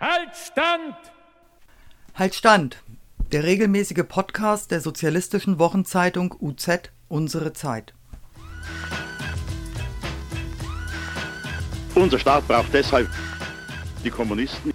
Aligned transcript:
Halt 0.00 0.28
Stand! 0.36 0.94
Halt 2.14 2.34
Stand! 2.36 2.76
Der 3.32 3.42
regelmäßige 3.42 4.04
Podcast 4.06 4.70
der 4.70 4.80
sozialistischen 4.80 5.58
Wochenzeitung 5.58 6.36
UZ 6.40 6.92
Unsere 7.08 7.52
Zeit. 7.52 7.94
Unser 11.96 12.20
Staat 12.20 12.46
braucht 12.46 12.72
deshalb 12.72 13.08
die 14.04 14.10
Kommunisten. 14.10 14.72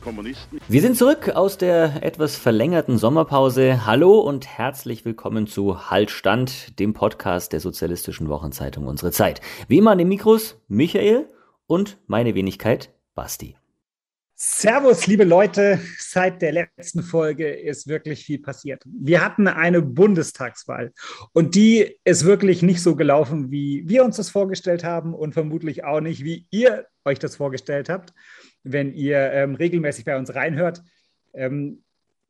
Kommunisten. 0.00 0.60
Wir 0.68 0.80
sind 0.80 0.96
zurück 0.96 1.30
aus 1.30 1.58
der 1.58 2.04
etwas 2.04 2.36
verlängerten 2.36 2.98
Sommerpause. 2.98 3.84
Hallo 3.84 4.20
und 4.20 4.46
herzlich 4.46 5.04
willkommen 5.04 5.48
zu 5.48 5.90
Haltstand, 5.90 6.78
dem 6.78 6.94
Podcast 6.94 7.52
der 7.52 7.58
sozialistischen 7.58 8.28
Wochenzeitung 8.28 8.86
Unsere 8.86 9.10
Zeit. 9.10 9.40
Wie 9.66 9.78
immer 9.78 9.90
an 9.90 9.98
den 9.98 10.08
Mikros 10.08 10.56
Michael 10.68 11.28
und 11.66 11.98
meine 12.06 12.36
Wenigkeit 12.36 12.90
Basti. 13.16 13.56
Servus, 14.44 15.06
liebe 15.06 15.22
Leute. 15.22 15.78
Seit 16.00 16.42
der 16.42 16.50
letzten 16.50 17.04
Folge 17.04 17.48
ist 17.48 17.86
wirklich 17.86 18.24
viel 18.24 18.40
passiert. 18.40 18.82
Wir 18.86 19.24
hatten 19.24 19.46
eine 19.46 19.82
Bundestagswahl 19.82 20.92
und 21.32 21.54
die 21.54 21.96
ist 22.02 22.24
wirklich 22.24 22.60
nicht 22.60 22.82
so 22.82 22.96
gelaufen, 22.96 23.52
wie 23.52 23.84
wir 23.86 24.04
uns 24.04 24.16
das 24.16 24.30
vorgestellt 24.30 24.82
haben 24.82 25.14
und 25.14 25.32
vermutlich 25.32 25.84
auch 25.84 26.00
nicht, 26.00 26.24
wie 26.24 26.48
ihr 26.50 26.88
euch 27.04 27.20
das 27.20 27.36
vorgestellt 27.36 27.88
habt, 27.88 28.14
wenn 28.64 28.92
ihr 28.94 29.30
ähm, 29.32 29.54
regelmäßig 29.54 30.06
bei 30.06 30.18
uns 30.18 30.34
reinhört. 30.34 30.82
Ähm, 31.34 31.84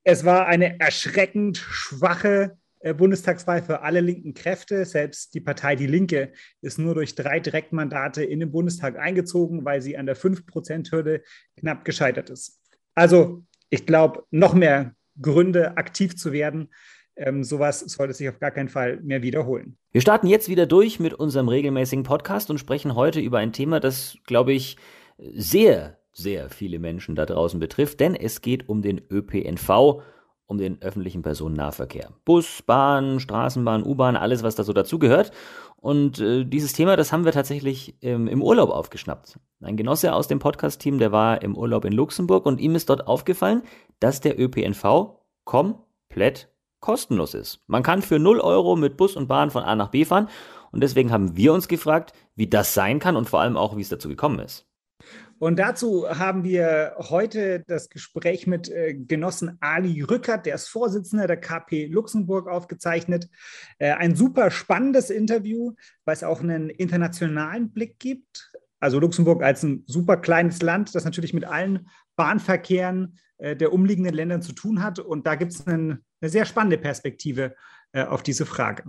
es 0.05 0.27
war 0.27 0.47
eine 0.47 0.81
erschreckend 0.81 1.57
schwache 1.57 2.59
Bundestagswahl 2.97 3.63
für 3.63 3.83
alle 3.83 4.01
linken 4.01 4.35
Kräfte. 4.35 4.85
Selbst 4.85 5.35
die 5.35 5.41
Partei 5.41 5.77
Die 5.77 5.87
Linke 5.87 6.33
ist 6.61 6.79
nur 6.79 6.95
durch 6.95 7.15
drei 7.15 7.41
Direktmandate 7.41 8.25
in 8.25 8.41
den 8.41 8.51
Bundestag 8.51 8.99
eingezogen, 8.99 9.65
weil 9.65 9.81
sie 9.81 9.97
an 9.97 10.07
der 10.07 10.17
5-Prozent-Hürde 10.17 11.23
knapp 11.57 11.85
gescheitert 11.85 12.31
ist. 12.31 12.61
Also 12.95 13.45
ich 13.71 13.87
glaube, 13.87 14.25
noch 14.31 14.55
mehr 14.55 14.95
Gründe, 15.21 15.77
aktiv 15.77 16.17
zu 16.17 16.33
werden. 16.33 16.69
Ähm, 17.17 17.45
sowas 17.45 17.81
sollte 17.81 18.15
sich 18.15 18.29
auf 18.29 18.39
gar 18.39 18.51
keinen 18.51 18.69
Fall 18.69 18.99
mehr 19.03 19.23
wiederholen. 19.23 19.77
Wir 19.93 20.01
starten 20.01 20.27
jetzt 20.27 20.49
wieder 20.49 20.67
durch 20.67 20.99
mit 20.99 21.15
unserem 21.15 21.49
regelmäßigen 21.49 22.05
Podcast 22.05 22.51
und 22.51 22.59
sprechen 22.59 22.95
heute 22.95 23.21
über 23.21 23.39
ein 23.39 23.53
Thema, 23.53 23.81
das, 23.81 24.17
glaube 24.27 24.53
ich, 24.53 24.77
sehr, 25.19 25.99
sehr 26.13 26.49
viele 26.49 26.79
Menschen 26.79 27.15
da 27.15 27.27
draußen 27.27 27.61
betrifft, 27.61 28.01
denn 28.01 28.15
es 28.15 28.41
geht 28.41 28.69
um 28.69 28.83
den 28.83 29.01
ÖPNV 29.11 30.03
um 30.47 30.59
den 30.59 30.81
öffentlichen 30.83 31.23
Personennahverkehr. 31.23 32.11
Bus, 32.25 32.63
Bahn, 32.63 33.21
Straßenbahn, 33.21 33.85
U-Bahn, 33.85 34.17
alles, 34.17 34.43
was 34.43 34.55
da 34.55 34.65
so 34.65 34.73
dazugehört. 34.73 35.33
Und 35.77 36.21
äh, 36.21 36.45
dieses 36.45 36.73
Thema, 36.75 36.97
das 36.97 37.13
haben 37.13 37.25
wir 37.25 37.33
tatsächlich 37.33 37.97
ähm, 38.03 38.29
im 38.29 38.43
Urlaub 38.43 38.71
aufgeschnappt. 38.71 39.39
Ein 39.61 39.77
Genosse 39.77 40.15
aus 40.15 40.29
dem 40.29 40.39
Podcast-Team, 40.39 40.99
der 40.99 41.11
war 41.11 41.43
im 41.43 41.57
Urlaub 41.57 41.85
in 41.85 41.93
Luxemburg 41.93 42.47
und 42.47 42.61
ihm 42.61 42.75
ist 42.75 42.89
dort 42.89 43.07
aufgefallen, 43.09 43.63
dass 43.99 44.21
der 44.21 44.39
ÖPNV 44.39 45.17
komplett 45.45 46.49
kostenlos 46.81 47.35
ist. 47.35 47.63
Man 47.67 47.83
kann 47.83 48.03
für 48.03 48.19
0 48.19 48.41
Euro 48.41 48.77
mit 48.77 48.97
Bus 48.97 49.17
und 49.17 49.29
Bahn 49.29 49.51
von 49.51 49.65
A 49.65 49.75
nach 49.75 49.89
B 49.89 50.05
fahren 50.05 50.29
und 50.71 50.83
deswegen 50.83 51.11
haben 51.11 51.37
wir 51.37 51.53
uns 51.53 51.69
gefragt, 51.69 52.13
wie 52.35 52.49
das 52.49 52.75
sein 52.75 52.99
kann 52.99 53.17
und 53.17 53.29
vor 53.29 53.41
allem 53.41 53.57
auch, 53.57 53.77
wie 53.77 53.83
es 53.83 53.89
dazu 53.89 54.09
gekommen 54.09 54.41
ist. 54.41 54.67
Und 55.43 55.59
dazu 55.59 56.09
haben 56.09 56.45
wir 56.45 56.95
heute 56.99 57.65
das 57.67 57.89
Gespräch 57.89 58.47
mit 58.47 58.69
äh, 58.69 58.95
Genossen 58.95 59.59
Ali 59.59 60.01
Rückert, 60.03 60.47
der 60.47 60.55
ist 60.55 60.69
Vorsitzender 60.69 61.27
der 61.27 61.37
KP 61.37 61.87
Luxemburg, 61.87 62.47
aufgezeichnet. 62.47 63.29
Äh, 63.81 63.91
ein 63.91 64.15
super 64.15 64.53
spannendes 64.53 65.11
Interview, 65.11 65.73
weil 66.05 66.15
es 66.15 66.23
auch 66.23 66.43
einen 66.43 66.71
internationalen 66.71 67.73
Blick 67.73 67.99
gibt. 67.99 68.53
Also 68.79 69.01
Luxemburg 69.01 69.43
als 69.43 69.65
ein 69.65 69.83
super 69.89 70.17
kleines 70.17 70.63
Land, 70.63 70.95
das 70.95 71.05
natürlich 71.05 71.35
mit 71.35 71.45
allen 71.45 71.89
Bahnverkehren 72.15 73.19
äh, 73.39 73.57
der 73.57 73.73
umliegenden 73.73 74.15
Länder 74.15 74.41
zu 74.43 74.53
tun 74.53 74.81
hat. 74.81 75.01
Und 75.01 75.27
da 75.27 75.35
gibt 75.35 75.51
es 75.51 75.67
eine 75.67 75.99
sehr 76.21 76.45
spannende 76.45 76.79
Perspektive 76.79 77.57
auf 77.93 78.23
diese 78.23 78.47
Frage. 78.47 78.85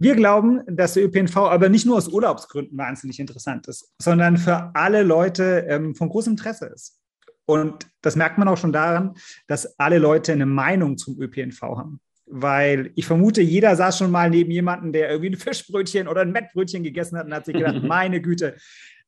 Wir 0.00 0.14
glauben, 0.14 0.62
dass 0.68 0.94
der 0.94 1.04
ÖPNV 1.04 1.36
aber 1.36 1.68
nicht 1.68 1.84
nur 1.84 1.96
aus 1.96 2.08
Urlaubsgründen 2.08 2.78
wahnsinnig 2.78 3.18
interessant 3.18 3.66
ist, 3.66 3.92
sondern 4.00 4.36
für 4.36 4.70
alle 4.74 5.02
Leute 5.02 5.66
ähm, 5.68 5.94
von 5.94 6.08
großem 6.08 6.32
Interesse 6.32 6.66
ist. 6.66 7.00
Und 7.46 7.88
das 8.02 8.14
merkt 8.14 8.38
man 8.38 8.46
auch 8.46 8.58
schon 8.58 8.72
daran, 8.72 9.14
dass 9.46 9.78
alle 9.78 9.98
Leute 9.98 10.32
eine 10.32 10.46
Meinung 10.46 10.98
zum 10.98 11.20
ÖPNV 11.20 11.62
haben. 11.62 12.00
Weil 12.26 12.92
ich 12.94 13.06
vermute, 13.06 13.40
jeder 13.40 13.74
saß 13.74 13.98
schon 13.98 14.10
mal 14.10 14.28
neben 14.28 14.50
jemandem, 14.50 14.92
der 14.92 15.08
irgendwie 15.10 15.30
ein 15.30 15.36
Fischbrötchen 15.36 16.08
oder 16.08 16.20
ein 16.20 16.30
Mettbrötchen 16.30 16.82
gegessen 16.82 17.18
hat 17.18 17.26
und 17.26 17.34
hat 17.34 17.46
sich 17.46 17.54
gedacht, 17.54 17.82
meine 17.82 18.20
Güte, 18.20 18.56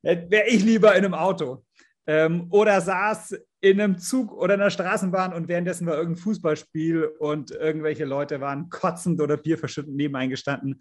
wäre 0.02 0.48
ich 0.48 0.64
lieber 0.64 0.96
in 0.96 1.04
einem 1.04 1.14
Auto. 1.14 1.62
Ähm, 2.06 2.46
oder 2.50 2.80
saß 2.80 3.36
in 3.60 3.80
einem 3.80 3.98
Zug 3.98 4.32
oder 4.32 4.54
in 4.54 4.60
einer 4.60 4.70
Straßenbahn 4.70 5.32
und 5.32 5.48
währenddessen 5.48 5.86
war 5.86 5.96
irgendein 5.96 6.22
Fußballspiel 6.22 7.04
und 7.18 7.50
irgendwelche 7.50 8.04
Leute 8.04 8.40
waren 8.40 8.70
kotzend 8.70 9.20
oder 9.20 9.36
bierverschüttend 9.36 9.96
neben 9.96 10.16
eingestanden. 10.16 10.80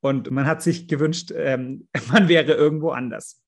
Und 0.00 0.30
man 0.30 0.46
hat 0.46 0.62
sich 0.62 0.86
gewünscht, 0.86 1.32
ähm, 1.34 1.88
man 2.12 2.28
wäre 2.28 2.52
irgendwo 2.52 2.90
anders. 2.90 3.42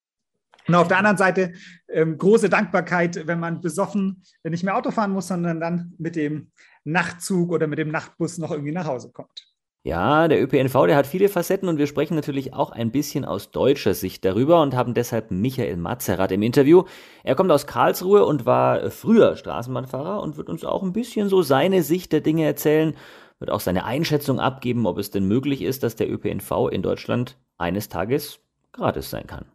Und 0.67 0.75
auf 0.75 0.89
der 0.89 0.99
anderen 0.99 1.17
Seite 1.17 1.53
ähm, 1.89 2.17
große 2.17 2.49
Dankbarkeit, 2.49 3.27
wenn 3.27 3.41
man 3.41 3.61
besoffen 3.61 4.23
nicht 4.45 4.63
mehr 4.63 4.77
Auto 4.77 4.91
fahren 4.91 5.11
muss, 5.11 5.29
sondern 5.29 5.61
dann 5.61 5.95
mit 5.99 6.17
dem 6.17 6.53
Nachtzug 6.85 7.51
oder 7.51 7.67
mit 7.67 7.79
dem 7.79 7.91
Nachtbus 7.91 8.39
noch 8.39 8.51
irgendwie 8.51 8.73
nach 8.73 8.87
Hause 8.87 9.11
kommt. 9.11 9.50
Ja, 9.83 10.29
der 10.29 10.43
ÖPNV, 10.43 10.75
der 10.87 10.97
hat 10.97 11.07
viele 11.07 11.31
Facetten 11.31 11.67
und 11.67 11.79
wir 11.79 11.87
sprechen 11.87 12.15
natürlich 12.15 12.53
auch 12.53 12.71
ein 12.71 12.91
bisschen 12.91 13.25
aus 13.25 13.51
deutscher 13.51 13.95
Sicht 13.95 14.27
darüber 14.27 14.61
und 14.61 14.75
haben 14.75 14.93
deshalb 14.93 15.31
Michael 15.31 15.79
Mazerat 15.79 16.33
im 16.33 16.43
Interview. 16.43 16.85
Er 17.25 17.35
kommt 17.35 17.51
aus 17.51 17.67
Karlsruhe 17.67 18.27
und 18.27 18.45
war 18.45 18.91
früher 18.91 19.37
Straßenbahnfahrer 19.37 20.21
und 20.21 20.37
wird 20.37 20.51
uns 20.51 20.67
auch 20.67 20.83
ein 20.83 20.93
bisschen 20.93 21.31
so 21.31 21.41
seine 21.41 21.83
Sicht 21.83 22.13
der 22.13 22.21
Dinge 22.21 22.45
erzählen, 22.45 22.95
wird 23.39 23.51
auch 23.51 23.61
seine 23.61 23.87
Einschätzung 23.87 24.39
abgeben, 24.39 24.85
ob 24.85 24.99
es 24.99 25.11
denn 25.11 25.27
möglich 25.27 25.63
ist, 25.63 25.83
dass 25.83 25.97
der 25.97 26.11
ÖPNV 26.11 26.69
in 26.71 26.83
Deutschland 26.83 27.39
eines 27.57 27.89
Tages 27.89 28.41
gratis 28.73 29.09
sein 29.09 29.27
kann. 29.27 29.47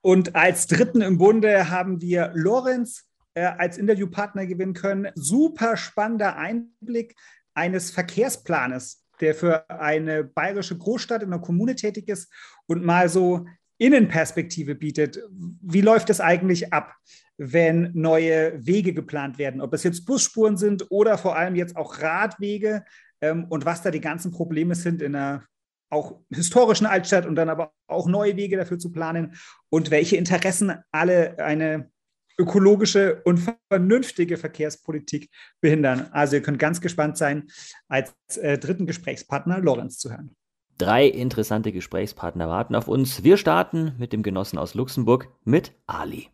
Und 0.00 0.34
als 0.34 0.66
Dritten 0.66 1.02
im 1.02 1.18
Bunde 1.18 1.68
haben 1.68 2.00
wir 2.00 2.30
Lorenz 2.32 3.04
äh, 3.34 3.42
als 3.42 3.76
Interviewpartner 3.76 4.46
gewinnen 4.46 4.72
können. 4.72 5.08
Super 5.14 5.76
spannender 5.76 6.36
Einblick 6.36 7.16
eines 7.52 7.90
Verkehrsplanes 7.90 9.04
der 9.20 9.34
für 9.34 9.68
eine 9.70 10.24
bayerische 10.24 10.76
Großstadt 10.76 11.22
in 11.22 11.32
einer 11.32 11.42
Kommune 11.42 11.74
tätig 11.74 12.08
ist 12.08 12.32
und 12.66 12.84
mal 12.84 13.08
so 13.08 13.46
Innenperspektive 13.78 14.74
bietet. 14.74 15.18
Wie 15.30 15.80
läuft 15.80 16.10
es 16.10 16.20
eigentlich 16.20 16.72
ab, 16.72 16.94
wenn 17.38 17.90
neue 17.94 18.66
Wege 18.66 18.92
geplant 18.92 19.38
werden? 19.38 19.60
Ob 19.60 19.72
es 19.72 19.84
jetzt 19.84 20.04
Busspuren 20.04 20.58
sind 20.58 20.90
oder 20.90 21.16
vor 21.16 21.36
allem 21.36 21.54
jetzt 21.54 21.76
auch 21.76 22.00
Radwege 22.00 22.84
ähm, 23.22 23.46
und 23.48 23.64
was 23.64 23.82
da 23.82 23.90
die 23.90 24.02
ganzen 24.02 24.32
Probleme 24.32 24.74
sind 24.74 25.00
in 25.00 25.14
einer 25.14 25.44
auch 25.90 26.20
historischen 26.30 26.86
Altstadt 26.86 27.26
und 27.26 27.34
dann 27.34 27.48
aber 27.48 27.72
auch 27.88 28.06
neue 28.06 28.36
Wege 28.36 28.56
dafür 28.56 28.78
zu 28.78 28.92
planen 28.92 29.34
und 29.70 29.90
welche 29.90 30.16
Interessen 30.16 30.74
alle 30.92 31.38
eine 31.38 31.90
ökologische 32.40 33.22
und 33.24 33.40
vernünftige 33.68 34.36
Verkehrspolitik 34.36 35.30
behindern. 35.60 36.08
Also 36.12 36.36
ihr 36.36 36.42
könnt 36.42 36.58
ganz 36.58 36.80
gespannt 36.80 37.18
sein, 37.18 37.48
als 37.88 38.12
äh, 38.36 38.58
dritten 38.58 38.86
Gesprächspartner 38.86 39.60
Lorenz 39.60 39.98
zu 39.98 40.10
hören. 40.10 40.34
Drei 40.78 41.06
interessante 41.06 41.72
Gesprächspartner 41.72 42.48
warten 42.48 42.74
auf 42.74 42.88
uns. 42.88 43.22
Wir 43.22 43.36
starten 43.36 43.94
mit 43.98 44.14
dem 44.14 44.22
Genossen 44.22 44.58
aus 44.58 44.74
Luxemburg, 44.74 45.28
mit 45.44 45.72
Ali. 45.86 46.28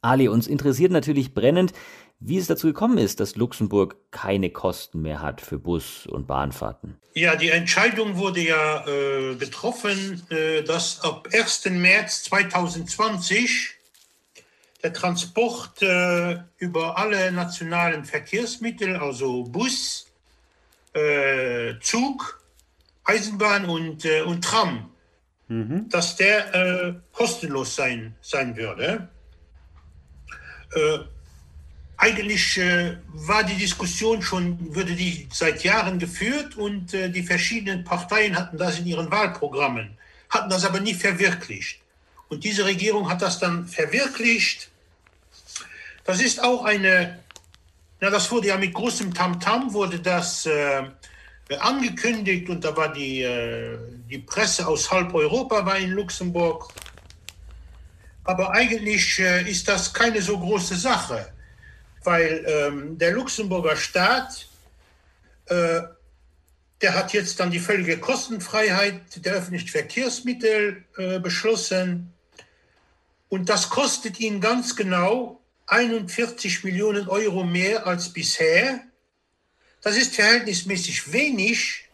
Ali, 0.00 0.28
uns 0.28 0.46
interessiert 0.46 0.90
natürlich 0.90 1.34
brennend, 1.34 1.72
wie 2.18 2.38
es 2.38 2.46
dazu 2.46 2.66
gekommen 2.66 2.96
ist, 2.96 3.20
dass 3.20 3.36
Luxemburg 3.36 3.96
keine 4.10 4.48
Kosten 4.48 5.02
mehr 5.02 5.20
hat 5.20 5.42
für 5.42 5.58
Bus- 5.58 6.06
und 6.06 6.26
Bahnfahrten. 6.26 6.96
Ja, 7.14 7.36
die 7.36 7.50
Entscheidung 7.50 8.16
wurde 8.16 8.40
ja 8.40 8.86
äh, 8.86 9.34
getroffen, 9.34 10.22
äh, 10.30 10.62
dass 10.62 11.02
ab 11.02 11.28
1. 11.32 11.66
März 11.70 12.24
2020 12.24 13.74
der 14.84 14.92
Transport 14.92 15.80
äh, 15.80 16.38
über 16.58 16.98
alle 16.98 17.32
nationalen 17.32 18.04
Verkehrsmittel, 18.04 18.96
also 18.96 19.44
Bus, 19.44 20.06
äh, 20.92 21.72
Zug, 21.80 22.38
Eisenbahn 23.04 23.64
und, 23.64 24.04
äh, 24.04 24.20
und 24.20 24.44
Tram, 24.44 24.90
mhm. 25.48 25.88
dass 25.88 26.16
der 26.16 26.54
äh, 26.54 26.94
kostenlos 27.12 27.74
sein, 27.74 28.14
sein 28.20 28.54
würde. 28.58 29.08
Äh, 30.74 30.98
eigentlich 31.96 32.58
äh, 32.58 32.98
war 33.14 33.42
die 33.42 33.56
Diskussion 33.56 34.20
schon, 34.20 34.74
würde 34.74 34.94
die 34.94 35.26
seit 35.32 35.64
Jahren 35.64 35.98
geführt 35.98 36.56
und 36.56 36.92
die 36.92 37.22
verschiedenen 37.22 37.84
Parteien 37.84 38.36
hatten 38.36 38.58
das 38.58 38.80
in 38.80 38.86
ihren 38.86 39.10
Wahlprogrammen, 39.10 39.96
hatten 40.28 40.50
das 40.50 40.66
aber 40.66 40.80
nie 40.80 40.92
verwirklicht. 40.92 41.80
Und 42.28 42.44
diese 42.44 42.66
Regierung 42.66 43.08
hat 43.08 43.22
das 43.22 43.38
dann 43.38 43.66
verwirklicht 43.66 44.70
das 46.04 46.20
ist 46.20 46.42
auch 46.42 46.64
eine, 46.64 47.18
na, 48.00 48.10
das 48.10 48.30
wurde 48.30 48.48
ja 48.48 48.56
mit 48.56 48.74
großem 48.74 49.12
Tamtam, 49.12 49.68
-Tam 49.68 49.72
wurde 49.72 49.98
das 49.98 50.46
äh, 50.46 50.84
angekündigt 51.58 52.48
und 52.48 52.64
da 52.64 52.76
war 52.76 52.92
die, 52.92 53.22
äh, 53.22 53.78
die 54.08 54.18
Presse 54.18 54.66
aus 54.66 54.90
halb 54.90 55.14
Europa 55.14 55.64
war 55.64 55.78
in 55.78 55.90
Luxemburg. 55.90 56.72
Aber 58.24 58.52
eigentlich 58.52 59.18
äh, 59.18 59.50
ist 59.50 59.68
das 59.68 59.92
keine 59.92 60.22
so 60.22 60.38
große 60.38 60.76
Sache, 60.76 61.32
weil 62.04 62.44
ähm, 62.46 62.98
der 62.98 63.12
Luxemburger 63.12 63.76
Staat, 63.76 64.48
äh, 65.46 65.82
der 66.80 66.94
hat 66.94 67.12
jetzt 67.12 67.38
dann 67.40 67.50
die 67.50 67.60
völlige 67.60 67.98
Kostenfreiheit 67.98 69.24
der 69.24 69.34
öffentlichen 69.34 69.68
Verkehrsmittel 69.68 70.84
äh, 70.96 71.18
beschlossen. 71.18 72.12
Und 73.28 73.48
das 73.48 73.68
kostet 73.68 74.20
ihn 74.20 74.40
ganz 74.40 74.76
genau 74.76 75.40
41 75.66 76.64
Millionen 76.64 77.08
Euro 77.08 77.44
mehr 77.44 77.86
als 77.86 78.12
bisher. 78.12 78.80
Das 79.82 79.96
ist 79.96 80.14
verhältnismäßig 80.14 81.12
wenig, 81.12 81.84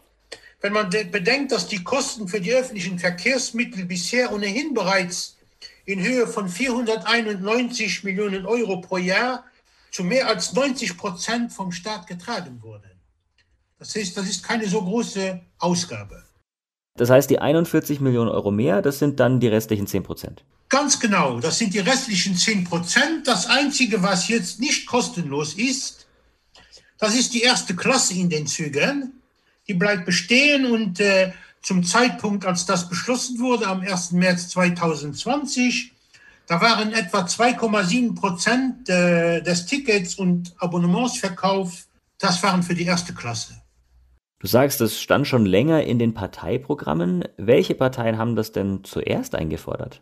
wenn 0.61 0.73
man 0.73 0.89
bedenkt, 0.89 1.51
dass 1.51 1.67
die 1.67 1.83
Kosten 1.83 2.27
für 2.27 2.39
die 2.39 2.53
öffentlichen 2.53 2.99
Verkehrsmittel 2.99 3.85
bisher 3.85 4.31
ohnehin 4.31 4.73
bereits 4.73 5.37
in 5.85 6.01
Höhe 6.01 6.27
von 6.27 6.47
491 6.47 8.03
Millionen 8.03 8.45
Euro 8.45 8.81
pro 8.81 8.97
Jahr 8.97 9.45
zu 9.91 10.03
mehr 10.03 10.27
als 10.27 10.53
90 10.53 10.97
Prozent 10.97 11.51
vom 11.51 11.71
Staat 11.71 12.07
getragen 12.07 12.61
wurden. 12.61 12.91
Das 13.79 13.95
ist, 13.95 14.15
das 14.15 14.29
ist 14.29 14.43
keine 14.43 14.67
so 14.67 14.81
große 14.81 15.41
Ausgabe. 15.57 16.23
Das 16.95 17.09
heißt, 17.09 17.29
die 17.29 17.39
41 17.39 17.99
Millionen 17.99 18.29
Euro 18.29 18.51
mehr, 18.51 18.81
das 18.81 18.99
sind 18.99 19.19
dann 19.19 19.39
die 19.39 19.47
restlichen 19.47 19.87
10 19.87 20.03
Prozent. 20.03 20.43
Ganz 20.71 21.01
genau, 21.01 21.41
das 21.41 21.57
sind 21.57 21.73
die 21.73 21.79
restlichen 21.79 22.33
10 22.33 22.63
Prozent. 22.63 23.27
Das 23.27 23.45
Einzige, 23.45 24.01
was 24.03 24.29
jetzt 24.29 24.61
nicht 24.61 24.87
kostenlos 24.87 25.55
ist, 25.55 26.07
das 26.97 27.13
ist 27.13 27.33
die 27.33 27.41
erste 27.41 27.75
Klasse 27.75 28.13
in 28.13 28.29
den 28.29 28.47
Zügen. 28.47 29.21
Die 29.67 29.73
bleibt 29.73 30.05
bestehen 30.05 30.65
und 30.71 31.01
äh, 31.01 31.33
zum 31.61 31.83
Zeitpunkt, 31.83 32.45
als 32.45 32.65
das 32.65 32.87
beschlossen 32.87 33.39
wurde, 33.39 33.67
am 33.67 33.81
1. 33.81 34.13
März 34.13 34.47
2020, 34.47 35.91
da 36.47 36.61
waren 36.61 36.93
etwa 36.93 37.25
2,7 37.25 38.15
Prozent 38.15 38.87
äh, 38.87 39.41
des 39.41 39.65
Tickets 39.65 40.15
und 40.15 40.53
Abonnementsverkauf, 40.57 41.85
das 42.17 42.41
waren 42.43 42.63
für 42.63 42.75
die 42.75 42.85
erste 42.85 43.13
Klasse. 43.13 43.61
Du 44.39 44.47
sagst, 44.47 44.79
das 44.79 45.01
stand 45.01 45.27
schon 45.27 45.45
länger 45.45 45.83
in 45.83 45.99
den 45.99 46.13
Parteiprogrammen. 46.13 47.25
Welche 47.35 47.75
Parteien 47.75 48.17
haben 48.17 48.37
das 48.37 48.53
denn 48.53 48.85
zuerst 48.85 49.35
eingefordert? 49.35 50.01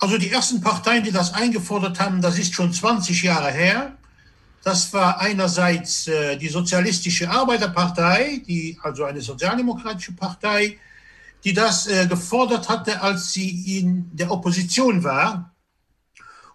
Also 0.00 0.16
die 0.16 0.30
ersten 0.30 0.60
Parteien, 0.60 1.02
die 1.02 1.10
das 1.10 1.34
eingefordert 1.34 1.98
haben, 1.98 2.22
das 2.22 2.38
ist 2.38 2.54
schon 2.54 2.72
20 2.72 3.22
Jahre 3.22 3.50
her. 3.50 3.96
Das 4.62 4.92
war 4.92 5.20
einerseits 5.20 6.06
äh, 6.06 6.36
die 6.36 6.48
Sozialistische 6.48 7.28
Arbeiterpartei, 7.28 8.42
die, 8.46 8.78
also 8.82 9.04
eine 9.04 9.20
sozialdemokratische 9.20 10.12
Partei, 10.12 10.78
die 11.42 11.52
das 11.52 11.86
äh, 11.86 12.06
gefordert 12.06 12.68
hatte, 12.68 13.00
als 13.00 13.32
sie 13.32 13.78
in 13.78 14.10
der 14.16 14.30
Opposition 14.30 15.02
war. 15.02 15.54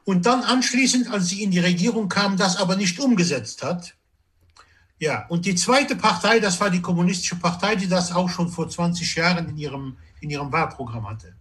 Und 0.05 0.25
dann 0.25 0.43
anschließend, 0.43 1.09
als 1.09 1.29
sie 1.29 1.43
in 1.43 1.51
die 1.51 1.59
Regierung 1.59 2.09
kam, 2.09 2.37
das 2.37 2.57
aber 2.57 2.75
nicht 2.75 2.99
umgesetzt 2.99 3.63
hat. 3.63 3.95
Ja, 4.99 5.25
und 5.27 5.45
die 5.45 5.55
zweite 5.55 5.95
Partei, 5.95 6.39
das 6.39 6.59
war 6.61 6.69
die 6.69 6.81
Kommunistische 6.81 7.37
Partei, 7.37 7.75
die 7.75 7.87
das 7.87 8.11
auch 8.11 8.29
schon 8.29 8.49
vor 8.49 8.69
20 8.69 9.15
Jahren 9.15 9.49
in 9.49 9.57
ihrem, 9.57 9.97
in 10.21 10.29
ihrem 10.29 10.51
Wahlprogramm 10.51 11.09
hatte. 11.09 11.35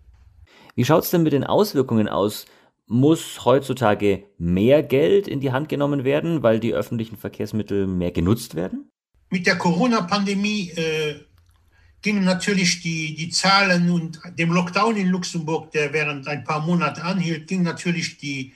Wie 0.74 0.84
schaut 0.84 1.04
es 1.04 1.10
denn 1.10 1.22
mit 1.22 1.32
den 1.32 1.44
Auswirkungen 1.44 2.08
aus? 2.08 2.46
Muss 2.86 3.44
heutzutage 3.44 4.24
mehr 4.38 4.82
Geld 4.82 5.28
in 5.28 5.40
die 5.40 5.52
Hand 5.52 5.68
genommen 5.68 6.04
werden, 6.04 6.42
weil 6.42 6.60
die 6.60 6.74
öffentlichen 6.74 7.16
Verkehrsmittel 7.16 7.86
mehr 7.86 8.10
genutzt 8.10 8.54
werden? 8.54 8.90
Mit 9.30 9.46
der 9.46 9.56
Corona-Pandemie 9.56 10.70
äh, 10.70 11.14
gingen 12.02 12.24
natürlich 12.24 12.82
die, 12.82 13.14
die 13.14 13.30
Zahlen 13.30 13.90
und 13.90 14.20
dem 14.38 14.52
Lockdown 14.52 14.96
in 14.96 15.08
Luxemburg, 15.08 15.70
der 15.70 15.92
während 15.92 16.26
ein 16.26 16.44
paar 16.44 16.60
Monate 16.60 17.02
anhielt, 17.02 17.46
ging 17.46 17.62
natürlich 17.62 18.18
die, 18.18 18.52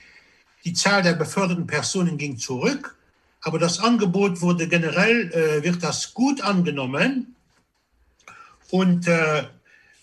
die 0.65 0.73
Zahl 0.73 1.03
der 1.03 1.15
beförderten 1.15 1.67
Personen 1.67 2.19
ging 2.19 2.37
zurück. 2.37 2.97
Aber 3.41 3.59
das 3.59 3.79
Angebot 3.79 4.41
wurde 4.41 4.67
generell, 4.67 5.31
äh, 5.33 5.63
wird 5.63 5.83
das 5.83 6.13
gut 6.13 6.41
angenommen. 6.41 7.37
Und 8.71 9.07
äh, 9.07 9.45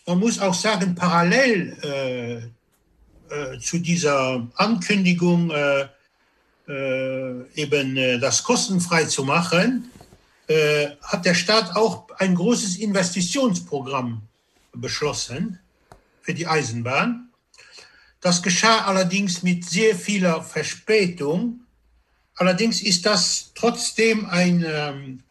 man 0.06 0.20
muss 0.20 0.40
auch 0.40 0.54
sagen, 0.54 0.96
parallel 0.96 1.78
äh, 1.84 2.36
äh, 3.34 3.60
zu 3.60 3.80
dieser 3.80 4.48
Ankündigung, 4.56 5.52
äh, 5.52 5.88
äh, 6.68 7.46
eben 7.56 7.98
äh, 7.98 8.20
das 8.20 8.44
kostenfrei 8.44 9.06
zu 9.06 9.24
machen, 9.24 9.90
äh, 10.48 10.92
hat 11.02 11.26
der 11.26 11.34
Staat 11.34 11.76
auch 11.76 12.08
ein 12.20 12.36
großes 12.36 12.78
Investitionsprogramm 12.78 14.22
beschlossen 14.74 15.60
für 16.22 16.34
die 16.34 16.48
Eisenbahn. 16.48 17.30
Das 18.22 18.42
geschah 18.42 18.86
allerdings 18.86 19.44
mit 19.44 19.66
sehr 19.66 19.96
vieler 19.96 20.42
Verspätung. 20.42 21.60
Allerdings 22.36 22.82
ist 22.82 23.06
das 23.06 23.52
trotzdem 23.56 24.26
ein, 24.26 24.66
ähm, 24.66 25.24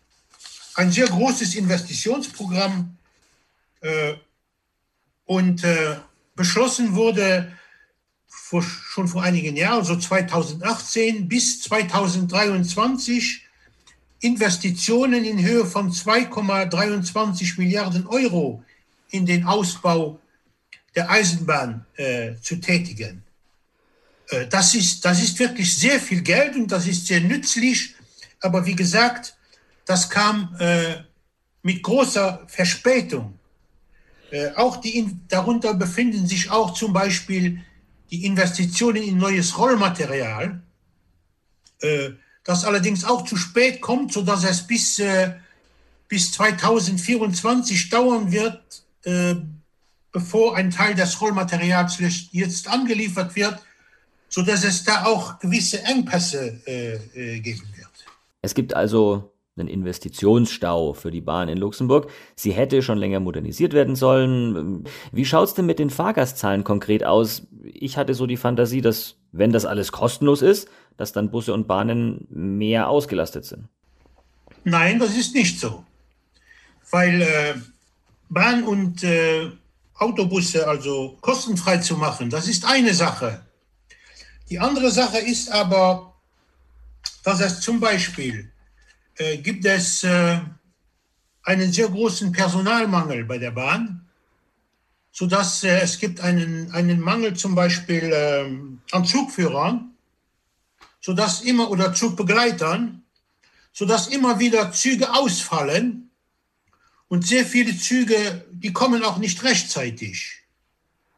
ein 0.75 0.93
sehr 0.93 1.09
großes 1.09 1.55
Investitionsprogramm 1.55 2.97
und 5.27 5.65
äh, 5.65 5.97
beschlossen 6.35 6.95
wurde 6.95 7.53
vor, 8.27 8.63
schon 8.63 9.09
vor 9.09 9.23
einigen 9.23 9.57
Jahren, 9.57 9.85
so 9.85 9.97
2018 9.97 11.29
bis 11.29 11.63
2023, 11.63 13.43
Investitionen 14.21 15.25
in 15.25 15.45
Höhe 15.45 15.67
von 15.67 15.91
2,23 15.91 17.59
Milliarden 17.59 18.07
Euro 18.07 18.63
in 19.11 19.27
den 19.27 19.45
Ausbau 19.45 20.21
der 20.95 21.11
Eisenbahn 21.11 21.85
äh, 21.97 22.35
zu 22.41 22.57
tätigen. 22.57 23.23
Äh, 24.29 24.47
das, 24.47 24.75
ist, 24.75 25.05
das 25.05 25.23
ist 25.23 25.39
wirklich 25.39 25.75
sehr 25.75 26.01
viel 26.01 26.23
Geld 26.23 26.55
und 26.57 26.71
das 26.71 26.87
ist 26.87 27.07
sehr 27.07 27.21
nützlich. 27.21 27.95
Aber 28.41 28.65
wie 28.65 28.77
gesagt, 28.77 29.37
das 29.85 30.09
kam 30.09 30.55
äh, 30.59 30.97
mit 31.63 31.83
großer 31.83 32.45
Verspätung. 32.47 33.39
Äh, 34.33 34.53
auch 34.57 34.79
die, 34.79 35.15
darunter 35.29 35.75
befinden 35.75 36.27
sich 36.27 36.51
auch 36.51 36.73
zum 36.73 36.95
Beispiel 36.95 37.61
die 38.11 38.25
Investitionen 38.25 39.03
in 39.03 39.19
neues 39.19 39.59
Rollmaterial, 39.59 40.63
äh, 41.83 42.11
das 42.43 42.65
allerdings 42.65 43.05
auch 43.05 43.27
zu 43.27 43.37
spät 43.37 43.83
kommt, 43.83 44.15
sodass 44.15 44.45
es 44.45 44.67
bis, 44.67 44.99
äh, 44.99 45.35
bis 46.09 46.33
2024 46.33 47.89
dauern 47.91 48.33
wird, 48.33 48.61
bevor 50.13 50.57
ein 50.57 50.71
Teil 50.71 50.95
des 50.95 51.21
Rollmaterials 51.21 51.99
jetzt 52.31 52.69
angeliefert 52.69 53.35
wird, 53.35 53.59
sodass 54.29 54.63
es 54.63 54.85
da 54.85 55.07
auch 55.07 55.41
gewisse 55.41 55.83
Engpässe 55.83 56.61
geben 56.65 57.69
wird. 57.75 58.07
Es 58.43 58.55
gibt 58.55 58.75
also 58.75 59.32
einen 59.57 59.69
Investitionsstau 59.69 60.95
für 60.95 61.11
die 61.11 61.21
Bahn 61.21 61.49
in 61.49 61.59
Luxemburg. 61.59 62.11
Sie 62.35 62.53
hätte 62.53 62.83
schon 62.83 62.97
länger 62.97 63.21
modernisiert 63.21 63.75
werden 63.75 63.97
sollen. 63.97 64.85
Wie 65.13 65.27
schaut 65.27 65.49
es 65.49 65.55
denn 65.55 65.67
mit 65.67 65.79
den 65.79 65.91
Fahrgastzahlen 65.91 66.65
konkret 66.65 67.05
aus? 67.05 67.47
Ich 67.63 67.99
hatte 67.99 68.15
so 68.15 68.27
die 68.27 68.39
Fantasie, 68.39 68.81
dass, 68.81 69.17
wenn 69.31 69.53
das 69.53 69.67
alles 69.67 69.93
kostenlos 69.93 70.41
ist, 70.41 70.69
dass 70.97 71.13
dann 71.13 71.31
Busse 71.31 71.53
und 71.53 71.69
Bahnen 71.69 72.27
mehr 72.31 72.89
ausgelastet 72.89 73.45
sind. 73.45 73.69
Nein, 74.65 74.99
das 74.99 75.17
ist 75.17 75.35
nicht 75.35 75.61
so. 75.61 75.85
Weil 76.91 77.21
äh, 77.21 77.55
Bahn 78.31 78.65
und 78.65 79.03
äh, 79.03 79.51
Autobusse 79.99 80.67
also 80.67 81.19
kostenfrei 81.21 81.77
zu 81.79 81.97
machen, 81.97 82.31
das 82.31 82.49
ist 82.49 82.65
eine 82.65 82.95
Sache. 82.95 83.43
Die 84.49 84.59
andere 84.59 84.91
Sache 84.91 85.19
ist 85.19 85.51
aber, 85.51 86.15
dass 87.25 87.41
es 87.41 87.61
zum 87.61 87.81
Beispiel 87.81 88.52
äh, 89.17 89.39
gibt 89.39 89.65
es 89.65 90.05
äh, 90.05 90.41
einen 91.43 91.73
sehr 91.73 91.89
großen 91.89 92.33
Personalmangel 92.33 93.25
bei 93.25 93.39
der 93.39 93.51
Bahn, 93.51 94.07
sodass 95.11 95.65
äh, 95.65 95.81
es 95.81 95.99
gibt 95.99 96.21
einen, 96.21 96.71
einen 96.73 97.01
Mangel 97.01 97.35
zum 97.35 97.55
Beispiel 97.55 98.79
an 98.91 99.05
Zugführern, 99.05 99.95
sodass 101.01 101.43
immer 101.43 101.71
oder 101.71 101.93
Zugbegleitern, 101.93 103.03
sodass 103.73 104.09
immer 104.09 104.39
wieder 104.39 104.73
Züge 104.73 105.13
ausfallen 105.13 106.11
und 107.09 107.27
sehr 107.27 107.45
viele 107.45 107.77
Züge, 107.77 108.47
die 108.51 108.73
kommen 108.73 109.03
auch 109.03 109.19
nicht 109.19 109.43
rechtzeitig. 109.45 110.39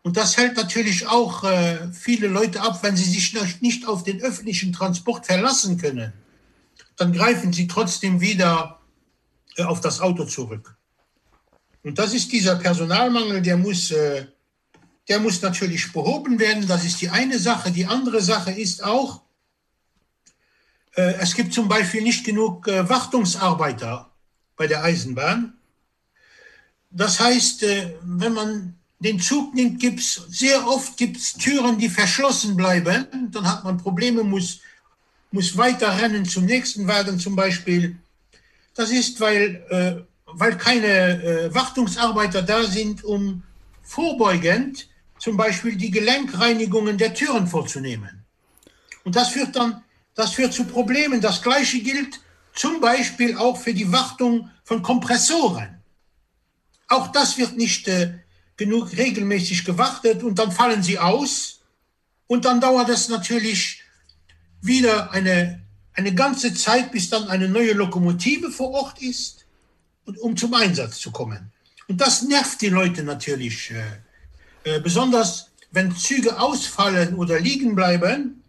Und 0.03 0.17
das 0.17 0.37
hält 0.37 0.57
natürlich 0.57 1.07
auch 1.07 1.45
äh, 1.45 1.93
viele 1.93 2.27
Leute 2.29 2.61
ab, 2.61 2.83
wenn 2.83 2.97
sie 2.97 3.05
sich 3.05 3.35
nicht 3.61 3.87
auf 3.87 4.03
den 4.03 4.21
öffentlichen 4.21 4.73
Transport 4.73 5.27
verlassen 5.27 5.79
können 5.79 6.13
dann 6.97 7.13
greifen 7.13 7.53
sie 7.53 7.67
trotzdem 7.67 8.21
wieder 8.21 8.81
äh, 9.57 9.63
auf 9.65 9.81
das 9.81 10.01
Auto 10.01 10.25
zurück. 10.25 10.77
Und 11.83 11.99
das 11.99 12.15
ist 12.15 12.33
dieser 12.33 12.57
Personalmangel, 12.57 13.43
der 13.43 13.57
muss, 13.57 13.91
äh, 13.91 14.27
der 15.09 15.21
muss 15.21 15.43
natürlich 15.43 15.93
behoben 15.93 16.39
werden. 16.39 16.67
Das 16.67 16.85
ist 16.85 17.01
die 17.01 17.11
eine 17.11 17.39
Sache. 17.39 17.71
Die 17.71 17.87
andere 17.87 18.23
Sache 18.23 18.53
ist 18.53 18.83
auch, 18.83 19.23
äh, 20.97 21.15
es 21.21 21.35
gibt 21.35 21.53
zum 21.53 21.69
Beispiel 21.69 22.03
nicht 22.03 22.25
genug 22.25 22.67
Wartungsarbeiter 22.67 24.11
bei 24.57 24.67
der 24.67 24.83
Eisenbahn. 24.83 25.55
Das 26.91 27.19
heißt, 27.19 27.63
wenn 28.03 28.33
man 28.33 28.79
den 29.01 29.21
Zug 29.21 29.53
nimmt, 29.55 29.81
gibt 29.81 30.01
es 30.01 30.15
sehr 30.29 30.67
oft 30.67 30.97
gibt's 30.97 31.35
Türen, 31.35 31.79
die 31.79 31.89
verschlossen 31.89 32.57
bleiben. 32.57 33.31
Dann 33.33 33.51
hat 33.51 33.65
man 33.65 33.79
Probleme, 33.79 34.23
muss, 34.23 34.61
muss 35.35 35.57
weiter 35.57 36.01
rennen 36.01 36.25
zum 36.25 36.45
nächsten 36.47 36.87
Wagen 36.87 37.19
zum 37.19 37.35
Beispiel. 37.35 37.97
Das 38.75 38.91
ist, 38.91 39.21
weil, 39.21 39.65
äh, 39.69 40.03
weil 40.27 40.57
keine 40.57 41.23
äh, 41.23 41.55
Wartungsarbeiter 41.55 42.43
da 42.43 42.63
sind, 42.63 43.03
um 43.03 43.43
vorbeugend 43.83 44.89
zum 45.19 45.37
Beispiel 45.37 45.77
die 45.77 45.91
Gelenkreinigungen 45.91 46.97
der 46.97 47.15
Türen 47.15 47.47
vorzunehmen. 47.49 48.25
Und 49.03 49.17
das 49.17 49.31
führt 49.31 49.57
dann 49.57 49.83
das 50.15 50.35
führt 50.35 50.53
zu 50.53 50.65
Problemen. 50.65 51.21
Das 51.21 51.43
Gleiche 51.43 51.81
gilt 51.81 52.21
zum 52.55 52.81
Beispiel 52.81 53.37
auch 53.37 53.61
für 53.61 53.75
die 53.75 53.91
Wartung 53.91 54.51
von 54.63 54.83
Kompressoren. 54.83 55.83
Auch 56.87 57.09
das 57.09 57.37
wird 57.37 57.57
nicht 57.57 57.89
äh, 57.89 58.15
genug 58.57 58.97
regelmäßig 58.97 59.65
gewartet 59.65 60.23
und 60.23 60.39
dann 60.39 60.53
fallen 60.53 60.83
sie 60.83 60.99
aus. 60.99 61.61
Und 62.29 62.45
dann 62.45 62.61
dauert 62.61 62.89
es 62.89 63.09
natürlich 63.09 63.84
wieder 64.65 65.13
eine, 65.13 65.61
eine 65.93 66.15
ganze 66.15 66.55
Zeit, 66.55 66.91
bis 66.93 67.11
dann 67.11 67.29
eine 67.29 67.49
neue 67.49 67.73
Lokomotive 67.73 68.51
vor 68.51 68.71
Ort 68.71 69.03
ist, 69.03 69.45
und, 70.07 70.19
um 70.19 70.37
zum 70.37 70.55
Einsatz 70.55 70.99
zu 70.99 71.11
kommen. 71.11 71.53
Und 71.89 72.01
das 72.01 72.23
nervt 72.23 72.61
die 72.61 72.69
Leute 72.69 73.03
natürlich, 73.03 73.71
äh, 73.71 74.77
äh, 74.77 74.81
besonders 74.81 75.51
wenn 75.71 75.95
Züge 75.95 76.39
ausfallen 76.39 77.15
oder 77.17 77.41
liegen 77.41 77.75
bleiben, 77.75 78.43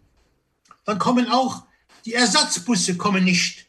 dann 0.84 0.98
kommen 0.98 1.28
auch 1.28 1.64
die 2.04 2.14
Ersatzbusse 2.14 2.96
kommen 2.96 3.24
nicht, 3.24 3.66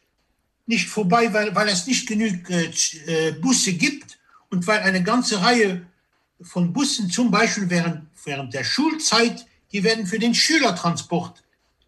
nicht 0.67 0.87
vorbei, 0.87 1.33
weil, 1.33 1.55
weil 1.55 1.67
es 1.69 1.87
nicht 1.87 2.07
genug 2.07 2.49
äh, 2.49 2.71
äh, 3.07 3.31
Busse 3.31 3.73
gibt 3.73 4.19
und 4.49 4.67
weil 4.67 4.81
eine 4.81 5.01
ganze 5.01 5.41
Reihe 5.41 5.85
von 6.41 6.71
Bussen, 6.71 7.09
zum 7.09 7.31
Beispiel 7.31 7.69
während, 7.69 8.05
während 8.23 8.53
der 8.53 8.63
Schulzeit, 8.63 9.47
die 9.71 9.83
werden 9.83 10.05
für 10.05 10.19
den 10.19 10.35
Schülertransport 10.35 11.43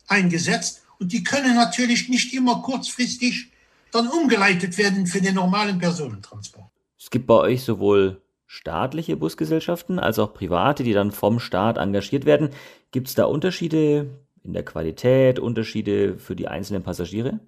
eingesetzt 0.10 0.84
und 1.00 1.12
die 1.12 1.24
können 1.24 1.56
natürlich 1.56 2.10
nicht 2.10 2.34
immer 2.34 2.62
kurzfristig 2.62 3.52
dann 3.92 4.08
umgeleitet 4.08 4.78
werden 4.78 5.08
für 5.08 5.22
den 5.22 5.36
normalen 5.36 5.80
Personentransport. 5.80 6.70
Es 7.00 7.10
gibt 7.10 7.28
bei 7.28 7.36
euch 7.36 7.64
sowohl 7.64 8.22
staatliche 8.46 9.16
Busgesellschaften 9.16 10.00
als 10.00 10.20
auch 10.20 10.34
private, 10.34 10.84
die 10.84 10.94
dann 10.94 11.12
vom 11.12 11.40
Staat 11.40 11.78
engagiert 11.78 12.26
werden. 12.26 12.50
Gibt 12.92 13.08
es 13.08 13.16
da 13.16 13.26
Unterschiede 13.26 14.10
in 14.44 14.54
der 14.54 14.64
Qualität, 14.64 15.40
Unterschiede 15.40 16.18
für 16.18 16.36
die 16.36 16.48
einzelnen 16.48 16.84
Passagiere? 16.84 17.40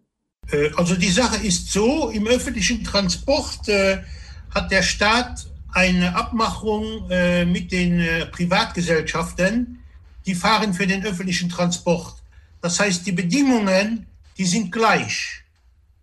Äh, 0.52 0.72
also 0.78 0.96
die 0.96 1.10
Sache 1.10 1.46
ist 1.46 1.72
so, 1.72 2.10
im 2.10 2.28
öffentlichen 2.28 2.84
Transport 2.84 3.68
äh, 3.68 4.00
hat 4.54 4.72
der 4.72 4.84
Staat 4.84 5.48
eine 5.74 6.16
Abmachung 6.16 7.10
äh, 7.10 7.46
mit 7.46 7.72
den 7.72 8.00
äh, 8.00 8.26
Privatgesellschaften, 8.28 9.80
die 10.26 10.36
fahren 10.36 10.74
für 10.74 10.86
den 10.86 11.04
öffentlichen 11.06 11.50
Transport. 11.50 12.21
Das 12.62 12.80
heißt, 12.80 13.06
die 13.06 13.12
Bedingungen, 13.12 14.06
die 14.38 14.46
sind 14.46 14.72
gleich. 14.72 15.44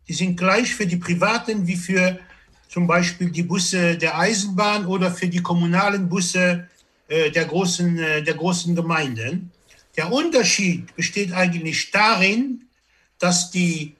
Die 0.08 0.14
sind 0.14 0.36
gleich 0.36 0.74
für 0.74 0.86
die 0.86 0.96
Privaten 0.96 1.66
wie 1.66 1.76
für 1.76 2.18
zum 2.68 2.86
Beispiel 2.86 3.30
die 3.30 3.42
Busse 3.42 3.96
der 3.96 4.18
Eisenbahn 4.18 4.86
oder 4.86 5.10
für 5.10 5.28
die 5.28 5.42
kommunalen 5.42 6.08
Busse 6.08 6.68
äh, 7.08 7.30
der, 7.30 7.46
großen, 7.46 7.98
äh, 7.98 8.22
der 8.22 8.34
großen 8.34 8.74
Gemeinden. 8.74 9.50
Der 9.96 10.12
Unterschied 10.12 10.94
besteht 10.94 11.32
eigentlich 11.32 11.90
darin, 11.90 12.64
dass 13.18 13.50
die 13.50 13.94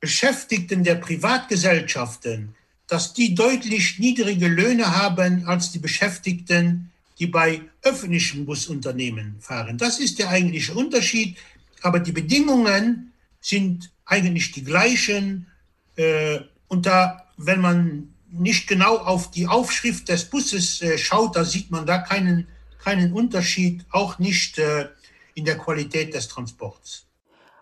Beschäftigten 0.00 0.82
der 0.82 0.96
Privatgesellschaften, 0.96 2.54
dass 2.88 3.14
die 3.14 3.34
deutlich 3.34 3.98
niedrige 3.98 4.48
Löhne 4.48 4.96
haben 4.96 5.46
als 5.46 5.70
die 5.70 5.78
Beschäftigten, 5.78 6.90
die 7.18 7.28
bei 7.28 7.62
öffentlichen 7.82 8.44
Busunternehmen 8.44 9.36
fahren. 9.40 9.78
Das 9.78 10.00
ist 10.00 10.18
der 10.18 10.28
eigentliche 10.28 10.74
Unterschied. 10.74 11.36
Aber 11.82 12.00
die 12.00 12.12
Bedingungen 12.12 13.12
sind 13.40 13.90
eigentlich 14.04 14.52
die 14.52 14.64
gleichen. 14.64 15.48
Äh, 15.96 16.40
und 16.68 16.86
da, 16.86 17.26
wenn 17.36 17.60
man 17.60 18.14
nicht 18.30 18.66
genau 18.66 18.96
auf 18.96 19.30
die 19.30 19.46
Aufschrift 19.46 20.08
des 20.08 20.24
Busses 20.24 20.80
äh, 20.80 20.96
schaut, 20.96 21.36
da 21.36 21.44
sieht 21.44 21.70
man 21.70 21.86
da 21.86 21.98
keinen, 21.98 22.48
keinen 22.82 23.12
Unterschied, 23.12 23.84
auch 23.90 24.18
nicht 24.18 24.58
äh, 24.58 24.88
in 25.34 25.44
der 25.44 25.58
Qualität 25.58 26.14
des 26.14 26.28
Transports. 26.28 27.06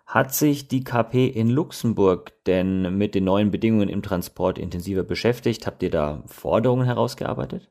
Hat 0.06 0.34
sich 0.34 0.66
die 0.66 0.82
KP 0.82 1.26
in 1.26 1.48
Luxemburg 1.48 2.32
denn 2.44 2.98
mit 2.98 3.14
den 3.14 3.24
neuen 3.24 3.52
Bedingungen 3.52 3.88
im 3.88 4.02
Transport 4.02 4.58
intensiver 4.58 5.04
beschäftigt? 5.04 5.66
Habt 5.66 5.84
ihr 5.84 5.90
da 5.90 6.24
Forderungen 6.26 6.84
herausgearbeitet? 6.84 7.68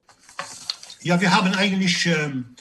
Ja, 1.02 1.20
wir 1.20 1.36
haben 1.36 1.54
eigentlich 1.54 2.06
ähm, 2.06 2.56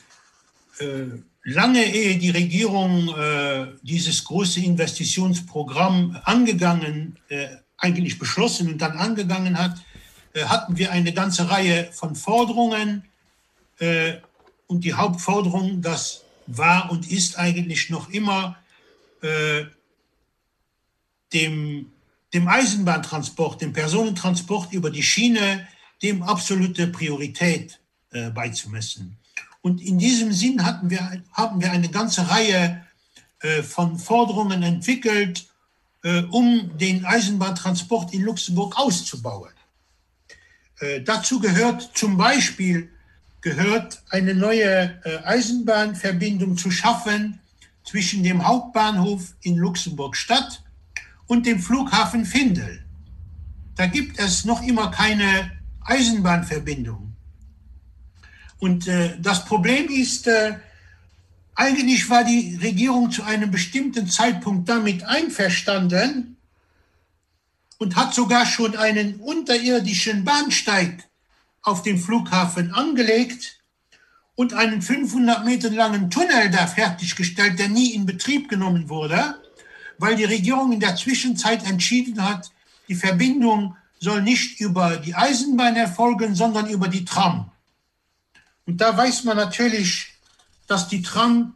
äh, 0.80 1.22
lange, 1.48 1.84
ehe 1.84 2.18
die 2.18 2.30
Regierung 2.30 3.08
äh, 3.16 3.68
dieses 3.82 4.24
große 4.24 4.60
Investitionsprogramm 4.60 6.18
angegangen, 6.24 7.18
äh, 7.28 7.48
eigentlich 7.76 8.18
beschlossen 8.18 8.72
und 8.72 8.78
dann 8.78 8.98
angegangen 8.98 9.58
hat, 9.58 9.76
äh, 10.34 10.44
hatten 10.44 10.76
wir 10.76 10.92
eine 10.92 11.12
ganze 11.12 11.48
Reihe 11.48 11.90
von 11.92 12.14
Forderungen. 12.14 13.04
Äh, 13.78 14.14
und 14.66 14.84
die 14.84 14.92
Hauptforderung, 14.92 15.80
dass 15.80 16.24
war 16.48 16.90
und 16.90 17.10
ist 17.10 17.38
eigentlich 17.38 17.90
noch 17.90 18.08
immer 18.10 18.56
äh, 19.20 19.64
dem, 21.32 21.92
dem 22.32 22.48
Eisenbahntransport, 22.48 23.60
dem 23.60 23.72
Personentransport 23.72 24.72
über 24.72 24.90
die 24.90 25.02
Schiene, 25.02 25.68
dem 26.02 26.22
absolute 26.22 26.86
Priorität 26.88 27.80
äh, 28.12 28.30
beizumessen. 28.30 29.18
Und 29.60 29.82
in 29.82 29.98
diesem 29.98 30.32
Sinn 30.32 30.64
hatten 30.64 30.90
wir, 30.90 31.22
haben 31.32 31.60
wir 31.60 31.70
eine 31.72 31.88
ganze 31.88 32.30
Reihe 32.30 32.84
äh, 33.40 33.62
von 33.62 33.98
Forderungen 33.98 34.62
entwickelt, 34.62 35.48
äh, 36.02 36.22
um 36.22 36.76
den 36.76 37.04
Eisenbahntransport 37.04 38.12
in 38.12 38.22
Luxemburg 38.22 38.76
auszubauen. 38.76 39.52
Äh, 40.80 41.02
dazu 41.02 41.38
gehört 41.38 41.90
zum 41.94 42.16
Beispiel 42.16 42.90
gehört, 43.40 44.02
eine 44.10 44.34
neue 44.34 45.00
Eisenbahnverbindung 45.24 46.56
zu 46.58 46.72
schaffen 46.72 47.38
zwischen 47.84 48.24
dem 48.24 48.44
Hauptbahnhof 48.44 49.34
in 49.42 49.56
Luxemburg-Stadt 49.56 50.64
und 51.28 51.46
dem 51.46 51.60
Flughafen 51.60 52.26
Findel. 52.26 52.84
Da 53.76 53.86
gibt 53.86 54.18
es 54.18 54.44
noch 54.44 54.60
immer 54.62 54.90
keine 54.90 55.52
Eisenbahnverbindung. 55.82 57.07
Und 58.60 58.88
äh, 58.88 59.16
das 59.20 59.44
Problem 59.44 59.88
ist, 59.88 60.26
äh, 60.26 60.56
eigentlich 61.54 62.08
war 62.08 62.24
die 62.24 62.56
Regierung 62.62 63.10
zu 63.10 63.22
einem 63.22 63.50
bestimmten 63.50 64.08
Zeitpunkt 64.08 64.68
damit 64.68 65.04
einverstanden 65.04 66.36
und 67.78 67.96
hat 67.96 68.14
sogar 68.14 68.46
schon 68.46 68.76
einen 68.76 69.16
unterirdischen 69.16 70.24
Bahnsteig 70.24 71.04
auf 71.62 71.82
dem 71.82 71.98
Flughafen 71.98 72.72
angelegt 72.72 73.58
und 74.34 74.54
einen 74.54 74.82
500 74.82 75.44
Meter 75.44 75.70
langen 75.70 76.10
Tunnel 76.10 76.50
da 76.50 76.66
fertiggestellt, 76.66 77.58
der 77.58 77.68
nie 77.68 77.94
in 77.94 78.06
Betrieb 78.06 78.48
genommen 78.48 78.88
wurde, 78.88 79.36
weil 79.98 80.14
die 80.14 80.24
Regierung 80.24 80.72
in 80.72 80.80
der 80.80 80.94
Zwischenzeit 80.94 81.68
entschieden 81.68 82.24
hat, 82.24 82.50
die 82.88 82.94
Verbindung 82.94 83.76
soll 83.98 84.22
nicht 84.22 84.60
über 84.60 84.96
die 84.96 85.14
Eisenbahn 85.14 85.74
erfolgen, 85.74 86.34
sondern 86.36 86.68
über 86.68 86.86
die 86.86 87.04
Tram. 87.04 87.50
Und 88.68 88.82
da 88.82 88.94
weiß 88.94 89.24
man 89.24 89.38
natürlich, 89.38 90.12
dass 90.66 90.88
die 90.88 91.00
Tram 91.00 91.54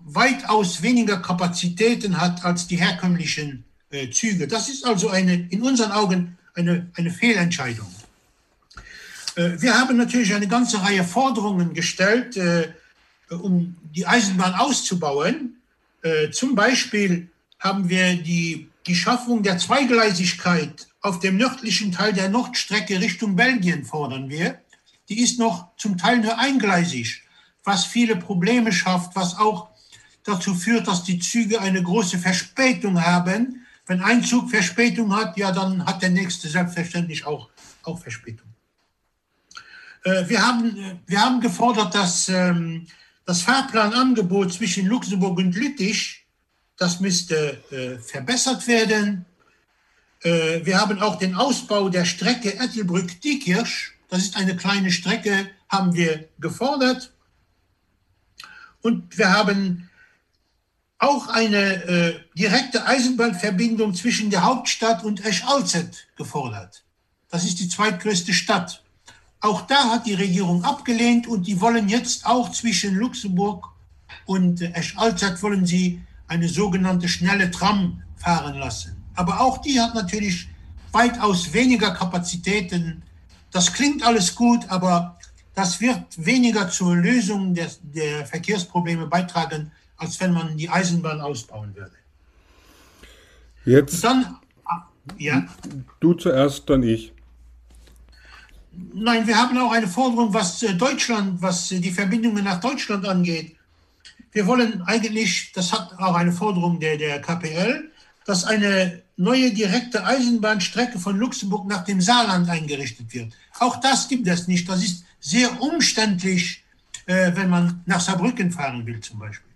weitaus 0.00 0.82
weniger 0.82 1.18
Kapazitäten 1.18 2.20
hat 2.20 2.44
als 2.44 2.66
die 2.66 2.74
herkömmlichen 2.74 3.64
äh, 3.90 4.10
Züge. 4.10 4.48
Das 4.48 4.68
ist 4.68 4.84
also 4.84 5.10
eine, 5.10 5.46
in 5.50 5.62
unseren 5.62 5.92
Augen 5.92 6.36
eine, 6.54 6.90
eine 6.96 7.12
Fehlentscheidung. 7.12 7.86
Äh, 9.36 9.60
wir 9.60 9.78
haben 9.78 9.96
natürlich 9.96 10.34
eine 10.34 10.48
ganze 10.48 10.82
Reihe 10.82 11.04
Forderungen 11.04 11.72
gestellt, 11.72 12.36
äh, 12.36 12.72
um 13.28 13.76
die 13.94 14.08
Eisenbahn 14.08 14.54
auszubauen. 14.54 15.54
Äh, 16.02 16.30
zum 16.32 16.56
Beispiel 16.56 17.28
haben 17.60 17.88
wir 17.88 18.16
die, 18.16 18.68
die 18.88 18.96
Schaffung 18.96 19.44
der 19.44 19.58
Zweigleisigkeit 19.58 20.88
auf 21.00 21.20
dem 21.20 21.36
nördlichen 21.36 21.92
Teil 21.92 22.12
der 22.12 22.28
Nordstrecke 22.28 23.00
Richtung 23.00 23.36
Belgien 23.36 23.84
fordern 23.84 24.28
wir. 24.28 24.58
Die 25.10 25.20
ist 25.20 25.38
noch 25.40 25.76
zum 25.76 25.98
Teil 25.98 26.18
nur 26.18 26.38
eingleisig, 26.38 27.24
was 27.64 27.84
viele 27.84 28.16
Probleme 28.16 28.72
schafft, 28.72 29.16
was 29.16 29.36
auch 29.36 29.68
dazu 30.24 30.54
führt, 30.54 30.86
dass 30.86 31.02
die 31.02 31.18
Züge 31.18 31.60
eine 31.60 31.82
große 31.82 32.16
Verspätung 32.18 33.04
haben. 33.04 33.66
Wenn 33.86 34.02
ein 34.02 34.22
Zug 34.22 34.48
Verspätung 34.48 35.14
hat, 35.14 35.36
ja, 35.36 35.50
dann 35.50 35.84
hat 35.84 36.00
der 36.00 36.10
nächste 36.10 36.48
selbstverständlich 36.48 37.26
auch, 37.26 37.50
auch 37.82 37.98
Verspätung. 37.98 38.46
Äh, 40.04 40.28
wir, 40.28 40.46
haben, 40.46 41.00
wir 41.06 41.20
haben 41.20 41.40
gefordert, 41.40 41.92
dass 41.94 42.28
ähm, 42.28 42.86
das 43.24 43.42
Fahrplanangebot 43.42 44.52
zwischen 44.52 44.86
Luxemburg 44.86 45.38
und 45.38 45.56
Lüttich, 45.56 46.24
das 46.76 47.00
müsste 47.00 47.62
äh, 47.72 47.98
verbessert 47.98 48.66
werden. 48.68 49.26
Äh, 50.22 50.64
wir 50.64 50.80
haben 50.80 51.00
auch 51.00 51.16
den 51.16 51.34
Ausbau 51.34 51.88
der 51.88 52.04
Strecke 52.04 52.56
Ettelbrück-Diekirch. 52.58 53.92
Das 54.10 54.22
ist 54.22 54.36
eine 54.36 54.56
kleine 54.56 54.90
Strecke 54.90 55.50
haben 55.68 55.94
wir 55.94 56.28
gefordert. 56.38 57.12
Und 58.82 59.16
wir 59.16 59.32
haben 59.32 59.88
auch 60.98 61.28
eine 61.28 61.84
äh, 61.84 62.20
direkte 62.36 62.86
Eisenbahnverbindung 62.86 63.94
zwischen 63.94 64.30
der 64.30 64.44
Hauptstadt 64.44 65.04
und 65.04 65.24
Esch-Alzett 65.24 66.08
gefordert. 66.16 66.84
Das 67.30 67.44
ist 67.44 67.60
die 67.60 67.68
zweitgrößte 67.68 68.34
Stadt. 68.34 68.82
Auch 69.40 69.62
da 69.62 69.90
hat 69.90 70.06
die 70.06 70.14
Regierung 70.14 70.64
abgelehnt 70.64 71.26
und 71.26 71.46
die 71.46 71.60
wollen 71.60 71.88
jetzt 71.88 72.26
auch 72.26 72.50
zwischen 72.50 72.96
Luxemburg 72.96 73.66
und 74.26 74.60
Esch-Alzett 74.60 75.42
wollen 75.42 75.64
sie 75.64 76.02
eine 76.26 76.48
sogenannte 76.48 77.08
schnelle 77.08 77.50
Tram 77.50 78.02
fahren 78.16 78.58
lassen. 78.58 79.02
Aber 79.14 79.40
auch 79.40 79.58
die 79.58 79.80
hat 79.80 79.94
natürlich 79.94 80.48
weitaus 80.92 81.52
weniger 81.52 81.92
Kapazitäten. 81.92 83.02
Das 83.50 83.72
klingt 83.72 84.02
alles 84.06 84.34
gut, 84.34 84.68
aber 84.68 85.18
das 85.54 85.80
wird 85.80 86.04
weniger 86.16 86.68
zur 86.68 86.96
Lösung 86.96 87.54
der, 87.54 87.70
der 87.82 88.26
Verkehrsprobleme 88.26 89.06
beitragen, 89.06 89.72
als 89.96 90.20
wenn 90.20 90.32
man 90.32 90.56
die 90.56 90.68
Eisenbahn 90.68 91.20
ausbauen 91.20 91.74
würde. 91.74 91.92
Jetzt. 93.64 94.02
Dann, 94.02 94.36
ja. 95.18 95.46
Du 95.98 96.14
zuerst, 96.14 96.68
dann 96.70 96.82
ich. 96.82 97.12
Nein, 98.72 99.26
wir 99.26 99.36
haben 99.36 99.58
auch 99.58 99.72
eine 99.72 99.88
Forderung, 99.88 100.32
was 100.32 100.62
äh, 100.62 100.74
Deutschland, 100.74 101.42
was 101.42 101.72
äh, 101.72 101.80
die 101.80 101.90
Verbindungen 101.90 102.44
nach 102.44 102.60
Deutschland 102.60 103.06
angeht. 103.06 103.56
Wir 104.32 104.46
wollen 104.46 104.82
eigentlich, 104.82 105.52
das 105.52 105.72
hat 105.72 105.92
auch 105.98 106.14
eine 106.14 106.32
Forderung 106.32 106.78
der, 106.78 106.96
der 106.96 107.20
KPL, 107.20 107.89
dass 108.30 108.44
eine 108.44 109.02
neue 109.16 109.52
direkte 109.52 110.04
Eisenbahnstrecke 110.04 111.00
von 111.00 111.18
Luxemburg 111.18 111.66
nach 111.66 111.84
dem 111.84 112.00
Saarland 112.00 112.48
eingerichtet 112.48 113.12
wird. 113.12 113.32
Auch 113.58 113.80
das 113.80 114.06
gibt 114.06 114.28
es 114.28 114.46
nicht. 114.46 114.68
Das 114.68 114.84
ist 114.84 115.04
sehr 115.18 115.60
umständlich, 115.60 116.62
äh, 117.06 117.32
wenn 117.34 117.50
man 117.50 117.82
nach 117.86 117.98
Saarbrücken 117.98 118.52
fahren 118.52 118.86
will 118.86 119.00
zum 119.00 119.18
Beispiel. 119.18 119.50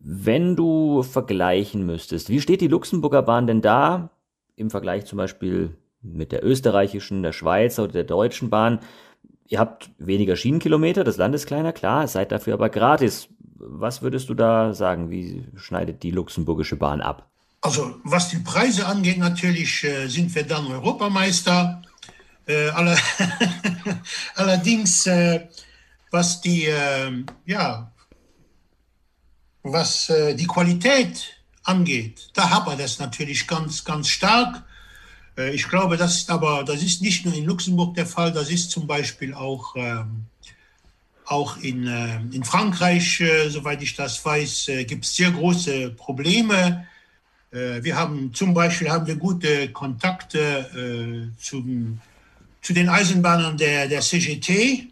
Wenn 0.00 0.54
du 0.54 1.02
vergleichen 1.02 1.86
müsstest, 1.86 2.28
wie 2.28 2.42
steht 2.42 2.60
die 2.60 2.68
Luxemburger 2.68 3.22
Bahn 3.22 3.46
denn 3.46 3.62
da 3.62 4.10
im 4.54 4.68
Vergleich 4.68 5.06
zum 5.06 5.16
Beispiel 5.16 5.74
mit 6.02 6.30
der 6.30 6.44
österreichischen, 6.44 7.22
der 7.22 7.32
Schweizer 7.32 7.84
oder 7.84 7.92
der 7.94 8.04
deutschen 8.04 8.50
Bahn. 8.50 8.80
Ihr 9.46 9.60
habt 9.60 9.90
weniger 9.96 10.36
Schienenkilometer, 10.36 11.04
das 11.04 11.16
Land 11.16 11.34
ist 11.34 11.46
kleiner, 11.46 11.72
klar, 11.72 12.06
seid 12.06 12.32
dafür 12.32 12.52
aber 12.52 12.68
gratis. 12.68 13.30
Was 13.54 14.02
würdest 14.02 14.28
du 14.28 14.34
da 14.34 14.74
sagen? 14.74 15.10
Wie 15.10 15.46
schneidet 15.56 16.02
die 16.02 16.10
luxemburgische 16.10 16.76
Bahn 16.76 17.00
ab? 17.00 17.30
Also 17.60 18.00
was 18.04 18.28
die 18.28 18.38
Preise 18.38 18.86
angeht, 18.86 19.18
natürlich 19.18 19.82
äh, 19.84 20.06
sind 20.08 20.34
wir 20.34 20.46
dann 20.46 20.66
Europameister. 20.66 21.82
Äh, 22.46 22.70
aller 22.70 22.96
allerdings, 24.36 25.06
äh, 25.06 25.48
was 26.10 26.40
die, 26.40 26.64
ähm, 26.66 27.26
ja, 27.44 27.92
was 29.62 30.08
äh, 30.08 30.34
die 30.34 30.46
Qualität 30.46 31.34
angeht, 31.64 32.30
da 32.32 32.64
wir 32.66 32.76
das 32.76 32.98
natürlich 32.98 33.46
ganz, 33.46 33.84
ganz 33.84 34.08
stark. 34.08 34.64
Äh, 35.36 35.50
ich 35.50 35.68
glaube, 35.68 35.96
das 35.96 36.16
ist 36.16 36.30
aber, 36.30 36.64
das 36.64 36.82
ist 36.82 37.02
nicht 37.02 37.26
nur 37.26 37.34
in 37.34 37.44
Luxemburg 37.44 37.94
der 37.94 38.06
Fall, 38.06 38.32
das 38.32 38.50
ist 38.50 38.70
zum 38.70 38.86
Beispiel 38.86 39.34
auch, 39.34 39.74
ähm, 39.76 40.26
auch 41.26 41.58
in, 41.58 41.86
äh, 41.86 42.20
in 42.32 42.44
Frankreich, 42.44 43.22
soweit 43.48 43.82
ich 43.82 43.94
das 43.94 44.24
weiß, 44.24 44.70
gibt 44.86 45.04
es 45.04 45.14
sehr 45.14 45.30
große 45.32 45.90
Probleme. 45.90 46.86
Äh, 47.50 47.82
wir 47.82 47.96
haben 47.96 48.32
zum 48.34 48.54
Beispiel 48.54 48.90
haben 48.90 49.06
wir 49.06 49.16
gute 49.16 49.70
Kontakte 49.70 50.38
äh, 50.38 51.40
zum, 51.40 52.00
zu 52.62 52.72
den 52.72 52.88
Eisenbahnern 52.88 53.56
der, 53.56 53.88
der 53.88 54.00
CGT 54.00 54.88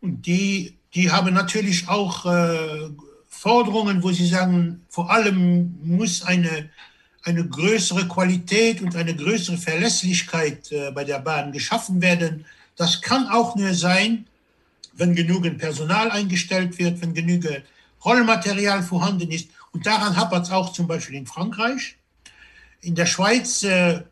und 0.00 0.26
die, 0.26 0.74
die 0.94 1.10
haben 1.10 1.34
natürlich 1.34 1.88
auch 1.88 2.24
Forderungen, 3.28 4.02
wo 4.02 4.10
sie 4.10 4.26
sagen, 4.26 4.80
vor 4.88 5.10
allem 5.10 5.78
muss 5.82 6.22
eine 6.22 6.70
eine 7.28 7.46
größere 7.46 8.08
Qualität 8.08 8.80
und 8.80 8.96
eine 8.96 9.14
größere 9.14 9.58
Verlässlichkeit 9.58 10.72
äh, 10.72 10.90
bei 10.90 11.04
der 11.04 11.18
Bahn 11.18 11.52
geschaffen 11.52 12.00
werden. 12.00 12.44
Das 12.76 13.00
kann 13.00 13.28
auch 13.28 13.54
nur 13.56 13.74
sein, 13.74 14.26
wenn 14.94 15.14
genügend 15.14 15.58
Personal 15.58 16.10
eingestellt 16.10 16.78
wird, 16.78 17.00
wenn 17.02 17.14
genügend 17.14 17.62
Rollmaterial 18.04 18.82
vorhanden 18.82 19.30
ist. 19.30 19.48
Und 19.78 19.86
daran 19.86 20.16
hapert 20.16 20.46
es 20.46 20.50
auch 20.50 20.72
zum 20.72 20.88
Beispiel 20.88 21.14
in 21.14 21.26
Frankreich. 21.26 21.94
In 22.80 22.96
der 22.96 23.06
Schweiz 23.06 23.62
äh, 23.62 24.02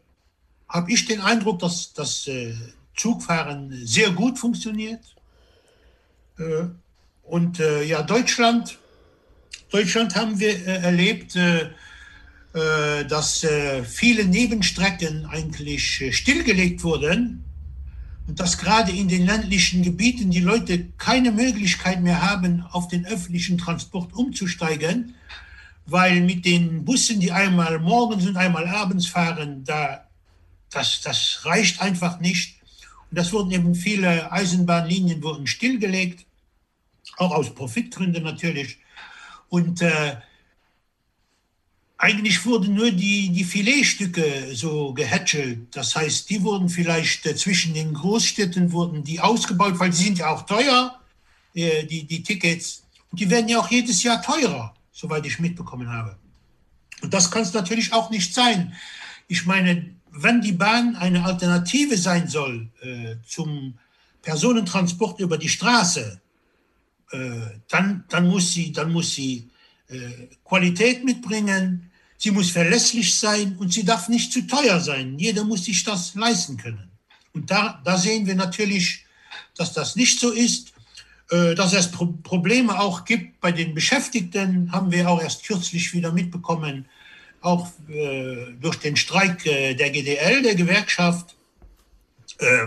habe 0.69 0.93
ich 0.93 1.07
den 1.07 1.21
Eindruck, 1.21 1.59
dass 1.59 1.93
das 1.93 2.29
äh, 2.29 2.55
Zugfahren 2.95 3.77
sehr 3.85 4.13
gut 4.13 4.39
funktioniert. 4.39 5.01
Äh, 6.39 6.67
und 7.25 7.59
äh, 7.59 7.83
ja, 7.83 8.03
Deutschland, 8.05 8.79
Deutschland 9.73 10.15
haben 10.15 10.39
wir 10.39 10.51
äh, 10.51 10.83
erlebt, 10.83 11.35
äh, 11.35 11.71
dass 13.09 13.45
viele 13.85 14.25
Nebenstrecken 14.25 15.27
eigentlich 15.27 16.17
stillgelegt 16.17 16.85
wurden 16.85 17.45
und 18.27 18.41
dass 18.41 18.57
gerade 18.57 18.93
in 18.93 19.09
den 19.09 19.27
ländlichen 19.27 19.83
Gebieten 19.83 20.31
die 20.31 20.41
Leute 20.41 20.87
keine 20.97 21.33
Möglichkeit 21.33 22.03
mehr 22.03 22.23
haben, 22.23 22.63
auf 22.71 22.89
den 22.89 23.05
öffentlichen 23.05 23.59
Transport 23.59 24.15
umzusteigen, 24.15 25.17
weil 25.87 26.21
mit 26.21 26.45
den 26.45 26.85
Bussen, 26.85 27.21
die 27.21 27.33
einmal 27.33 27.79
morgens 27.79 28.27
und 28.27 28.37
einmal 28.37 28.67
abends 28.67 29.07
fahren, 29.07 29.65
da, 29.65 30.07
das, 30.71 31.01
das 31.01 31.41
reicht 31.45 31.81
einfach 31.81 32.21
nicht. 32.21 32.61
Und 33.11 33.19
das 33.19 33.33
wurden 33.33 33.53
eben 33.53 33.75
viele 33.75 34.31
Eisenbahnlinien 34.33 35.23
wurden 35.23 35.47
stillgelegt, 35.47 36.27
auch 37.19 37.31
aus 37.31 37.55
Profitgründen 37.55 38.25
natürlich. 38.25 38.79
Und 39.49 39.81
äh, 39.81 40.17
eigentlich 41.99 42.45
wurden 42.45 42.75
nur 42.75 42.91
die, 42.91 43.31
die 43.31 43.45
Filetstücke 43.45 44.55
so 44.55 44.93
gehätschelt. 44.93 45.75
Das 45.75 45.97
heißt, 45.97 46.29
die 46.29 46.43
wurden 46.43 46.69
vielleicht 46.69 47.25
äh, 47.27 47.35
zwischen 47.37 47.75
den 47.75 47.95
Großstädten 47.95 48.73
wurden 48.73 49.03
die 49.03 49.21
ausgebaut, 49.21 49.79
weil 49.79 49.91
die 49.91 49.97
sind 49.97 50.19
ja 50.19 50.31
auch 50.31 50.45
teuer, 50.45 51.01
äh, 51.55 51.85
die, 51.85 52.05
die 52.05 52.23
Tickets. 52.23 52.83
Und 53.11 53.21
die 53.21 53.31
werden 53.31 53.49
ja 53.49 53.61
auch 53.61 53.71
jedes 53.71 54.03
Jahr 54.03 54.21
teurer, 54.21 54.75
soweit 54.97 55.27
ich 55.27 55.39
mitbekommen 55.39 55.91
habe. 55.91 56.17
Und 57.03 57.13
das 57.13 57.31
kann 57.31 57.43
es 57.43 57.53
natürlich 57.53 57.93
auch 57.93 58.09
nicht 58.09 58.33
sein. 58.33 58.75
Ich 59.29 59.45
meine, 59.45 59.95
wenn 60.11 60.41
die 60.41 60.53
Bahn 60.53 60.97
eine 60.97 61.23
Alternative 61.23 61.99
sein 61.99 62.27
soll 62.29 62.71
äh, 62.81 63.17
zum 63.27 63.79
Personentransport 64.23 65.21
über 65.21 65.37
die 65.37 65.51
Straße, 65.51 66.21
äh, 67.13 67.19
dann, 67.69 68.05
dann 68.09 68.27
muss 68.27 68.55
sie, 68.55 68.73
dann 68.73 68.91
muss 68.91 69.15
sie 69.15 69.51
äh, 69.89 70.29
Qualität 70.45 71.05
mitbringen, 71.05 71.91
sie 72.17 72.31
muss 72.31 72.51
verlässlich 72.51 73.19
sein 73.19 73.57
und 73.59 73.75
sie 73.75 73.85
darf 73.85 74.09
nicht 74.09 74.33
zu 74.33 74.47
teuer 74.47 74.81
sein. 74.81 75.19
Jeder 75.19 75.45
muss 75.45 75.67
sich 75.67 75.85
das 75.85 76.15
leisten 76.15 76.57
können. 76.57 76.91
Und 77.35 77.51
da, 77.51 77.83
da 77.85 77.99
sehen 77.99 78.27
wir 78.27 78.35
natürlich, 78.35 79.05
dass 79.55 79.75
das 79.75 79.95
nicht 79.95 80.19
so 80.19 80.31
ist. 80.31 80.73
Äh, 81.31 81.55
dass 81.55 81.73
es 81.73 81.91
Probleme 81.91 82.79
auch 82.79 83.05
gibt 83.05 83.41
bei 83.41 83.53
den 83.53 83.75
Beschäftigten, 83.75 84.71
haben 84.73 84.93
wir 84.93 85.09
auch 85.09 85.21
erst 85.21 85.45
kürzlich 85.45 85.93
wieder 85.93 86.13
mitbekommen, 86.13 86.87
auch 87.41 87.69
äh, 87.89 88.53
durch 88.61 88.77
den 88.77 88.97
Streik 88.97 89.45
der 89.45 89.91
GDL, 89.91 90.43
der 90.43 90.55
Gewerkschaft, 90.55 91.37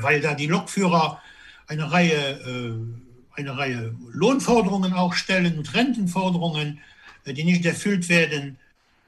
weil 0.01 0.21
da 0.21 0.33
die 0.33 0.47
Lokführer 0.47 1.21
eine 1.67 1.91
Reihe, 1.91 2.87
eine 3.33 3.57
Reihe 3.57 3.93
Lohnforderungen 4.11 4.93
auch 4.93 5.13
stellen 5.13 5.57
und 5.57 5.73
Rentenforderungen. 5.75 6.79
Äh, 7.29 7.33
die 7.33 7.43
nicht 7.43 7.65
erfüllt 7.65 8.09
werden. 8.09 8.57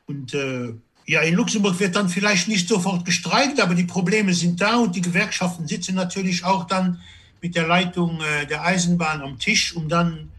Und 0.05 0.33
äh, 0.33 0.73
ja, 1.05 1.21
in 1.21 1.35
Luxemburg 1.35 1.79
wird 1.79 1.95
dann 1.95 2.09
vielleicht 2.09 2.47
nicht 2.47 2.67
sofort 2.67 3.05
gestreikt, 3.05 3.59
aber 3.59 3.75
die 3.75 3.85
Probleme 3.85 4.33
sind 4.33 4.61
da 4.61 4.77
und 4.77 4.95
die 4.95 5.01
Gewerkschaften 5.01 5.67
sitzen 5.67 5.95
natürlich 5.95 6.43
auch 6.43 6.65
dann 6.65 7.01
mit 7.41 7.55
der 7.55 7.67
Leitung 7.67 8.21
äh, 8.21 8.45
der 8.45 8.63
Eisenbahn 8.63 9.21
am 9.21 9.39
Tisch, 9.39 9.75
um 9.75 9.89
dann 9.89 10.29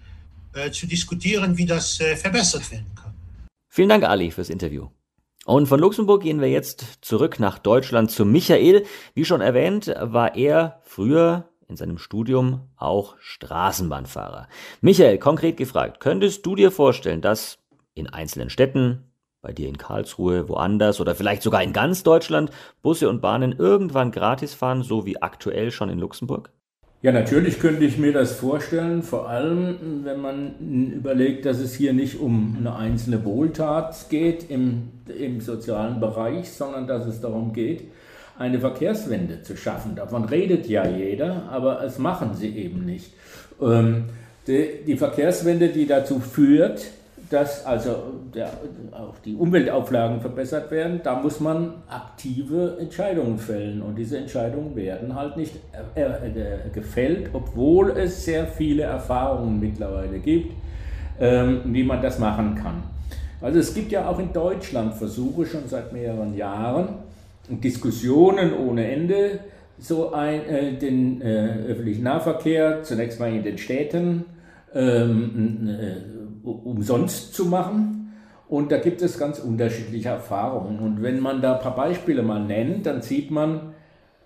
äh, 0.55 0.71
zu 0.71 0.87
diskutieren, 0.87 1.57
wie 1.59 1.67
das 1.67 2.01
äh, 2.01 2.17
verbessert 2.17 2.71
werden 2.71 2.91
kann. 2.95 3.13
Vielen 3.69 3.89
Dank, 3.89 4.05
Ali, 4.05 4.31
fürs 4.31 4.51
Interview. 4.51 4.89
Und 5.45 5.67
von 5.67 5.81
Luxemburg 5.81 6.23
gehen 6.23 6.41
wir 6.41 6.49
jetzt 6.49 6.99
zurück 7.01 7.41
nach 7.41 7.59
Deutschland 7.59 8.11
zu 8.11 8.25
Michael. 8.25 8.85
Wie 9.15 9.25
schon 9.25 9.41
erwähnt, 9.41 9.93
war 10.01 10.37
er 10.37 10.81
früher 10.85 11.49
in 11.69 11.77
seinem 11.77 11.99
Studium 11.99 12.69
auch 12.77 13.17
Straßenbahnfahrer. 13.19 14.47
Michael, 14.83 15.19
konkret 15.19 15.57
gefragt, 15.57 15.99
könntest 16.01 16.47
du 16.47 16.55
dir 16.55 16.71
vorstellen, 16.71 17.23
dass 17.23 17.59
in 17.95 18.09
einzelnen 18.09 18.51
Städten, 18.51 19.11
bei 19.41 19.53
dir 19.53 19.69
in 19.69 19.79
Karlsruhe, 19.79 20.49
woanders 20.49 21.01
oder 21.01 21.17
vielleicht 21.17 21.43
sogar 21.43 21.63
in 21.63 21.73
ganz 21.73 22.05
Deutschland 22.05 22.51
Busse 22.83 23.09
und 23.09 23.21
Bahnen 23.21 23.53
irgendwann 23.59 24.13
gratis 24.13 24.55
fahren, 24.55 24.83
so 24.83 25.07
wie 25.07 25.21
aktuell 25.21 25.73
schon 25.73 25.89
in 25.89 25.99
Luxemburg? 25.99 26.53
Ja, 27.03 27.11
natürlich 27.11 27.59
könnte 27.59 27.85
ich 27.85 27.99
mir 27.99 28.13
das 28.13 28.31
vorstellen, 28.37 29.03
vor 29.03 29.29
allem 29.29 30.05
wenn 30.05 30.21
man 30.21 30.93
überlegt, 30.95 31.45
dass 31.47 31.59
es 31.59 31.75
hier 31.75 31.93
nicht 31.93 32.21
um 32.21 32.57
eine 32.57 32.77
einzelne 32.77 33.25
Wohltat 33.25 34.09
geht 34.09 34.49
im, 34.49 34.91
im 35.19 35.41
sozialen 35.41 35.99
Bereich, 35.99 36.53
sondern 36.53 36.87
dass 36.87 37.05
es 37.07 37.21
darum 37.21 37.53
geht, 37.53 37.89
eine 38.39 38.61
Verkehrswende 38.61 39.43
zu 39.43 39.57
schaffen. 39.57 39.97
Davon 39.97 40.27
redet 40.27 40.69
ja 40.69 40.87
jeder, 40.87 41.49
aber 41.51 41.83
es 41.83 41.99
machen 41.99 42.35
sie 42.35 42.57
eben 42.57 42.85
nicht. 42.85 43.13
Ähm, 43.61 44.05
die, 44.47 44.85
die 44.87 44.97
Verkehrswende, 44.97 45.71
die 45.71 45.89
dazu 45.89 46.21
führt, 46.21 46.85
dass 47.33 47.65
also 47.65 47.97
der, 48.35 48.51
auch 48.93 49.19
die 49.25 49.35
Umweltauflagen 49.35 50.21
verbessert 50.21 50.71
werden, 50.71 51.01
da 51.03 51.21
muss 51.21 51.41
man 51.41 51.75
aktive 51.89 52.77
Entscheidungen 52.79 53.39
fällen. 53.39 53.81
Und 53.81 53.97
diese 53.97 54.19
Entscheidungen 54.19 54.77
werden 54.77 55.15
halt 55.15 55.37
nicht 55.37 55.55
äh, 55.95 56.03
äh, 56.03 56.71
gefällt, 56.73 57.31
obwohl 57.33 57.91
es 57.93 58.25
sehr 58.25 58.47
viele 58.47 58.83
Erfahrungen 58.83 59.61
mittlerweile 59.61 60.19
gibt, 60.19 60.53
ähm, 61.21 61.63
wie 61.65 61.85
man 61.85 62.03
das 62.03 62.19
machen 62.19 62.55
kann. 62.55 62.83
Also 63.41 63.59
es 63.59 63.75
gibt 63.75 63.91
ja 63.91 64.09
auch 64.09 64.19
in 64.19 64.33
Deutschland 64.33 64.95
Versuche 64.95 65.47
schon 65.47 65.67
seit 65.67 65.93
mehreren 65.93 66.37
Jahren, 66.37 66.89
Diskussionen 67.49 68.55
ohne 68.55 68.91
Ende, 68.91 69.41
so 69.79 70.13
ein, 70.13 70.47
äh, 70.47 70.73
den 70.75 71.21
äh, 71.23 71.67
öffentlichen 71.69 72.05
Nahverkehr 72.05 72.83
zunächst 72.85 73.19
mal 73.19 73.33
in 73.33 73.43
den 73.43 73.59
Städten 73.59 74.25
ähm, 74.75 75.69
äh, 75.69 76.22
umsonst 76.45 77.35
zu 77.35 77.47
machen. 77.47 78.15
Und 78.49 78.71
da 78.71 78.79
gibt 78.79 79.01
es 79.01 79.19
ganz 79.19 79.39
unterschiedliche 79.39 80.11
Erfahrungen. 80.11 80.79
Und 80.81 81.03
wenn 81.03 81.21
man 81.21 81.41
da 81.41 81.55
ein 81.55 81.63
paar 81.63 81.75
Beispiele 81.75 82.23
mal 82.23 82.45
nennt, 82.45 82.85
dann 82.87 83.01
sieht 83.01 83.31
man, 83.31 83.73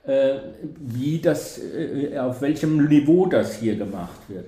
äh, 0.05 0.35
wie 0.79 1.21
das, 1.21 1.61
äh, 1.61 2.19
auf 2.19 2.41
welchem 2.41 2.89
Niveau 2.89 3.27
das 3.27 3.57
hier 3.57 3.77
gemacht 3.77 4.21
wird. 4.29 4.47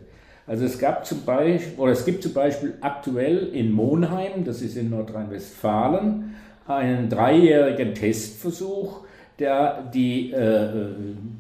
Also 0.48 0.64
es 0.64 0.78
gab 0.78 1.04
zum 1.04 1.24
Beispiel, 1.24 1.78
oder 1.78 1.92
es 1.92 2.04
gibt 2.04 2.22
zum 2.22 2.32
Beispiel 2.32 2.74
aktuell 2.80 3.48
in 3.52 3.70
Monheim, 3.70 4.44
das 4.44 4.62
ist 4.62 4.76
in 4.76 4.90
Nordrhein-Westfalen, 4.90 6.34
einen 6.66 7.08
dreijährigen 7.10 7.94
Testversuch, 7.94 9.02
der 9.38 9.82
die 9.94 10.32
äh, 10.32 10.68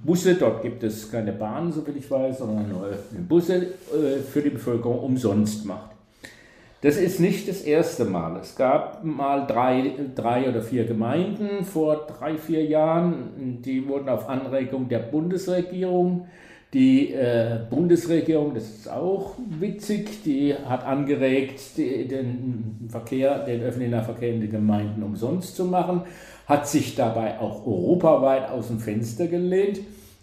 Busse, 0.04 0.34
dort 0.34 0.62
gibt 0.62 0.84
es 0.84 1.10
keine 1.10 1.32
Bahnen, 1.32 1.72
soviel 1.72 1.96
ich 1.96 2.10
weiß, 2.10 2.38
sondern 2.38 2.68
nur 2.68 2.90
Busse 3.28 3.56
äh, 3.56 4.18
für 4.30 4.42
die 4.42 4.50
Bevölkerung 4.50 5.00
umsonst 5.00 5.64
macht. 5.64 5.97
Das 6.80 6.96
ist 6.96 7.18
nicht 7.18 7.48
das 7.48 7.62
erste 7.62 8.04
Mal. 8.04 8.36
Es 8.40 8.54
gab 8.54 9.02
mal 9.02 9.46
drei, 9.46 9.92
drei 10.14 10.48
oder 10.48 10.62
vier 10.62 10.84
Gemeinden 10.84 11.64
vor 11.64 12.06
drei, 12.06 12.36
vier 12.36 12.64
Jahren, 12.64 13.60
die 13.62 13.88
wurden 13.88 14.08
auf 14.08 14.28
Anregung 14.28 14.88
der 14.88 15.00
Bundesregierung 15.00 16.28
die 16.74 17.14
äh, 17.14 17.60
Bundesregierung, 17.70 18.52
das 18.54 18.64
ist 18.64 18.90
auch 18.90 19.36
witzig, 19.58 20.22
die 20.24 20.54
hat 20.54 20.84
angeregt, 20.84 21.60
die, 21.78 22.06
den 22.06 22.88
Verkehr, 22.90 23.38
den 23.44 23.62
öffentlichen 23.62 24.02
Verkehr 24.02 24.34
in 24.34 24.40
den 24.42 24.50
Gemeinden 24.50 25.02
umsonst 25.02 25.56
zu 25.56 25.64
machen, 25.64 26.02
hat 26.46 26.68
sich 26.68 26.94
dabei 26.94 27.38
auch 27.38 27.66
europaweit 27.66 28.50
aus 28.50 28.68
dem 28.68 28.80
Fenster 28.80 29.28
gelehnt, 29.28 29.80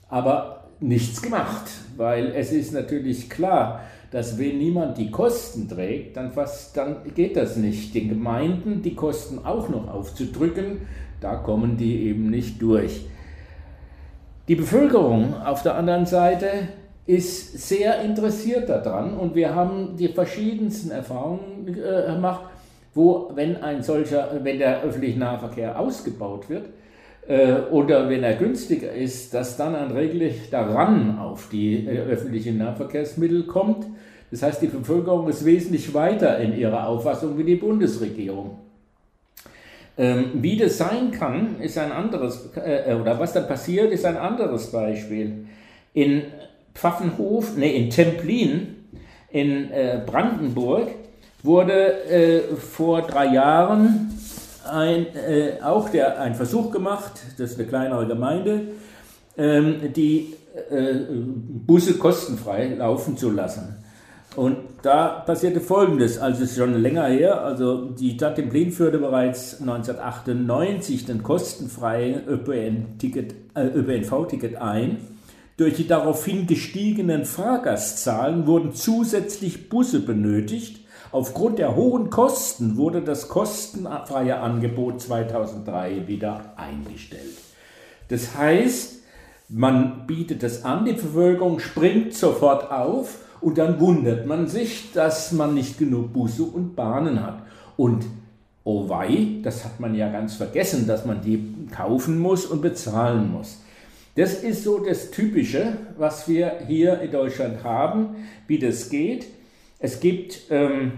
aber 0.07 0.67
nichts 0.79 1.21
gemacht, 1.21 1.71
weil 1.97 2.27
es 2.35 2.51
ist 2.51 2.73
natürlich 2.73 3.29
klar, 3.29 3.81
dass 4.15 4.39
wenn 4.39 4.59
niemand 4.59 4.97
die 4.97 5.11
Kosten 5.11 5.67
trägt, 5.67 6.15
dann, 6.15 6.31
fast, 6.31 6.77
dann 6.77 6.99
geht 7.13 7.35
das 7.35 7.57
nicht. 7.57 7.93
Den 7.93 8.07
Gemeinden 8.07 8.81
die 8.81 8.95
Kosten 8.95 9.39
auch 9.39 9.67
noch 9.67 9.93
aufzudrücken, 9.93 10.87
da 11.19 11.35
kommen 11.35 11.75
die 11.75 12.07
eben 12.07 12.29
nicht 12.29 12.61
durch. 12.61 13.07
Die 14.47 14.55
Bevölkerung 14.55 15.33
auf 15.43 15.63
der 15.63 15.75
anderen 15.75 16.05
Seite 16.05 16.47
ist 17.05 17.67
sehr 17.67 18.01
interessiert 18.03 18.69
daran 18.69 19.17
und 19.17 19.35
wir 19.35 19.53
haben 19.53 19.97
die 19.97 20.07
verschiedensten 20.07 20.91
Erfahrungen 20.91 21.67
äh, 21.67 22.13
gemacht, 22.13 22.45
wo 22.93 23.31
wenn 23.35 23.57
ein 23.57 23.83
solcher, 23.83 24.29
wenn 24.43 24.59
der 24.59 24.81
öffentliche 24.81 25.19
Nahverkehr 25.19 25.77
ausgebaut 25.77 26.49
wird 26.49 26.67
äh, 27.27 27.53
oder 27.71 28.07
wenn 28.07 28.23
er 28.23 28.35
günstiger 28.35 28.91
ist, 28.91 29.33
dass 29.33 29.57
dann 29.57 29.75
ein 29.75 29.89
regelrechter 29.89 30.67
Run 30.67 31.17
auf 31.17 31.49
die 31.51 31.87
äh, 31.87 32.01
öffentlichen 32.01 32.59
Nahverkehrsmittel 32.59 33.43
kommt. 33.43 33.87
Das 34.29 34.43
heißt, 34.43 34.61
die 34.61 34.67
Bevölkerung 34.67 35.27
ist 35.27 35.43
wesentlich 35.43 35.93
weiter 35.93 36.37
in 36.37 36.55
ihrer 36.55 36.87
Auffassung 36.87 37.35
wie 37.37 37.43
die 37.43 37.55
Bundesregierung. 37.55 38.59
Ähm, 39.97 40.31
wie 40.35 40.55
das 40.57 40.77
sein 40.77 41.09
kann, 41.11 41.59
ist 41.61 41.79
ein 41.79 41.91
anderes, 41.91 42.51
äh, 42.55 42.93
oder 42.93 43.17
was 43.19 43.33
dann 43.33 43.47
passiert, 43.47 43.91
ist 43.91 44.05
ein 44.05 44.17
anderes 44.17 44.71
Beispiel. 44.71 45.47
In 45.93 46.23
Pfaffenhof, 46.75 47.57
nee, 47.57 47.75
in 47.75 47.89
Templin 47.89 48.75
in 49.31 49.69
Brandenburg 50.05 50.89
wurde 51.43 52.43
vor 52.57 53.01
drei 53.01 53.33
Jahren 53.33 54.11
ein, 54.65 55.07
äh, 55.15 55.61
auch 55.63 55.89
der, 55.89 56.19
ein 56.19 56.35
Versuch 56.35 56.71
gemacht, 56.71 57.13
das 57.37 57.51
ist 57.51 57.59
eine 57.59 57.67
kleinere 57.67 58.07
Gemeinde, 58.07 58.67
ähm, 59.37 59.93
die 59.93 60.35
äh, 60.69 60.95
Busse 61.65 61.97
kostenfrei 61.97 62.75
laufen 62.75 63.17
zu 63.17 63.31
lassen. 63.31 63.75
Und 64.35 64.57
da 64.81 65.07
passierte 65.07 65.61
Folgendes, 65.61 66.17
also 66.17 66.43
es 66.43 66.51
ist 66.51 66.57
schon 66.57 66.73
länger 66.73 67.05
her, 67.05 67.41
also 67.41 67.85
die 67.85 68.15
Stadt 68.15 68.35
Templin 68.35 68.71
führte 68.71 68.97
bereits 68.97 69.61
1998 69.61 71.05
den 71.05 71.23
kostenfreien 71.23 72.27
ÖPNV-Ticket 72.27 73.33
äh, 73.55 73.67
ÖPNV 73.67 74.59
ein. 74.59 74.97
Durch 75.57 75.75
die 75.75 75.87
daraufhin 75.87 76.47
gestiegenen 76.47 77.23
Fahrgastzahlen 77.23 78.45
wurden 78.45 78.73
zusätzlich 78.73 79.69
Busse 79.69 80.01
benötigt. 80.01 80.84
Aufgrund 81.15 81.59
der 81.59 81.77
hohen 81.77 82.09
Kosten 82.09 82.75
wurde 82.75 83.01
das 83.01 83.29
kostenfreie 83.29 84.37
Angebot 84.37 84.99
2003 84.99 86.09
wieder 86.09 86.51
eingestellt. 86.57 87.37
Das 88.09 88.35
heißt, 88.35 88.99
man 89.47 90.07
bietet 90.07 90.43
es 90.43 90.65
an, 90.65 90.83
die 90.83 90.91
Bevölkerung 90.91 91.59
springt 91.59 92.13
sofort 92.13 92.69
auf 92.69 93.19
und 93.39 93.57
dann 93.57 93.79
wundert 93.79 94.25
man 94.25 94.47
sich, 94.47 94.91
dass 94.91 95.31
man 95.31 95.53
nicht 95.53 95.77
genug 95.77 96.11
Busse 96.11 96.43
und 96.43 96.75
Bahnen 96.75 97.25
hat. 97.25 97.43
Und 97.77 98.05
oh 98.65 98.89
wei, 98.89 99.39
das 99.41 99.63
hat 99.63 99.79
man 99.79 99.95
ja 99.95 100.11
ganz 100.11 100.35
vergessen, 100.35 100.85
dass 100.85 101.05
man 101.05 101.21
die 101.21 101.69
kaufen 101.73 102.19
muss 102.19 102.45
und 102.45 102.61
bezahlen 102.61 103.31
muss. 103.31 103.61
Das 104.15 104.33
ist 104.43 104.65
so 104.65 104.79
das 104.79 105.11
Typische, 105.11 105.77
was 105.97 106.27
wir 106.27 106.59
hier 106.67 106.99
in 106.99 107.11
Deutschland 107.11 107.63
haben, 107.63 108.17
wie 108.47 108.59
das 108.59 108.89
geht. 108.89 109.27
Es 109.79 109.99
gibt 109.99 110.41
ähm, 110.49 110.93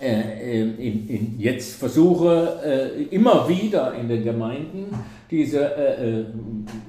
äh, 0.00 0.62
in, 0.62 1.08
in 1.08 1.34
jetzt 1.38 1.78
Versuche 1.78 2.60
äh, 2.64 3.02
immer 3.14 3.48
wieder 3.48 3.94
in 3.94 4.08
den 4.08 4.24
Gemeinden, 4.24 4.86
diese, 5.30 5.60
äh, 5.76 6.20
äh 6.20 6.24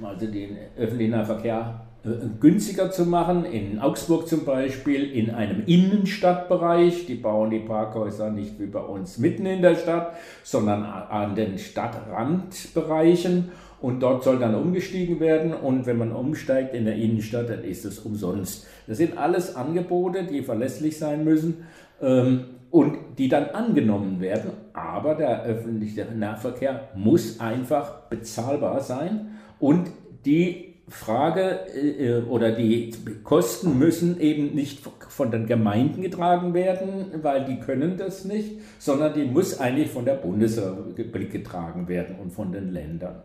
also 0.02 0.26
den 0.26 0.56
öffentlichen 0.76 1.12
Nahverkehr 1.12 1.82
äh, 2.04 2.08
günstiger 2.40 2.90
zu 2.90 3.06
machen. 3.06 3.44
In 3.44 3.78
Augsburg 3.78 4.26
zum 4.26 4.44
Beispiel 4.44 5.10
in 5.12 5.30
einem 5.30 5.62
Innenstadtbereich. 5.66 7.06
Die 7.06 7.14
bauen 7.14 7.50
die 7.50 7.60
Parkhäuser 7.60 8.30
nicht 8.30 8.58
wie 8.58 8.66
bei 8.66 8.80
uns 8.80 9.18
mitten 9.18 9.46
in 9.46 9.62
der 9.62 9.76
Stadt, 9.76 10.14
sondern 10.42 10.84
an 10.84 11.34
den 11.34 11.58
Stadtrandbereichen. 11.58 13.50
Und 13.80 14.00
dort 14.00 14.24
soll 14.24 14.38
dann 14.38 14.54
umgestiegen 14.54 15.20
werden. 15.20 15.54
Und 15.54 15.86
wenn 15.86 15.98
man 15.98 16.12
umsteigt 16.12 16.74
in 16.74 16.86
der 16.86 16.96
Innenstadt, 16.96 17.50
dann 17.50 17.62
ist 17.62 17.84
es 17.84 17.98
umsonst. 18.00 18.66
Das 18.86 18.98
sind 18.98 19.18
alles 19.18 19.54
Angebote, 19.54 20.24
die 20.24 20.42
verlässlich 20.42 20.98
sein 20.98 21.24
müssen 21.24 21.64
ähm, 22.02 22.44
und 22.72 22.98
die 23.18 23.28
dann 23.28 23.50
angenommen 23.50 24.20
werden. 24.20 24.50
Aber 24.72 25.14
der 25.14 25.44
öffentliche 25.44 26.06
Nahverkehr 26.06 26.88
muss 26.96 27.38
einfach 27.38 28.08
bezahlbar 28.08 28.80
sein 28.80 29.38
und 29.60 29.90
die 30.24 30.72
Frage 30.88 31.60
äh, 31.74 32.22
oder 32.28 32.52
die 32.52 32.92
Kosten 33.22 33.78
müssen 33.78 34.20
eben 34.20 34.54
nicht 34.54 34.80
von 35.08 35.30
den 35.30 35.46
Gemeinden 35.46 36.02
getragen 36.02 36.54
werden, 36.54 37.06
weil 37.22 37.44
die 37.44 37.60
können 37.60 37.96
das 37.96 38.24
nicht, 38.24 38.58
sondern 38.78 39.14
die 39.14 39.24
muss 39.24 39.60
eigentlich 39.60 39.90
von 39.90 40.04
der 40.04 40.14
Bundesrepublik 40.14 41.30
getragen 41.30 41.86
werden 41.88 42.16
und 42.20 42.32
von 42.32 42.52
den 42.52 42.72
Ländern. 42.72 43.22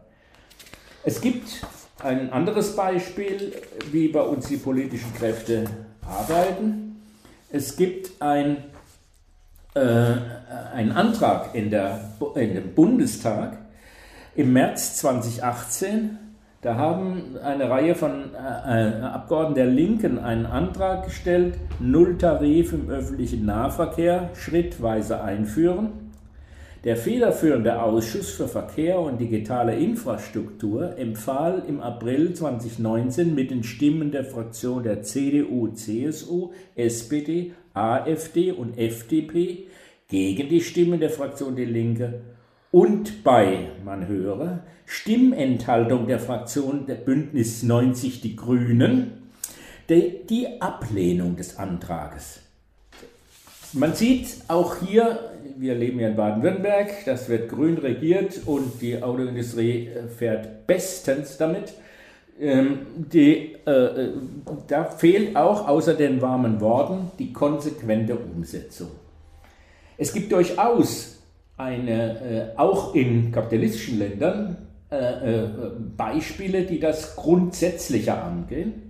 Es 1.04 1.22
gibt 1.22 1.66
ein 2.04 2.32
anderes 2.32 2.76
Beispiel, 2.76 3.54
wie 3.92 4.10
bei 4.10 4.22
uns 4.22 4.48
die 4.48 4.58
politischen 4.58 5.14
Kräfte 5.14 5.66
arbeiten. 6.02 7.02
Es 7.50 7.76
gibt 7.76 8.22
ein, 8.22 8.58
äh, 9.76 10.14
einen 10.74 10.92
Antrag 10.92 11.54
in, 11.54 11.70
der, 11.70 12.00
in 12.36 12.56
dem 12.56 12.74
Bundestag 12.74 13.58
im 14.36 14.54
März 14.54 14.98
2018 14.98 16.20
da 16.62 16.76
haben 16.76 17.38
eine 17.44 17.70
Reihe 17.70 17.94
von 17.94 18.34
äh, 18.34 18.90
äh, 18.90 19.02
Abgeordneten 19.02 19.56
der 19.56 19.68
Linken 19.68 20.18
einen 20.18 20.48
Antrag 20.48 21.06
gestellt, 21.06 21.56
Nulltarif 21.80 22.74
im 22.74 22.90
öffentlichen 22.90 23.46
Nahverkehr 23.46 24.32
schrittweise 24.34 25.22
einführen. 25.22 26.07
Der 26.84 26.96
federführende 26.96 27.82
Ausschuss 27.82 28.30
für 28.30 28.48
Verkehr 28.48 29.00
und 29.00 29.20
digitale 29.20 29.76
Infrastruktur 29.76 30.98
empfahl 30.98 31.64
im 31.68 31.82
April 31.82 32.34
2019 32.34 33.34
mit 33.34 33.50
den 33.50 33.64
Stimmen 33.64 34.12
der 34.12 34.24
Fraktion 34.24 34.84
der 34.84 35.02
CDU, 35.02 35.70
CSU, 35.70 36.52
SPD, 36.76 37.54
AfD 37.74 38.52
und 38.52 38.78
FDP 38.78 39.68
gegen 40.08 40.50
die 40.50 40.62
Stimmen 40.62 41.00
der 41.00 41.10
Fraktion 41.10 41.56
Die 41.56 41.66
Linke 41.66 42.22
und 42.72 43.24
bei, 43.24 43.70
man 43.84 44.08
höre, 44.08 44.64
Stimmenthaltung 44.86 46.08
der 46.08 46.20
Fraktion 46.20 46.86
der 46.86 46.96
Bündnis 46.96 47.64
90 47.64 48.22
Die 48.22 48.36
Grünen 48.36 49.24
die, 49.90 50.26
die 50.30 50.62
Ablehnung 50.62 51.38
des 51.38 51.58
Antrages. 51.58 52.47
Man 53.74 53.94
sieht 53.94 54.28
auch 54.48 54.78
hier, 54.78 55.32
wir 55.58 55.76
leben 55.76 56.00
ja 56.00 56.10
in 56.10 56.16
Baden-Württemberg, 56.16 57.06
das 57.06 57.28
wird 57.28 57.50
grün 57.50 57.78
regiert 57.78 58.42
und 58.46 58.82
die 58.82 59.02
Autoindustrie 59.02 59.88
äh, 59.88 60.08
fährt 60.08 60.68
bestens 60.68 61.38
damit. 61.38 61.74
Ähm, 62.40 62.80
die, 62.96 63.56
äh, 63.66 63.72
äh, 63.72 64.12
da 64.68 64.86
fehlt 64.86 65.36
auch 65.36 65.68
außer 65.68 65.96
den 65.96 66.22
warmen 66.22 66.62
Worten 66.62 67.12
die 67.18 67.34
konsequente 67.34 68.16
Umsetzung. 68.16 68.92
Es 69.98 70.14
gibt 70.14 70.32
durchaus 70.32 71.18
eine, 71.58 72.54
äh, 72.56 72.58
auch 72.58 72.94
in 72.94 73.32
kapitalistischen 73.32 74.00
Ländern, 74.00 74.68
äh, 74.90 74.96
äh, 74.96 75.48
Beispiele, 75.98 76.64
die 76.64 76.80
das 76.80 77.16
grundsätzlicher 77.16 78.24
angehen. 78.24 78.87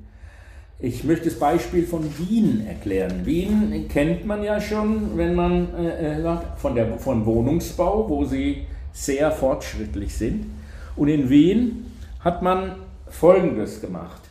Ich 0.80 1.04
möchte 1.04 1.26
das 1.26 1.40
Beispiel 1.40 1.88
von 1.88 2.04
Wien 2.20 2.68
erklären. 2.68 3.26
Wien 3.26 3.88
kennt 3.90 4.28
man 4.28 4.44
ja 4.44 4.62
schon, 4.62 5.18
wenn 5.18 5.34
man 5.34 5.74
äh, 5.76 6.20
äh, 6.20 6.38
von, 6.58 6.76
der, 6.76 7.00
von 7.00 7.26
Wohnungsbau, 7.26 8.08
wo 8.08 8.26
sie 8.26 8.68
sehr 8.94 9.32
fortschrittlich 9.32 10.16
sind. 10.16 10.46
Und 10.96 11.08
in 11.08 11.32
Wien 11.32 11.88
hat 12.20 12.44
man 12.44 12.76
Folgendes 13.10 13.82
gemacht. 13.82 14.22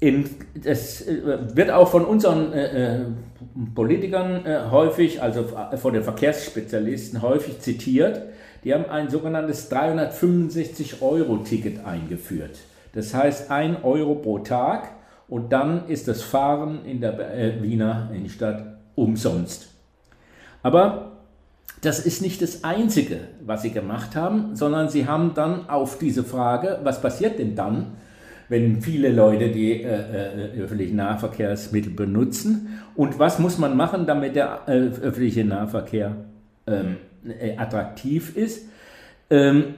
In, 0.00 0.28
das 0.54 1.00
äh, 1.00 1.56
wird 1.56 1.70
auch 1.70 1.88
von 1.88 2.04
unseren 2.04 2.52
äh, 2.52 2.96
äh, 2.96 2.98
Politikern 3.74 4.44
äh, 4.44 4.64
häufig, 4.70 5.22
also 5.22 5.46
von 5.76 5.94
den 5.94 6.02
Verkehrsspezialisten 6.02 7.22
häufig 7.22 7.58
zitiert. 7.60 8.20
Die 8.64 8.74
haben 8.74 8.84
ein 8.90 9.08
sogenanntes 9.08 9.70
365-Euro-Ticket 9.70 11.86
eingeführt. 11.86 12.58
Das 12.92 13.14
heißt 13.14 13.50
1 13.50 13.84
Euro 13.84 14.16
pro 14.16 14.40
Tag 14.40 14.88
und 15.28 15.52
dann 15.52 15.88
ist 15.88 16.08
das 16.08 16.22
Fahren 16.22 16.84
in 16.84 17.00
der 17.00 17.18
äh, 17.34 17.62
Wiener 17.62 18.10
Innenstadt 18.12 18.78
umsonst. 18.94 19.68
Aber 20.62 21.12
das 21.82 22.04
ist 22.04 22.20
nicht 22.20 22.42
das 22.42 22.64
Einzige, 22.64 23.20
was 23.44 23.62
sie 23.62 23.70
gemacht 23.70 24.14
haben, 24.14 24.54
sondern 24.54 24.88
sie 24.88 25.06
haben 25.06 25.32
dann 25.34 25.68
auf 25.70 25.98
diese 25.98 26.24
Frage, 26.24 26.80
was 26.82 27.00
passiert 27.00 27.38
denn 27.38 27.54
dann, 27.54 27.92
wenn 28.48 28.82
viele 28.82 29.10
Leute 29.10 29.50
die 29.50 29.82
äh, 29.82 29.86
äh, 29.86 30.60
öffentlichen 30.60 30.96
Nahverkehrsmittel 30.96 31.92
benutzen? 31.92 32.80
Und 32.96 33.18
was 33.18 33.38
muss 33.38 33.56
man 33.58 33.76
machen, 33.76 34.06
damit 34.06 34.36
der 34.36 34.62
äh, 34.66 34.72
öffentliche 34.72 35.44
Nahverkehr 35.44 36.16
ähm, 36.66 36.96
äh, 37.24 37.56
attraktiv 37.56 38.36
ist, 38.36 38.66
ähm, 39.30 39.74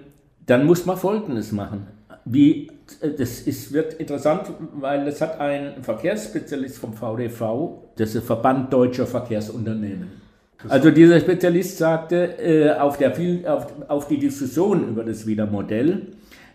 dann 0.46 0.64
muss 0.66 0.86
man 0.86 0.96
Folgendes 0.96 1.52
machen. 1.52 1.86
Wie, 2.24 2.70
das 3.00 3.40
ist, 3.40 3.72
wird 3.72 3.94
interessant, 3.94 4.50
weil 4.74 5.04
das 5.04 5.20
hat 5.20 5.40
ein 5.40 5.82
Verkehrsspezialist 5.82 6.78
vom 6.78 6.94
VDV, 6.94 7.92
das 7.96 8.08
ist 8.08 8.14
der 8.14 8.22
Verband 8.22 8.72
Deutscher 8.72 9.06
Verkehrsunternehmen. 9.06 10.22
Also 10.68 10.90
dieser 10.90 11.20
Spezialist 11.20 11.78
sagte 11.78 12.38
äh, 12.38 12.70
auf, 12.70 12.96
der, 12.96 13.12
auf, 13.46 13.66
auf, 13.88 14.08
die 14.08 14.18
Diskussion 14.18 14.88
über 14.88 15.04
das 15.04 15.26
Wiedermodell, 15.26 16.08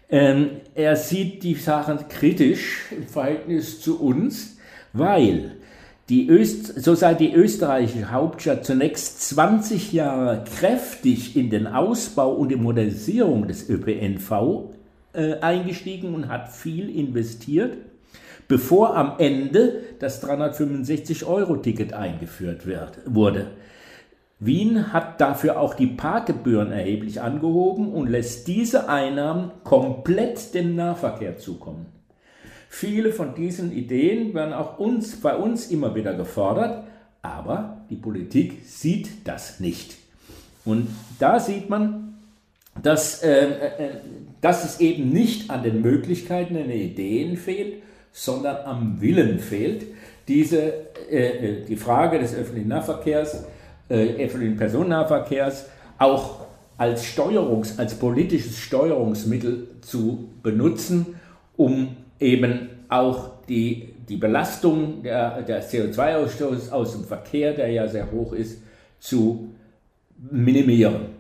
ähm, 0.10 0.50
er 0.73 0.95
sieht 0.95 1.43
die 1.43 1.56
Sache 1.56 2.00
kritisch 2.08 2.86
im 2.91 3.08
Verhältnis 3.08 3.82
zu 3.82 4.02
uns, 4.02 4.58
weil 4.93 5.58
die 6.10 6.30
Öst, 6.30 6.82
so 6.82 6.95
sei 6.95 7.15
die 7.15 7.34
österreichische 7.34 8.12
Hauptstadt 8.12 8.65
zunächst 8.65 9.21
20 9.30 9.91
Jahre 9.91 10.45
kräftig 10.58 11.36
in 11.36 11.50
den 11.50 11.67
Ausbau 11.67 12.32
und 12.34 12.50
die 12.50 12.56
Modernisierung 12.56 13.47
des 13.47 13.69
ÖPNV 13.69 14.69
äh, 15.17 15.39
eingestiegen 15.41 16.13
und 16.13 16.30
hat 16.30 16.49
viel 16.49 16.95
investiert, 16.95 17.77
bevor 18.47 18.95
am 18.95 19.13
Ende 19.17 19.82
das 19.99 20.23
365-Euro-Ticket 20.23 21.93
eingeführt 21.93 22.65
wird, 22.65 22.99
wurde. 23.06 23.47
Wien 24.39 24.93
hat 24.93 25.19
dafür 25.19 25.60
auch 25.60 25.73
die 25.73 25.88
Parkgebühren 25.88 26.71
erheblich 26.71 27.21
angehoben 27.21 27.91
und 27.91 28.08
lässt 28.08 28.47
diese 28.47 28.88
Einnahmen 28.88 29.51
komplett 29.63 30.53
dem 30.53 30.75
Nahverkehr 30.75 31.38
zukommen. 31.38 31.88
Viele 32.69 33.12
von 33.12 33.34
diesen 33.34 33.71
Ideen 33.71 34.36
werden 34.36 34.53
auch 34.53 34.77
uns, 34.77 35.19
bei 35.21 35.36
uns 35.36 35.71
immer 35.71 35.95
wieder 35.95 36.13
gefordert, 36.13 36.84
aber 37.23 37.82
die 37.89 37.95
Politik 37.95 38.63
sieht 38.63 39.27
das 39.27 39.60
nicht. 39.60 39.97
Und 40.65 40.88
da 41.17 41.39
sieht 41.39 41.69
man, 41.69 42.19
dass 42.84 43.23
äh, 43.23 43.45
äh, 43.45 43.89
dass 44.41 44.63
es 44.63 44.80
eben 44.80 45.10
nicht 45.10 45.50
an 45.50 45.63
den 45.63 45.82
Möglichkeiten, 45.82 46.56
an 46.56 46.69
den 46.69 46.80
Ideen 46.80 47.38
fehlt, 47.38 47.82
sondern 48.12 48.58
am 48.65 49.02
Willen 49.02 49.39
fehlt, 49.39 49.86
diese, 50.28 50.73
äh, 51.10 51.62
äh, 51.62 51.65
die 51.65 51.76
Frage 51.76 52.19
des 52.19 52.36
öffentlichen 52.36 52.69
Nahverkehrs, 52.69 53.45
äh, 53.89 54.23
öffentlichen 54.26 54.58
Personennahverkehrs 54.58 55.67
auch 55.97 56.47
als 56.78 57.06
Steuerungs-, 57.06 57.78
als 57.80 57.95
politisches 57.95 58.58
Steuerungsmittel 58.58 59.67
zu 59.82 60.30
benutzen, 60.43 61.19
um 61.56 61.95
eben 62.19 62.69
auch 62.89 63.32
die, 63.47 63.93
die 64.08 64.17
Belastung 64.17 65.04
der, 65.04 65.41
der 65.41 65.63
CO2-Ausstoß 65.63 66.71
aus 66.71 66.91
dem 66.93 67.04
Verkehr, 67.04 67.54
der 67.54 67.71
ja 67.71 67.88
sehr 67.88 68.12
hoch 68.12 68.34
ist, 68.34 68.62
zu 69.00 69.50
minimieren. 70.32 71.16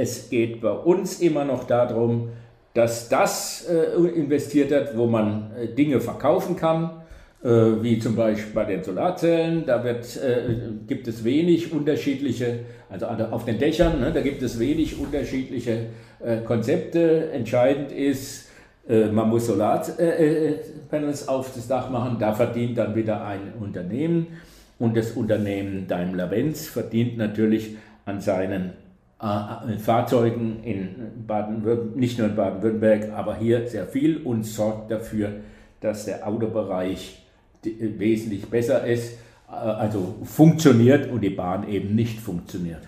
Es 0.00 0.30
geht 0.30 0.62
bei 0.62 0.70
uns 0.70 1.20
immer 1.20 1.44
noch 1.44 1.64
darum, 1.64 2.30
dass 2.72 3.10
das 3.10 3.66
äh, 3.68 4.00
investiert 4.18 4.70
wird, 4.70 4.96
wo 4.96 5.06
man 5.06 5.50
äh, 5.60 5.66
Dinge 5.66 6.00
verkaufen 6.00 6.56
kann, 6.56 7.02
äh, 7.44 7.48
wie 7.82 7.98
zum 7.98 8.16
Beispiel 8.16 8.54
bei 8.54 8.64
den 8.64 8.82
Solarzellen. 8.82 9.66
Da 9.66 9.84
wird, 9.84 10.16
äh, 10.16 10.54
gibt 10.86 11.06
es 11.06 11.22
wenig 11.22 11.70
unterschiedliche, 11.70 12.60
also 12.88 13.08
auf 13.08 13.44
den 13.44 13.58
Dächern, 13.58 14.00
ne, 14.00 14.10
da 14.10 14.22
gibt 14.22 14.40
es 14.40 14.58
wenig 14.58 14.98
unterschiedliche 14.98 15.88
äh, 16.24 16.38
Konzepte. 16.46 17.30
Entscheidend 17.32 17.92
ist, 17.92 18.48
äh, 18.88 19.04
man 19.08 19.28
muss 19.28 19.48
Solarpanels 19.48 21.28
auf 21.28 21.52
das 21.54 21.68
Dach 21.68 21.90
machen, 21.90 22.16
da 22.18 22.32
verdient 22.32 22.78
dann 22.78 22.94
wieder 22.94 23.22
ein 23.22 23.52
Unternehmen 23.60 24.28
und 24.78 24.96
das 24.96 25.10
Unternehmen 25.10 25.86
Daimler-Benz 25.88 26.68
verdient 26.68 27.18
natürlich 27.18 27.76
an 28.06 28.22
seinen 28.22 28.72
äh, 29.20 29.78
Fahrzeugen 29.78 30.62
in 30.64 31.26
Baden 31.26 31.94
nicht 31.94 32.18
nur 32.18 32.28
in 32.28 32.36
Baden-Württemberg, 32.36 33.12
aber 33.12 33.36
hier 33.36 33.66
sehr 33.68 33.86
viel 33.86 34.18
und 34.18 34.44
sorgt 34.44 34.90
dafür, 34.90 35.40
dass 35.80 36.06
der 36.06 36.26
Autobereich 36.26 37.22
wesentlich 37.62 38.46
besser 38.46 38.86
ist, 38.86 39.18
äh, 39.48 39.52
also 39.52 40.16
funktioniert 40.24 41.10
und 41.10 41.20
die 41.20 41.30
Bahn 41.30 41.68
eben 41.68 41.94
nicht 41.94 42.20
funktioniert. 42.20 42.82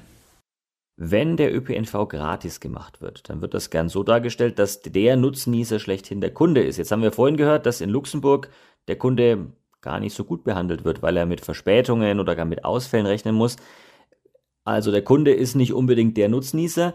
Wenn 0.96 1.36
der 1.36 1.54
ÖPNV 1.54 2.08
gratis 2.08 2.60
gemacht 2.60 3.00
wird, 3.00 3.28
dann 3.28 3.40
wird 3.40 3.54
das 3.54 3.70
gern 3.70 3.88
so 3.88 4.02
dargestellt, 4.02 4.58
dass 4.58 4.82
der 4.82 5.16
Nutznießer 5.16 5.78
schlechthin 5.78 6.20
der 6.20 6.32
Kunde 6.32 6.62
ist. 6.62 6.76
Jetzt 6.76 6.92
haben 6.92 7.02
wir 7.02 7.12
vorhin 7.12 7.36
gehört, 7.36 7.66
dass 7.66 7.80
in 7.80 7.90
Luxemburg 7.90 8.50
der 8.88 8.96
Kunde 8.96 9.46
gar 9.80 10.00
nicht 10.00 10.14
so 10.14 10.24
gut 10.24 10.44
behandelt 10.44 10.84
wird, 10.84 11.02
weil 11.02 11.16
er 11.16 11.26
mit 11.26 11.40
Verspätungen 11.40 12.20
oder 12.20 12.36
gar 12.36 12.44
mit 12.44 12.64
Ausfällen 12.64 13.06
rechnen 13.06 13.34
muss. 13.34 13.56
Also 14.64 14.90
der 14.90 15.02
Kunde 15.02 15.32
ist 15.32 15.54
nicht 15.54 15.72
unbedingt 15.72 16.16
der 16.16 16.28
Nutznießer. 16.28 16.94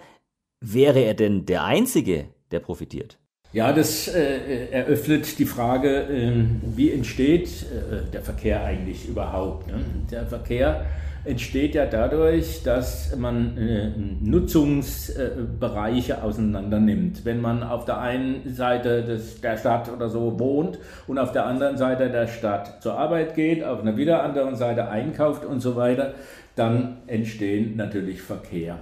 Wäre 0.61 0.99
er 0.99 1.13
denn 1.13 1.45
der 1.45 1.65
Einzige, 1.65 2.29
der 2.51 2.59
profitiert? 2.59 3.19
Ja, 3.53 3.71
das 3.71 4.07
äh, 4.07 4.69
eröffnet 4.71 5.39
die 5.39 5.45
Frage, 5.45 6.03
äh, 6.03 6.31
wie 6.75 6.91
entsteht 6.91 7.63
äh, 7.63 8.11
der 8.11 8.21
Verkehr 8.21 8.63
eigentlich 8.63 9.07
überhaupt? 9.07 9.67
Ne? 9.67 9.79
Der 10.11 10.25
Verkehr 10.25 10.85
entsteht 11.23 11.75
ja 11.75 11.85
dadurch, 11.85 12.63
dass 12.63 13.15
man 13.15 13.57
äh, 13.57 13.91
Nutzungsbereiche 14.21 16.23
auseinander 16.23 16.79
nimmt. 16.79 17.25
Wenn 17.25 17.41
man 17.41 17.63
auf 17.63 17.85
der 17.85 17.99
einen 17.99 18.53
Seite 18.53 19.03
des, 19.03 19.41
der 19.41 19.57
Stadt 19.57 19.91
oder 19.91 20.09
so 20.09 20.39
wohnt 20.39 20.79
und 21.07 21.17
auf 21.17 21.31
der 21.31 21.45
anderen 21.45 21.77
Seite 21.77 22.09
der 22.09 22.27
Stadt 22.27 22.81
zur 22.81 22.97
Arbeit 22.97 23.35
geht, 23.35 23.63
auf 23.63 23.81
einer 23.81 23.97
wieder 23.97 24.23
anderen 24.23 24.55
Seite 24.55 24.89
einkauft 24.89 25.45
und 25.45 25.59
so 25.59 25.75
weiter, 25.75 26.13
dann 26.57 26.97
entstehen 27.07 27.75
natürlich 27.75 28.21
Verkehr. 28.21 28.79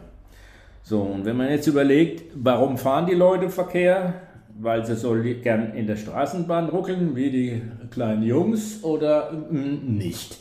So, 0.84 1.02
und 1.02 1.26
wenn 1.26 1.36
man 1.36 1.50
jetzt 1.50 1.68
überlegt, 1.68 2.24
warum 2.36 2.78
fahren 2.78 3.08
die 3.08 3.16
Leute 3.16 3.50
Verkehr? 3.50 4.22
Weil 4.58 4.86
sie 4.86 4.96
so 4.96 5.16
gern 5.42 5.74
in 5.74 5.86
der 5.86 5.98
Straßenbahn 5.98 6.70
ruckeln 6.70 7.16
wie 7.16 7.30
die 7.30 7.62
kleinen 7.92 8.24
Jungs 8.24 8.84
oder 8.84 9.32
mm, 9.32 9.98
nicht? 9.98 10.38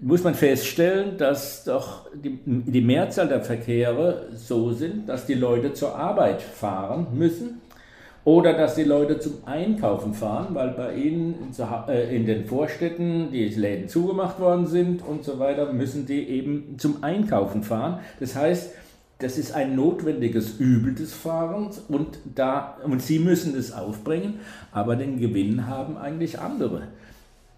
Muss 0.00 0.22
man 0.22 0.34
feststellen, 0.34 1.18
dass 1.18 1.64
doch 1.64 2.08
die, 2.14 2.38
die 2.44 2.80
Mehrzahl 2.80 3.28
der 3.28 3.42
Verkehre 3.42 4.28
so 4.32 4.72
sind, 4.72 5.08
dass 5.08 5.26
die 5.26 5.34
Leute 5.34 5.72
zur 5.72 5.96
Arbeit 5.96 6.40
fahren 6.40 7.08
müssen 7.12 7.60
oder 8.28 8.52
dass 8.52 8.74
die 8.74 8.84
Leute 8.84 9.18
zum 9.18 9.38
Einkaufen 9.46 10.12
fahren, 10.12 10.48
weil 10.54 10.68
bei 10.72 10.94
ihnen 10.96 11.50
äh, 11.88 12.14
in 12.14 12.26
den 12.26 12.44
Vorstädten 12.44 13.30
die 13.32 13.48
Läden 13.48 13.88
zugemacht 13.88 14.38
worden 14.38 14.66
sind 14.66 15.00
und 15.02 15.24
so 15.24 15.38
weiter, 15.38 15.72
müssen 15.72 16.04
die 16.04 16.28
eben 16.28 16.74
zum 16.76 17.02
Einkaufen 17.02 17.62
fahren. 17.62 18.00
Das 18.20 18.36
heißt, 18.36 18.74
das 19.18 19.38
ist 19.38 19.54
ein 19.54 19.74
notwendiges 19.74 20.58
Übel 20.58 20.94
des 20.94 21.14
Fahrens 21.14 21.82
und, 21.88 22.18
da, 22.34 22.76
und 22.84 23.00
sie 23.00 23.18
müssen 23.18 23.56
es 23.56 23.72
aufbringen, 23.72 24.40
aber 24.72 24.96
den 24.96 25.18
Gewinn 25.18 25.66
haben 25.66 25.96
eigentlich 25.96 26.38
andere 26.38 26.82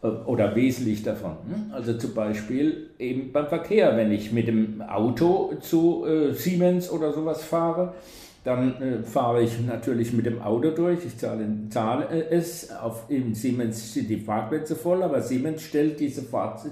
äh, 0.04 0.06
oder 0.06 0.54
wesentlich 0.54 1.02
davon. 1.02 1.32
Hm? 1.52 1.72
Also 1.72 1.94
zum 1.94 2.14
Beispiel 2.14 2.90
eben 3.00 3.32
beim 3.32 3.48
Verkehr, 3.48 3.96
wenn 3.96 4.12
ich 4.12 4.30
mit 4.30 4.46
dem 4.46 4.82
Auto 4.82 5.52
zu 5.60 6.06
äh, 6.06 6.32
Siemens 6.32 6.88
oder 6.92 7.12
sowas 7.12 7.42
fahre, 7.42 7.92
dann 8.42 8.80
äh, 8.80 9.02
fahre 9.02 9.42
ich 9.42 9.60
natürlich 9.60 10.12
mit 10.14 10.24
dem 10.24 10.40
Auto 10.40 10.70
durch, 10.70 11.04
ich 11.04 11.18
zahle, 11.18 11.46
zahle 11.68 12.06
es, 12.30 12.70
auf, 12.74 13.04
in 13.08 13.34
Siemens 13.34 13.92
sind 13.92 14.08
die 14.08 14.16
Parkplätze 14.16 14.76
voll, 14.76 15.02
aber 15.02 15.20
Siemens 15.20 15.62
stellt 15.62 16.00
diese, 16.00 16.22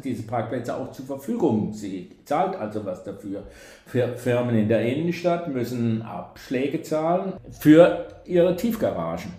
diese 0.03 0.23
Parkplätze 0.23 0.75
auch 0.75 0.93
zur 0.93 1.05
Verfügung. 1.05 1.75
Sie 1.75 2.11
zahlt 2.25 2.57
also 2.57 2.87
was 2.87 3.05
dafür. 3.05 3.43
Für 3.85 4.17
Firmen 4.17 4.57
in 4.57 4.69
der 4.69 4.81
Innenstadt 4.81 5.53
müssen 5.53 6.01
Abschläge 6.01 6.83
zahlen 6.83 7.35
für 7.51 8.07
ihre 8.25 8.57
Tiefgaragen. 8.57 9.33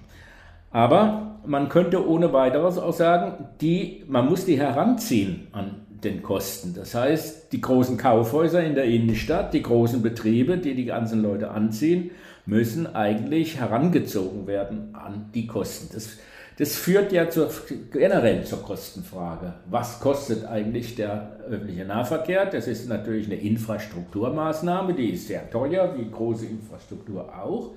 Aber 0.71 1.37
man 1.45 1.67
könnte 1.67 2.07
ohne 2.07 2.31
weiteres 2.31 2.77
auch 2.77 2.93
sagen, 2.93 3.47
die, 3.59 4.03
man 4.07 4.27
muss 4.29 4.45
die 4.45 4.59
heranziehen 4.59 5.47
an 5.51 5.88
den 6.03 6.23
Kosten. 6.23 6.73
Das 6.73 6.95
heißt, 6.95 7.51
die 7.51 7.61
großen 7.61 7.97
Kaufhäuser 7.97 8.63
in 8.63 8.75
der 8.75 8.85
Innenstadt, 8.85 9.53
die 9.53 9.61
großen 9.61 10.01
Betriebe, 10.01 10.57
die 10.57 10.75
die 10.75 10.85
ganzen 10.85 11.21
Leute 11.21 11.51
anziehen, 11.51 12.11
müssen 12.45 12.95
eigentlich 12.95 13.59
herangezogen 13.59 14.47
werden 14.47 14.93
an 14.93 15.29
die 15.33 15.47
Kosten. 15.47 15.89
Das, 15.93 16.17
das 16.57 16.75
führt 16.75 17.11
ja 17.11 17.29
zur, 17.29 17.49
generell 17.91 18.43
zur 18.43 18.63
Kostenfrage. 18.63 19.53
Was 19.69 19.99
kostet 19.99 20.45
eigentlich 20.45 20.95
der 20.95 21.37
öffentliche 21.47 21.85
Nahverkehr? 21.85 22.45
Das 22.45 22.67
ist 22.67 22.89
natürlich 22.89 23.27
eine 23.27 23.35
Infrastrukturmaßnahme, 23.35 24.93
die 24.93 25.11
ist 25.11 25.27
sehr 25.27 25.49
teuer, 25.49 25.95
wie 25.97 26.09
große 26.09 26.45
Infrastruktur 26.45 27.29
auch. 27.33 27.71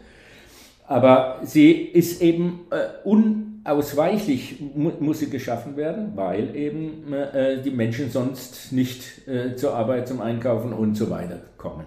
Aber 0.87 1.39
sie 1.43 1.73
ist 1.73 2.21
eben 2.23 2.67
äh, 2.71 3.07
un 3.09 3.52
ausweichlich 3.65 4.61
mu 4.75 4.93
muss 5.01 5.21
sie 5.21 5.31
geschaffen 5.31 5.77
werden, 5.77 6.13
weil 6.17 6.55
eben 6.57 7.13
äh, 7.13 7.63
die 7.63 7.71
Menschen 7.71 8.11
sonst 8.11 8.73
nicht 8.73 9.29
äh, 9.29 9.57
zur 9.57 9.75
Arbeit, 9.75 10.09
zum 10.09 10.21
Einkaufen 10.21 10.73
und 10.73 10.97
so 10.97 11.11
weiter 11.11 11.41
kommen. 11.57 11.87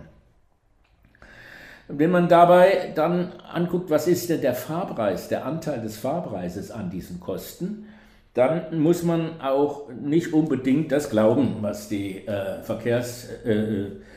Wenn 1.87 2.09
man 2.09 2.27
dabei 2.27 2.91
dann 2.95 3.33
anguckt, 3.51 3.89
was 3.91 4.07
ist 4.07 4.29
denn 4.29 4.41
der 4.41 4.55
Fahrpreis, 4.55 5.27
der 5.27 5.45
Anteil 5.45 5.81
des 5.81 5.97
Fahrpreises 5.97 6.71
an 6.71 6.89
diesen 6.89 7.19
Kosten, 7.19 7.85
dann 8.33 8.81
muss 8.81 9.03
man 9.03 9.39
auch 9.39 9.89
nicht 9.89 10.33
unbedingt 10.33 10.91
das 10.91 11.09
glauben, 11.09 11.57
was 11.61 11.87
die 11.87 12.25
äh, 12.25 12.61
Verkehrsbetriebe 12.63 13.91
äh, 13.91 14.14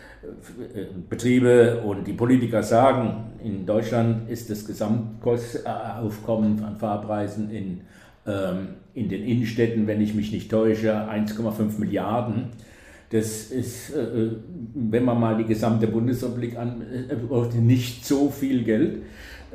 und 1.84 2.06
die 2.06 2.12
Politiker 2.12 2.62
sagen. 2.62 3.32
In 3.42 3.66
Deutschland 3.66 4.28
ist 4.28 4.50
das 4.50 4.64
Gesamtaufkommen 4.64 6.62
an 6.64 6.76
Fahrpreisen 6.76 7.50
in, 7.50 7.80
ähm, 8.26 8.68
in 8.94 9.08
den 9.08 9.24
Innenstädten, 9.24 9.86
wenn 9.86 10.00
ich 10.00 10.14
mich 10.14 10.32
nicht 10.32 10.50
täusche, 10.50 11.08
1,5 11.08 11.78
Milliarden. 11.78 12.48
Das 13.10 13.44
ist, 13.44 13.94
äh, 13.94 14.02
äh, 14.02 14.32
wenn 14.74 15.04
man 15.04 15.18
mal 15.18 15.36
die 15.36 15.44
gesamte 15.44 15.86
Bundesrepublik 15.86 16.58
an, 16.58 16.82
äh, 16.82 17.56
nicht 17.58 18.04
so 18.04 18.28
viel 18.30 18.64
Geld. 18.64 19.02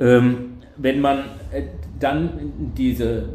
Ähm, 0.00 0.54
wenn 0.76 1.00
man 1.00 1.24
dann 2.00 2.30
diese, 2.76 3.28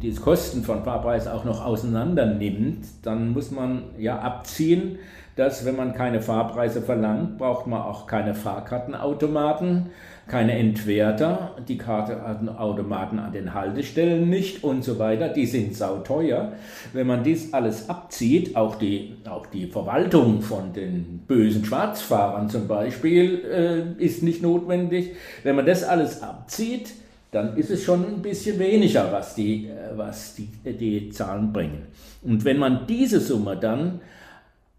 diese 0.00 0.20
Kosten 0.20 0.62
von 0.62 0.84
Fahrpreis 0.84 1.26
auch 1.26 1.44
noch 1.44 1.64
auseinander 1.64 2.26
nimmt, 2.26 2.84
dann 3.02 3.32
muss 3.32 3.50
man 3.50 3.82
ja 3.98 4.20
abziehen, 4.20 4.98
dass 5.36 5.64
wenn 5.64 5.76
man 5.76 5.94
keine 5.94 6.22
Fahrpreise 6.22 6.82
verlangt, 6.82 7.38
braucht 7.38 7.66
man 7.66 7.82
auch 7.82 8.06
keine 8.06 8.34
Fahrkartenautomaten 8.34 9.90
keine 10.26 10.56
Entwerter, 10.58 11.54
die 11.68 11.76
Kartenautomaten 11.76 13.18
an 13.18 13.32
den 13.32 13.52
Haltestellen 13.52 14.30
nicht 14.30 14.64
und 14.64 14.82
so 14.82 14.98
weiter, 14.98 15.28
die 15.28 15.44
sind 15.44 15.76
sauteuer. 15.76 16.52
Wenn 16.94 17.06
man 17.06 17.22
dies 17.22 17.52
alles 17.52 17.90
abzieht, 17.90 18.56
auch 18.56 18.76
die, 18.76 19.16
auch 19.28 19.46
die 19.46 19.66
Verwaltung 19.66 20.40
von 20.40 20.72
den 20.72 21.24
bösen 21.26 21.64
Schwarzfahrern 21.64 22.48
zum 22.48 22.66
Beispiel 22.66 23.96
äh, 23.98 24.02
ist 24.02 24.22
nicht 24.22 24.42
notwendig. 24.42 25.10
Wenn 25.42 25.56
man 25.56 25.66
das 25.66 25.84
alles 25.84 26.22
abzieht, 26.22 26.94
dann 27.30 27.56
ist 27.56 27.70
es 27.70 27.82
schon 27.82 28.06
ein 28.06 28.22
bisschen 28.22 28.58
weniger, 28.58 29.12
was 29.12 29.34
die, 29.34 29.66
äh, 29.66 29.96
was 29.96 30.36
die, 30.36 30.48
die 30.72 31.10
Zahlen 31.10 31.52
bringen. 31.52 31.82
Und 32.22 32.46
wenn 32.46 32.58
man 32.58 32.86
diese 32.86 33.20
Summe 33.20 33.58
dann 33.58 34.00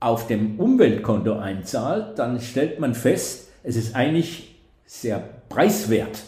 auf 0.06 0.28
dem 0.28 0.60
Umweltkonto 0.60 1.34
einzahlt, 1.34 2.20
dann 2.20 2.40
stellt 2.40 2.80
man 2.80 2.94
fest, 2.94 3.50
es 3.64 3.76
ist 3.76 3.96
eigentlich 3.96 4.56
sehr 4.86 5.18
preiswert, 5.50 6.22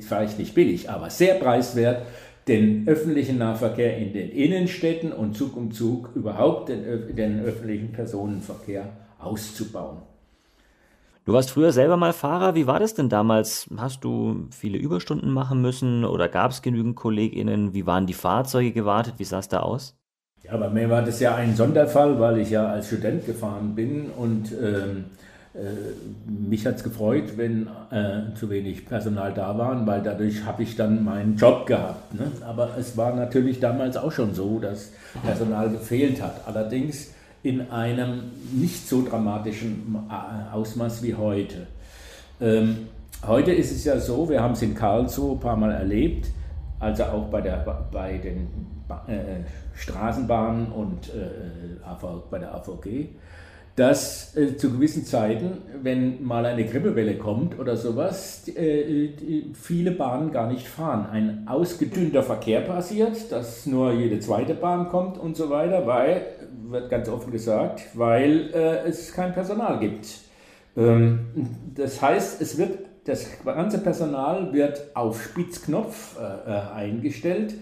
vielleicht 0.00 0.38
nicht 0.38 0.54
billig, 0.54 0.88
aber 0.88 1.10
sehr 1.10 1.34
preiswert, 1.34 2.06
den 2.48 2.88
öffentlichen 2.88 3.36
Nahverkehr 3.36 3.98
in 3.98 4.14
den 4.14 4.30
Innenstädten 4.30 5.12
und 5.12 5.36
Zug 5.36 5.58
um 5.58 5.72
Zug 5.72 6.08
überhaupt 6.14 6.70
den, 6.70 7.14
den 7.14 7.40
öffentlichen 7.40 7.92
Personenverkehr 7.92 8.88
auszubauen. 9.18 9.98
Du 11.26 11.34
warst 11.34 11.50
früher 11.50 11.70
selber 11.70 11.98
mal 11.98 12.14
Fahrer. 12.14 12.54
Wie 12.54 12.66
war 12.66 12.80
das 12.80 12.94
denn 12.94 13.10
damals? 13.10 13.68
Hast 13.76 14.04
du 14.04 14.48
viele 14.50 14.78
Überstunden 14.78 15.30
machen 15.30 15.60
müssen 15.60 16.06
oder 16.06 16.30
gab 16.30 16.50
es 16.50 16.62
genügend 16.62 16.96
KollegInnen? 16.96 17.74
Wie 17.74 17.86
waren 17.86 18.06
die 18.06 18.14
Fahrzeuge 18.14 18.72
gewartet? 18.72 19.14
Wie 19.18 19.24
sah 19.24 19.38
es 19.38 19.48
da 19.48 19.60
aus? 19.60 20.01
Ja, 20.44 20.56
bei 20.56 20.68
mir 20.68 20.90
war 20.90 21.02
das 21.02 21.20
ja 21.20 21.36
ein 21.36 21.54
Sonderfall, 21.54 22.18
weil 22.18 22.38
ich 22.38 22.50
ja 22.50 22.66
als 22.66 22.88
Student 22.88 23.26
gefahren 23.26 23.76
bin 23.76 24.10
und 24.10 24.50
ähm, 24.52 25.04
äh, 25.54 25.60
mich 26.26 26.66
hat 26.66 26.76
es 26.76 26.82
gefreut, 26.82 27.36
wenn 27.36 27.68
äh, 27.90 28.34
zu 28.34 28.50
wenig 28.50 28.86
Personal 28.86 29.32
da 29.32 29.56
waren, 29.56 29.86
weil 29.86 30.02
dadurch 30.02 30.44
habe 30.44 30.64
ich 30.64 30.74
dann 30.74 31.04
meinen 31.04 31.36
Job 31.36 31.66
gehabt. 31.66 32.14
Ne? 32.14 32.32
Aber 32.44 32.70
es 32.76 32.96
war 32.96 33.14
natürlich 33.14 33.60
damals 33.60 33.96
auch 33.96 34.10
schon 34.10 34.34
so, 34.34 34.58
dass 34.58 34.90
Personal 35.24 35.70
gefehlt 35.70 36.20
hat. 36.20 36.40
Allerdings 36.46 37.12
in 37.44 37.70
einem 37.70 38.32
nicht 38.52 38.88
so 38.88 39.06
dramatischen 39.06 39.96
äh, 40.10 40.54
Ausmaß 40.54 41.04
wie 41.04 41.14
heute. 41.14 41.68
Ähm, 42.40 42.88
heute 43.24 43.52
ist 43.52 43.70
es 43.70 43.84
ja 43.84 44.00
so, 44.00 44.28
wir 44.28 44.42
haben 44.42 44.54
es 44.54 44.62
in 44.62 44.74
Karlsruhe 44.74 45.36
ein 45.36 45.40
paar 45.40 45.56
Mal 45.56 45.70
erlebt, 45.70 46.28
also 46.80 47.04
auch 47.04 47.26
bei, 47.28 47.40
der, 47.40 47.64
bei 47.92 48.18
den 48.18 48.48
äh, 49.06 49.44
Straßenbahnen 49.74 50.72
und 50.72 51.08
äh, 51.08 51.78
bei 52.30 52.38
der 52.38 52.54
AVG 52.54 53.08
dass 53.76 54.36
äh, 54.36 54.56
zu 54.56 54.70
gewissen 54.70 55.06
Zeiten, 55.06 55.62
wenn 55.82 56.22
mal 56.22 56.44
eine 56.44 56.66
Grippewelle 56.66 57.16
kommt 57.16 57.58
oder 57.58 57.76
sowas, 57.76 58.46
äh, 58.48 59.08
viele 59.54 59.92
Bahnen 59.92 60.30
gar 60.30 60.50
nicht 60.50 60.68
fahren. 60.68 61.06
Ein 61.10 61.48
ausgedünnter 61.48 62.22
Verkehr 62.22 62.60
passiert, 62.60 63.32
dass 63.32 63.64
nur 63.64 63.92
jede 63.92 64.20
zweite 64.20 64.54
Bahn 64.54 64.88
kommt 64.88 65.16
und 65.16 65.36
so 65.36 65.48
weiter, 65.48 65.86
weil, 65.86 66.26
wird 66.68 66.90
ganz 66.90 67.08
offen 67.08 67.32
gesagt, 67.32 67.82
weil 67.94 68.50
äh, 68.52 68.88
es 68.88 69.12
kein 69.12 69.32
Personal 69.32 69.78
gibt. 69.78 70.06
Ähm, 70.76 71.20
das 71.74 72.02
heißt, 72.02 72.42
es 72.42 72.58
wird, 72.58 72.78
das 73.06 73.26
ganze 73.42 73.78
Personal 73.78 74.52
wird 74.52 74.82
auf 74.94 75.22
Spitzknopf 75.22 76.18
äh, 76.20 76.50
äh, 76.50 76.74
eingestellt. 76.74 77.54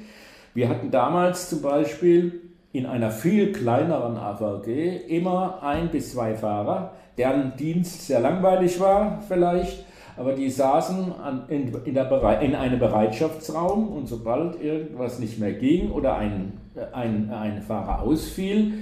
Wir 0.53 0.69
hatten 0.69 0.91
damals 0.91 1.49
zum 1.49 1.63
Beispiel 1.63 2.41
in 2.73 2.87
einer 2.87 3.11
viel 3.11 3.53
kleineren 3.53 4.17
AVG 4.17 5.07
immer 5.09 5.63
ein 5.63 5.89
bis 5.89 6.13
zwei 6.13 6.35
Fahrer, 6.35 6.93
deren 7.19 7.57
Dienst 7.57 8.07
sehr 8.07 8.21
langweilig 8.21 8.81
war 8.81 9.23
vielleicht, 9.29 9.85
aber 10.17 10.33
die 10.33 10.51
saßen 10.51 11.13
an, 11.23 11.45
in, 11.49 11.73
in, 11.85 11.95
der 11.95 12.41
in 12.41 12.55
einem 12.55 12.79
Bereitschaftsraum 12.79 13.89
und 13.89 14.09
sobald 14.09 14.61
irgendwas 14.61 15.19
nicht 15.19 15.39
mehr 15.39 15.53
ging 15.53 15.91
oder 15.91 16.17
ein, 16.17 16.53
ein, 16.93 17.31
ein 17.31 17.63
Fahrer 17.63 18.03
ausfiel, 18.03 18.75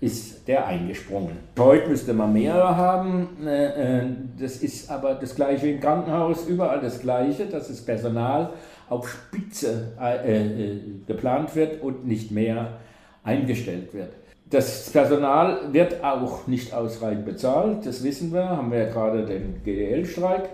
ist 0.00 0.48
der 0.48 0.66
eingesprungen. 0.66 1.36
Heute 1.58 1.88
müsste 1.88 2.14
man 2.14 2.32
mehrere 2.32 2.74
haben. 2.76 3.28
Äh, 3.44 3.98
äh, 3.98 4.06
das 4.38 4.56
ist 4.56 4.90
aber 4.90 5.14
das 5.14 5.34
gleiche 5.34 5.68
im 5.68 5.80
Krankenhaus, 5.80 6.46
überall 6.46 6.80
das 6.80 7.00
gleiche, 7.00 7.46
das 7.46 7.84
Personal 7.84 8.50
auf 8.90 9.08
Spitze 9.08 9.92
äh, 9.98 10.74
geplant 11.06 11.56
wird 11.56 11.82
und 11.82 12.06
nicht 12.06 12.30
mehr 12.30 12.80
eingestellt 13.24 13.94
wird. 13.94 14.12
Das 14.50 14.90
Personal 14.90 15.72
wird 15.72 16.02
auch 16.02 16.48
nicht 16.48 16.74
ausreichend 16.74 17.24
bezahlt, 17.24 17.86
das 17.86 18.02
wissen 18.02 18.32
wir, 18.32 18.48
haben 18.48 18.72
wir 18.72 18.80
ja 18.80 18.90
gerade 18.90 19.24
den 19.24 19.62
GDL-Streik. 19.64 20.48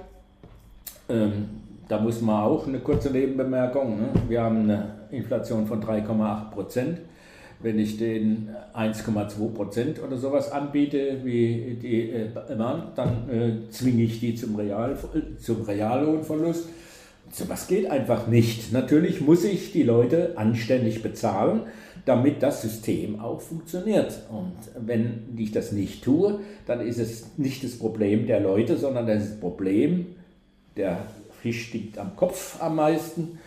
Ähm, 1.09 1.49
da 1.89 1.99
muss 1.99 2.21
man 2.21 2.43
auch 2.43 2.67
eine 2.67 2.81
kurze 2.81 3.11
Nebenbemerkung. 3.11 3.97
Ne? 3.97 4.09
Wir 4.29 4.43
haben 4.43 4.65
eine 4.65 4.97
Inflation 5.11 5.67
von 5.67 5.83
3,8 5.83 6.51
Prozent. 6.51 6.99
Wenn 7.61 7.79
ich 7.79 7.97
den 7.97 8.51
1,2 8.75 9.55
Prozent 9.55 10.03
oder 10.03 10.19
sowas 10.19 10.53
anbiete, 10.53 11.21
wie 11.25 11.79
die 11.81 12.11
äh, 12.11 12.29
Bahn, 12.55 12.89
dann 12.95 13.31
äh, 13.31 13.71
zwinge 13.71 14.03
ich 14.03 14.21
die 14.21 14.35
zum, 14.35 14.57
Real, 14.57 14.95
zum 15.39 15.63
Reallohnverlust. 15.63 16.69
Sowas 17.33 17.67
geht 17.67 17.91
einfach 17.91 18.27
nicht. 18.27 18.73
Natürlich 18.73 19.21
muss 19.21 19.45
ich 19.45 19.73
die 19.73 19.83
Leute 19.83 20.37
anständig 20.37 21.03
bezahlen, 21.03 21.63
damit 22.05 22.43
das 22.43 22.63
System 22.63 23.21
auch 23.21 23.41
funktioniert. 23.41 24.21
Und 24.31 24.55
wenn 24.79 25.25
ich 25.37 25.53
das 25.53 25.73
nicht 25.73 26.05
tue, 26.05 26.41
dann 26.67 26.81
ist 26.81 26.99
es 26.99 27.27
nicht 27.37 27.65
das 27.65 27.73
Problem 27.73 28.27
der 28.27 28.41
Leute, 28.41 28.77
sondern 28.79 29.07
das, 29.07 29.39
Problem, 29.39 30.07
der 30.77 31.07
Fisch 31.43 31.69
stinkt 31.69 31.99
am 31.99 32.17
Kopf 32.17 32.63
am 32.63 32.77
meisten, 32.77 33.39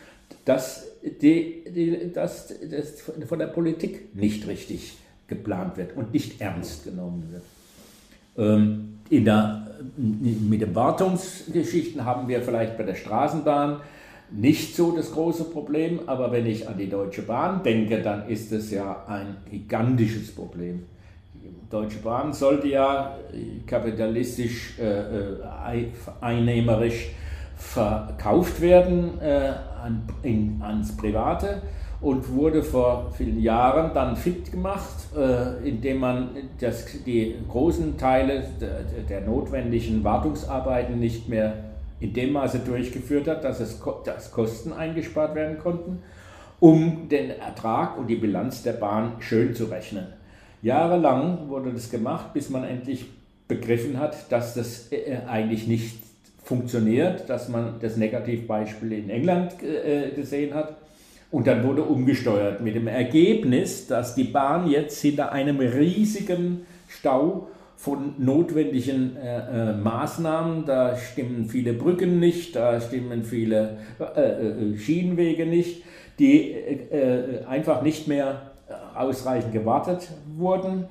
dass, 0.46 0.88
die, 1.04 1.64
die, 1.74 2.12
dass 2.14 2.54
das 2.70 3.02
von 3.28 3.40
der 3.40 3.48
Politik 3.48 4.16
nicht 4.16 4.48
richtig 4.48 4.98
geplant 5.28 5.78
wird 5.78 5.96
und 5.96 6.14
nicht 6.14 6.42
ernst 6.42 6.84
genommen 6.84 7.30
wird. 7.32 7.44
Ähm, 8.38 8.99
in 9.10 9.26
der, 9.26 9.68
mit 9.98 10.62
den 10.62 10.76
Wartungsgeschichten 10.76 12.06
haben 12.06 12.28
wir 12.28 12.42
vielleicht 12.42 12.78
bei 12.78 12.84
der 12.84 12.96
Straßenbahn 12.96 13.82
nicht 14.32 14.76
so 14.76 14.96
das 14.96 15.12
große 15.12 15.46
Problem, 15.46 16.02
aber 16.06 16.32
wenn 16.32 16.46
ich 16.46 16.68
an 16.68 16.78
die 16.78 16.90
Deutsche 16.90 17.24
Bahn 17.24 17.64
denke, 17.64 18.02
dann 18.02 18.28
ist 18.30 18.52
es 18.52 18.70
ja 18.72 19.04
ein 19.08 19.38
gigantisches 19.50 20.34
Problem. 20.34 20.84
Die 21.34 21.70
Deutsche 21.70 21.98
Bahn 22.00 22.34
sollte 22.34 22.68
ja 22.68 23.18
kapitalistisch, 23.66 24.78
äh, 24.80 25.82
einnehmerisch 26.22 27.10
verkauft 27.58 28.62
werden 28.62 29.20
äh, 29.20 29.52
an, 29.84 30.04
in, 30.24 30.62
ans 30.62 30.96
Private 30.96 31.62
und 32.02 32.34
wurde 32.34 32.64
vor 32.64 33.12
vielen 33.18 33.42
Jahren 33.42 33.94
dann 33.94 34.16
fit 34.16 34.52
gemacht, 34.52 34.96
äh, 35.18 35.68
indem 35.68 36.00
man 36.00 36.30
das, 36.60 36.86
die 37.06 37.36
großen 37.50 37.98
Teile 37.98 38.44
der, 39.10 39.22
notwendigen 39.22 40.04
Wartungsarbeiten 40.04 41.00
nicht 41.00 41.28
mehr 41.28 41.56
in 42.00 42.14
dem 42.14 42.32
Maße 42.34 42.60
durchgeführt 42.60 43.28
hat, 43.28 43.44
dass, 43.44 43.60
es, 43.60 43.82
dass 44.06 44.32
Kosten 44.32 44.72
eingespart 44.72 45.36
werden 45.36 45.60
konnten, 45.60 46.02
um 46.62 47.10
den 47.10 47.32
Ertrag 47.32 47.98
und 47.98 48.08
die 48.08 48.16
Bilanz 48.16 48.64
der 48.64 48.74
Bahn 48.74 49.14
schön 49.20 49.54
zu 49.54 49.66
rechnen. 49.66 50.08
Jahrelang 50.62 51.50
wurde 51.50 51.74
das 51.74 51.90
gemacht, 51.90 52.34
bis 52.34 52.50
man 52.50 52.64
endlich 52.64 53.06
begriffen 53.50 54.00
hat, 54.00 54.32
dass 54.32 54.54
das 54.54 54.90
äh, 54.92 55.18
eigentlich 55.28 55.68
nicht 55.68 55.98
funktioniert, 56.42 57.30
dass 57.30 57.50
man 57.50 57.76
das 57.82 57.98
Negativbeispiel 57.98 58.94
in 58.94 59.10
England 59.10 59.62
äh, 59.62 60.12
gesehen 60.12 60.54
hat 60.54 60.78
und 61.32 61.48
dann 61.48 61.64
wurde 61.64 61.84
umgesteuert 61.84 62.62
mit 62.62 62.76
dem 62.76 62.88
Ergebnis, 62.88 63.88
dass 63.88 64.16
die 64.16 64.24
Bahn 64.24 64.70
jetzt 64.70 65.00
hinter 65.02 65.32
einem 65.32 65.60
riesigen 65.60 66.66
Stau 66.88 67.48
von 67.76 68.16
notwendigen 68.18 69.16
äh, 69.16 69.70
äh, 69.70 69.74
Maßnahmen, 69.74 70.66
da 70.66 70.98
stimmen 70.98 71.46
viele 71.46 71.74
Brücken 71.74 72.20
nicht, 72.20 72.56
da 72.56 72.82
stimmen 72.82 73.24
viele 73.24 73.78
äh, 74.00 74.22
äh 74.22 74.78
Schienenwege 74.78 75.46
nicht, 75.46 75.84
die 76.18 76.52
äh, 76.52 77.46
einfach 77.48 77.82
nicht 77.82 78.08
mehr 78.08 78.52
ausreichend 78.96 79.54
gewartet 79.54 80.10
wurden. 80.36 80.86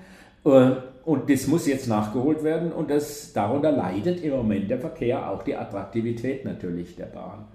Äh, 0.46 0.70
und 1.04 1.30
das 1.30 1.46
muss 1.46 1.66
jetzt 1.66 1.88
nachgeholt 1.88 2.42
werden 2.42 2.72
und 2.72 2.90
das, 2.90 3.32
darunter 3.32 3.72
leidet 3.72 4.22
im 4.22 4.30
Moment 4.32 4.70
der 4.70 4.78
Verkehr, 4.78 5.30
auch 5.30 5.42
die 5.42 5.56
Attraktivität 5.56 6.44
natürlich 6.44 6.96
der 6.96 7.06
Bahn. 7.06 7.46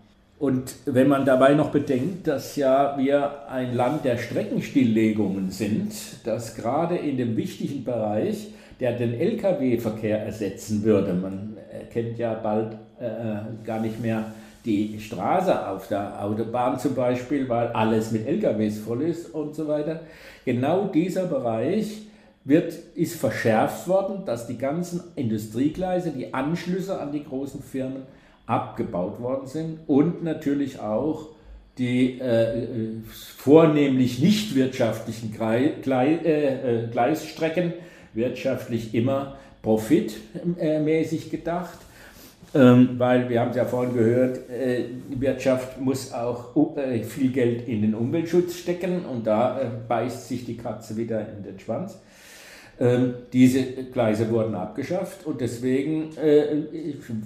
Und 0.44 0.76
wenn 0.84 1.08
man 1.08 1.24
dabei 1.24 1.54
noch 1.54 1.70
bedenkt, 1.70 2.28
dass 2.28 2.58
ja 2.58 2.98
wir 2.98 3.48
ein 3.50 3.74
Land 3.78 4.04
der 4.04 4.18
Streckenstilllegungen 4.18 5.52
sind, 5.52 5.94
dass 6.26 6.58
gerade 6.58 6.98
in 6.98 7.16
dem 7.16 7.38
wichtigen 7.38 7.86
Bereich, 7.86 8.50
der 8.82 8.92
den 8.92 9.14
Lkw-Verkehr 9.14 10.22
ersetzen 10.22 10.84
würde, 10.84 11.14
man 11.14 11.56
kennt 11.94 12.18
ja 12.18 12.34
bald 12.34 12.74
äh, 13.00 13.66
gar 13.66 13.80
nicht 13.80 14.02
mehr 14.02 14.34
die 14.66 15.00
Straße 15.00 15.66
auf 15.66 15.88
der 15.88 16.22
Autobahn 16.22 16.78
zum 16.78 16.94
Beispiel, 16.94 17.48
weil 17.48 17.68
alles 17.68 18.12
mit 18.12 18.28
LKWs 18.28 18.80
voll 18.80 19.04
ist 19.04 19.34
und 19.34 19.56
so 19.56 19.70
weiter. 19.70 20.02
Genau 20.44 20.88
dieser 20.88 21.28
Bereich 21.28 22.02
wird, 22.44 22.74
ist 22.96 23.16
verschärft 23.16 23.88
worden, 23.88 24.26
dass 24.26 24.46
die 24.46 24.58
ganzen 24.58 25.04
Industriegleise, 25.16 26.12
die 26.12 26.34
Anschlüsse 26.34 27.00
an 27.00 27.14
die 27.14 27.24
großen 27.24 27.64
Firmen 27.64 28.04
abgebaut 28.46 29.22
worden 29.22 29.48
sind 29.48 29.80
und 29.88 30.24
natürlich 30.24 30.80
auch 30.80 31.30
die 31.78 32.20
äh, 32.20 32.64
äh 32.64 32.90
vornehmlich 33.38 34.20
nicht 34.20 34.56
wirtschaftlichen 34.56 35.34
äh, 35.40 35.68
äh, 36.26 36.88
Gleisstrecken 36.92 37.74
wirtschaftlich 38.14 38.94
immer 38.94 39.38
profitmäßig 39.62 41.32
gedacht. 41.32 41.80
Ähm, 42.56 43.00
weil 43.00 43.30
wir 43.30 43.40
haben 43.42 43.50
es 43.50 43.56
ja 43.56 43.66
vorhin 43.66 43.96
gehört, 43.96 44.42
die 44.48 45.20
Wirtschaft 45.20 45.82
muss 45.82 46.14
auch 46.14 46.54
viel 47.04 47.32
Geld 47.32 47.68
in 47.68 47.82
den 47.82 47.96
Umweltschutz 47.96 48.58
stecken 48.58 49.06
und 49.06 49.26
da 49.26 49.60
beißt 49.88 50.28
sich 50.28 50.46
die 50.46 50.56
Katze 50.56 50.96
wieder 50.96 51.22
in 51.36 51.44
den 51.44 51.58
Schwanz. 51.58 51.98
Ähm, 52.84 53.14
diese 53.32 53.64
Gleise 53.94 54.30
wurden 54.30 54.56
abgeschafft 54.56 55.26
und 55.26 55.40
deswegen 55.40 56.10
äh, 56.18 56.64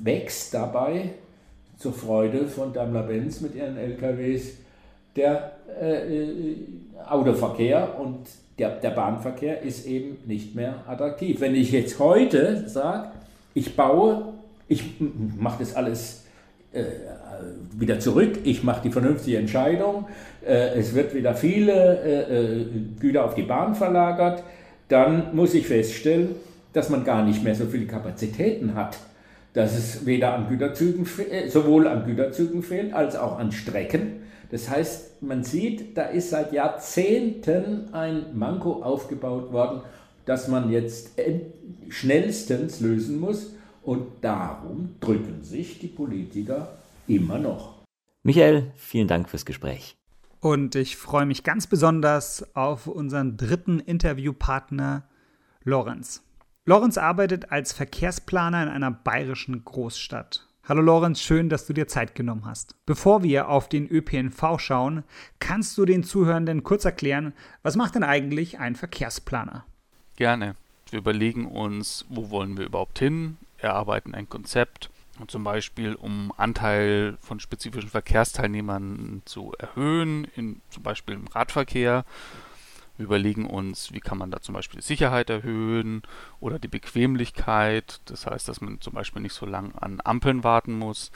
wächst 0.03 0.53
dabei 0.53 1.10
zur 1.80 1.93
Freude 1.93 2.45
von 2.47 2.74
Daimler-Benz 2.74 3.41
mit 3.41 3.55
ihren 3.55 3.76
LKWs 3.76 4.51
der 5.16 5.53
äh, 5.82 6.18
Autoverkehr 7.10 7.99
und 7.99 8.28
der, 8.60 8.70
Bahnverkehr 8.91 9.64
ist 9.64 9.88
eben 9.88 10.18
nicht 10.28 10.53
mehr 10.53 10.84
attraktiv. 10.88 11.41
Wenn 11.41 11.55
ich 11.55 11.72
jetzt 11.72 11.97
heute 11.97 12.70
sage, 12.70 13.10
ich 13.55 13.76
baue, 13.76 14.34
ich 14.68 14.84
mache 15.39 15.60
das 15.60 15.76
alles 15.76 16.26
äh, 16.72 16.84
wieder 17.80 17.99
zurück, 17.99 18.39
ich 18.43 18.64
mache 18.64 18.84
die 18.84 18.91
vernünftige 18.91 19.38
Entscheidung, 19.38 20.05
es 20.41 20.95
wird 20.95 21.14
wieder 21.14 21.36
viele 21.36 22.88
Güter 22.99 23.26
auf 23.26 23.36
die 23.36 23.43
Bahn 23.43 23.76
verlagert, 23.76 24.43
dann 24.88 25.36
muss 25.36 25.54
ich 25.54 25.68
feststellen, 25.68 26.36
dass 26.74 26.90
man 26.90 27.04
gar 27.04 27.26
nicht 27.26 27.44
mehr 27.44 27.56
so 27.56 27.66
viele 27.66 27.86
Kapazitäten 27.86 28.76
hat. 28.76 28.98
Dass 29.54 29.76
es 29.76 30.06
weder 30.06 30.34
an 30.36 30.50
Güterzügen, 30.50 31.08
äh, 31.32 31.50
sowohl 31.50 31.88
an 31.88 32.06
Güterzügen 32.06 32.62
fehlt, 32.62 32.94
als 32.94 33.16
auch 33.16 33.40
an 33.40 33.52
Strecken. 33.52 34.22
Das 34.52 34.70
heißt, 34.70 35.24
man 35.24 35.44
sieht, 35.44 35.98
da 35.98 36.04
ist 36.04 36.30
seit 36.30 36.54
Jahrzehnten 36.54 37.94
ein 37.94 38.38
Manko 38.38 38.84
aufgebaut 38.84 39.52
worden, 39.52 39.82
das 40.26 40.48
man 40.48 40.72
jetzt 40.72 41.12
schnellstens 41.90 42.80
lösen 42.82 43.20
muss. 43.20 43.54
Und 43.84 44.06
darum 44.22 44.96
drücken 45.00 45.44
sich 45.44 45.80
die 45.80 45.88
Politiker 45.88 46.78
immer 47.08 47.40
noch. 47.40 47.78
Michael, 48.24 48.72
vielen 48.76 49.08
Dank 49.08 49.30
fürs 49.30 49.46
Gespräch. 49.46 49.97
Und 50.40 50.76
ich 50.76 50.98
freue 50.98 51.26
mich 51.26 51.44
ganz 51.44 51.68
besonders 51.68 52.56
auf 52.56 52.88
unseren 52.88 53.38
dritten 53.38 53.80
Interviewpartner, 53.80 55.04
Lorenz. 55.64 56.24
Lorenz 56.66 56.98
arbeitet 56.98 57.52
als 57.52 57.74
Verkehrsplaner 57.74 58.64
in 58.64 58.70
einer 58.70 58.92
bayerischen 58.92 59.64
Großstadt. 59.66 60.48
Hallo 60.68 60.82
Lorenz, 60.82 61.22
schön, 61.22 61.48
dass 61.48 61.66
du 61.66 61.72
dir 61.72 61.88
Zeit 61.88 62.14
genommen 62.14 62.46
hast. 62.46 62.76
Bevor 62.86 63.24
wir 63.24 63.48
auf 63.48 63.70
den 63.70 63.88
ÖPNV 63.88 64.60
schauen, 64.60 65.04
kannst 65.40 65.78
du 65.78 65.86
den 65.86 66.04
Zuhörenden 66.04 66.64
kurz 66.64 66.84
erklären, 66.84 67.34
was 67.64 67.78
macht 67.78 67.96
denn 67.96 68.04
eigentlich 68.04 68.60
ein 68.60 68.76
Verkehrsplaner? 68.76 69.66
Gerne. 70.18 70.56
Wir 70.90 71.00
überlegen 71.00 71.46
uns, 71.46 72.06
wo 72.10 72.30
wollen 72.30 72.58
wir 72.58 72.66
überhaupt 72.66 73.00
hin, 73.00 73.38
erarbeiten 73.60 74.14
ein 74.14 74.30
Konzept, 74.30 74.90
zum 75.28 75.43
Beispiel 75.43 75.95
um 75.95 76.32
Anteil 76.38 77.18
von 77.22 77.39
spezifischen 77.39 77.89
Verkehrsteilnehmern 77.89 79.22
zu 79.26 79.53
erhöhen, 79.57 80.28
in, 80.36 80.61
zum 80.70 80.84
Beispiel 80.84 81.15
im 81.15 81.28
Radverkehr. 81.28 82.05
Wir 82.97 83.05
überlegen 83.05 83.45
uns, 83.45 83.93
wie 83.93 83.99
kann 83.99 84.18
man 84.18 84.32
da 84.32 84.41
zum 84.41 84.53
Beispiel 84.53 84.80
die 84.80 84.86
Sicherheit 84.86 85.30
erhöhen 85.30 86.01
oder 86.39 86.57
die 86.57 86.68
Bequemlichkeit, 86.68 88.01
das 88.05 88.26
heißt, 88.26 88.47
dass 88.47 88.59
man 88.59 88.82
zum 88.82 88.93
Beispiel 88.93 89.22
nicht 89.22 89.34
so 89.34 89.45
lange 89.45 89.80
an 89.82 90.01
Ampeln 90.03 90.43
warten 90.43 90.74
muss, 90.74 91.11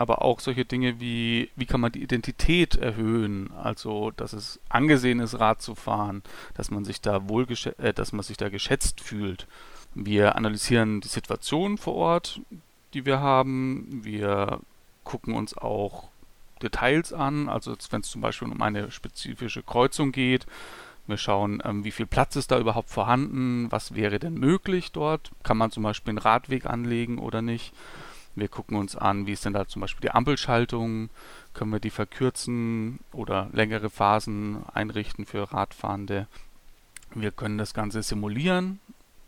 aber 0.00 0.22
auch 0.22 0.40
solche 0.40 0.64
Dinge 0.64 0.98
wie, 0.98 1.50
wie 1.56 1.66
kann 1.66 1.80
man 1.80 1.92
die 1.92 2.02
Identität 2.02 2.74
erhöhen, 2.74 3.52
also 3.52 4.10
dass 4.12 4.32
es 4.32 4.58
angesehen 4.70 5.20
ist, 5.20 5.38
Rad 5.38 5.60
zu 5.60 5.74
fahren, 5.74 6.22
dass 6.54 6.70
man 6.70 6.86
sich 6.86 7.02
da 7.02 7.28
wohl 7.28 7.46
äh, 7.78 7.92
dass 7.92 8.12
man 8.12 8.22
sich 8.22 8.38
da 8.38 8.48
geschätzt 8.48 9.02
fühlt. 9.02 9.46
Wir 9.94 10.36
analysieren 10.36 11.02
die 11.02 11.08
Situation 11.08 11.76
vor 11.76 11.94
Ort, 11.96 12.40
die 12.94 13.06
wir 13.06 13.20
haben. 13.20 14.00
Wir 14.04 14.60
gucken 15.04 15.34
uns 15.34 15.56
auch 15.56 16.08
Details 16.62 17.12
an, 17.12 17.48
also 17.48 17.74
wenn 17.90 18.02
es 18.02 18.10
zum 18.10 18.20
Beispiel 18.20 18.48
um 18.48 18.60
eine 18.60 18.90
spezifische 18.90 19.62
Kreuzung 19.62 20.12
geht. 20.12 20.46
Wir 21.06 21.16
schauen, 21.16 21.60
ähm, 21.64 21.82
wie 21.84 21.90
viel 21.90 22.06
Platz 22.06 22.36
ist 22.36 22.50
da 22.50 22.58
überhaupt 22.58 22.90
vorhanden, 22.90 23.70
was 23.72 23.94
wäre 23.94 24.18
denn 24.18 24.34
möglich 24.34 24.92
dort, 24.92 25.32
kann 25.42 25.56
man 25.56 25.70
zum 25.70 25.82
Beispiel 25.82 26.12
einen 26.12 26.18
Radweg 26.18 26.66
anlegen 26.66 27.18
oder 27.18 27.42
nicht. 27.42 27.72
Wir 28.36 28.48
gucken 28.48 28.76
uns 28.76 28.94
an, 28.94 29.26
wie 29.26 29.32
ist 29.32 29.44
denn 29.44 29.52
da 29.52 29.66
zum 29.66 29.80
Beispiel 29.80 30.02
die 30.02 30.14
Ampelschaltung, 30.14 31.10
können 31.52 31.72
wir 31.72 31.80
die 31.80 31.90
verkürzen 31.90 33.00
oder 33.12 33.48
längere 33.52 33.90
Phasen 33.90 34.62
einrichten 34.72 35.26
für 35.26 35.52
Radfahrende. 35.52 36.28
Wir 37.12 37.32
können 37.32 37.58
das 37.58 37.74
Ganze 37.74 38.02
simulieren, 38.02 38.78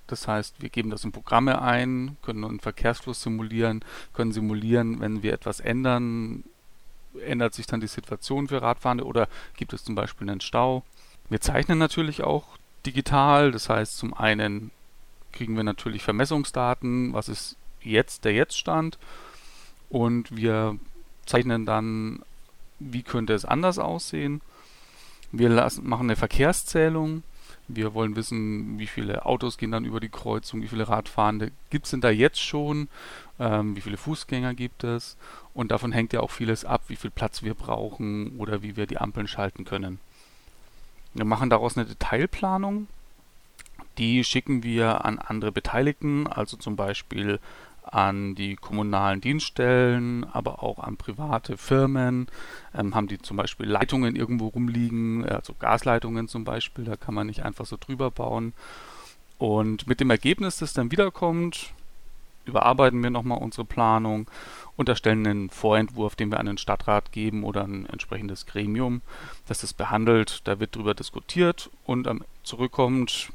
das 0.06 0.28
heißt, 0.28 0.60
wir 0.60 0.68
geben 0.68 0.90
das 0.90 1.04
in 1.04 1.12
Programme 1.12 1.62
ein, 1.62 2.16
können 2.22 2.44
einen 2.44 2.60
Verkehrsfluss 2.60 3.22
simulieren, 3.22 3.84
können 4.12 4.32
simulieren, 4.32 5.00
wenn 5.00 5.22
wir 5.22 5.32
etwas 5.32 5.60
ändern, 5.60 6.44
ändert 7.24 7.54
sich 7.54 7.66
dann 7.66 7.80
die 7.80 7.86
Situation 7.86 8.48
für 8.48 8.62
Radfahrende 8.62 9.04
oder 9.04 9.28
gibt 9.56 9.72
es 9.72 9.84
zum 9.84 9.94
Beispiel 9.94 10.28
einen 10.28 10.40
Stau. 10.40 10.82
Wir 11.28 11.40
zeichnen 11.40 11.78
natürlich 11.78 12.22
auch 12.22 12.44
digital, 12.84 13.52
das 13.52 13.68
heißt 13.68 13.96
zum 13.96 14.14
einen 14.14 14.70
kriegen 15.32 15.56
wir 15.56 15.64
natürlich 15.64 16.02
Vermessungsdaten, 16.02 17.12
was 17.14 17.28
ist 17.28 17.56
jetzt 17.80 18.24
der 18.24 18.32
Jetztstand 18.32 18.98
und 19.88 20.34
wir 20.36 20.78
zeichnen 21.26 21.66
dann, 21.66 22.22
wie 22.78 23.02
könnte 23.02 23.32
es 23.32 23.44
anders 23.44 23.78
aussehen. 23.78 24.40
Wir 25.30 25.48
lassen, 25.48 25.88
machen 25.88 26.06
eine 26.06 26.16
Verkehrszählung. 26.16 27.22
Wir 27.74 27.94
wollen 27.94 28.16
wissen, 28.16 28.78
wie 28.78 28.86
viele 28.86 29.24
Autos 29.26 29.58
gehen 29.58 29.70
dann 29.70 29.84
über 29.84 30.00
die 30.00 30.08
Kreuzung, 30.08 30.62
wie 30.62 30.68
viele 30.68 30.88
Radfahrende 30.88 31.50
gibt 31.70 31.86
es 31.86 31.90
denn 31.92 32.00
da 32.00 32.10
jetzt 32.10 32.40
schon, 32.40 32.88
ähm, 33.38 33.76
wie 33.76 33.80
viele 33.80 33.96
Fußgänger 33.96 34.54
gibt 34.54 34.84
es. 34.84 35.16
Und 35.54 35.70
davon 35.70 35.92
hängt 35.92 36.12
ja 36.12 36.20
auch 36.20 36.30
vieles 36.30 36.64
ab, 36.64 36.82
wie 36.88 36.96
viel 36.96 37.10
Platz 37.10 37.42
wir 37.42 37.54
brauchen 37.54 38.38
oder 38.38 38.62
wie 38.62 38.76
wir 38.76 38.86
die 38.86 38.98
Ampeln 38.98 39.28
schalten 39.28 39.64
können. 39.64 39.98
Wir 41.14 41.24
machen 41.24 41.50
daraus 41.50 41.76
eine 41.76 41.86
Detailplanung. 41.86 42.86
Die 43.98 44.24
schicken 44.24 44.62
wir 44.62 45.04
an 45.04 45.18
andere 45.18 45.52
Beteiligten, 45.52 46.26
also 46.26 46.56
zum 46.56 46.76
Beispiel 46.76 47.40
an 47.92 48.34
die 48.34 48.56
kommunalen 48.56 49.20
Dienststellen, 49.20 50.24
aber 50.24 50.62
auch 50.62 50.78
an 50.78 50.96
private 50.96 51.56
Firmen. 51.56 52.26
Ähm, 52.74 52.94
haben 52.94 53.06
die 53.06 53.18
zum 53.18 53.36
Beispiel 53.36 53.66
Leitungen 53.66 54.16
irgendwo 54.16 54.48
rumliegen, 54.48 55.24
also 55.24 55.54
Gasleitungen 55.58 56.26
zum 56.26 56.44
Beispiel, 56.44 56.84
da 56.84 56.96
kann 56.96 57.14
man 57.14 57.26
nicht 57.26 57.44
einfach 57.44 57.66
so 57.66 57.76
drüber 57.78 58.10
bauen. 58.10 58.54
Und 59.38 59.86
mit 59.86 60.00
dem 60.00 60.10
Ergebnis, 60.10 60.56
das 60.56 60.72
dann 60.72 60.90
wiederkommt, 60.90 61.74
überarbeiten 62.46 63.02
wir 63.02 63.10
nochmal 63.10 63.38
unsere 63.38 63.66
Planung 63.66 64.28
und 64.76 64.88
erstellen 64.88 65.26
einen 65.26 65.50
Vorentwurf, 65.50 66.16
den 66.16 66.30
wir 66.30 66.40
an 66.40 66.46
den 66.46 66.58
Stadtrat 66.58 67.12
geben 67.12 67.44
oder 67.44 67.64
ein 67.64 67.86
entsprechendes 67.86 68.46
Gremium, 68.46 69.02
das 69.46 69.60
das 69.60 69.74
behandelt. 69.74 70.40
Da 70.44 70.60
wird 70.60 70.74
darüber 70.74 70.94
diskutiert 70.94 71.70
und 71.84 72.06
ähm, 72.06 72.24
zurückkommt 72.42 73.32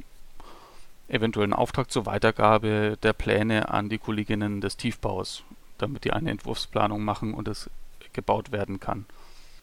eventuell 1.07 1.45
einen 1.45 1.53
Auftrag 1.53 1.91
zur 1.91 2.05
Weitergabe 2.05 2.97
der 3.01 3.13
Pläne 3.13 3.69
an 3.69 3.89
die 3.89 3.97
Kolleginnen 3.97 4.61
des 4.61 4.77
Tiefbaus, 4.77 5.43
damit 5.77 6.03
die 6.03 6.13
eine 6.13 6.31
Entwurfsplanung 6.31 7.03
machen 7.03 7.33
und 7.33 7.47
es 7.47 7.69
gebaut 8.13 8.51
werden 8.51 8.79
kann. 8.79 9.05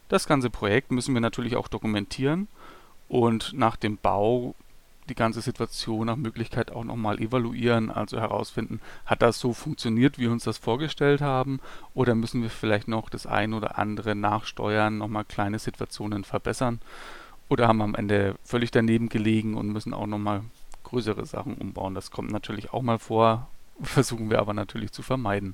Das 0.09 0.27
ganze 0.27 0.49
Projekt 0.49 0.91
müssen 0.91 1.13
wir 1.13 1.21
natürlich 1.21 1.55
auch 1.55 1.67
dokumentieren 1.67 2.47
und 3.07 3.53
nach 3.53 3.75
dem 3.75 3.97
Bau 3.97 4.55
die 5.09 5.15
ganze 5.15 5.41
Situation 5.41 6.07
nach 6.07 6.15
Möglichkeit 6.15 6.71
auch 6.71 6.83
nochmal 6.83 7.19
evaluieren, 7.19 7.91
also 7.91 8.19
herausfinden, 8.19 8.81
hat 9.05 9.21
das 9.21 9.39
so 9.39 9.53
funktioniert, 9.53 10.17
wie 10.17 10.23
wir 10.23 10.31
uns 10.31 10.45
das 10.45 10.57
vorgestellt 10.57 11.21
haben, 11.21 11.59
oder 11.93 12.15
müssen 12.15 12.41
wir 12.41 12.49
vielleicht 12.49 12.87
noch 12.87 13.09
das 13.09 13.27
ein 13.27 13.53
oder 13.53 13.77
andere 13.77 14.15
nachsteuern, 14.15 14.97
nochmal 14.97 15.25
kleine 15.25 15.59
Situationen 15.59 16.23
verbessern, 16.23 16.79
oder 17.49 17.67
haben 17.67 17.81
am 17.81 17.93
Ende 17.93 18.35
völlig 18.43 18.71
daneben 18.71 19.09
gelegen 19.09 19.55
und 19.55 19.67
müssen 19.67 19.93
auch 19.93 20.07
nochmal 20.07 20.41
größere 20.85 21.25
Sachen 21.25 21.55
umbauen. 21.55 21.93
Das 21.93 22.11
kommt 22.11 22.31
natürlich 22.31 22.71
auch 22.71 22.81
mal 22.81 22.99
vor, 22.99 23.49
versuchen 23.81 24.29
wir 24.29 24.39
aber 24.39 24.53
natürlich 24.53 24.91
zu 24.91 25.01
vermeiden. 25.01 25.53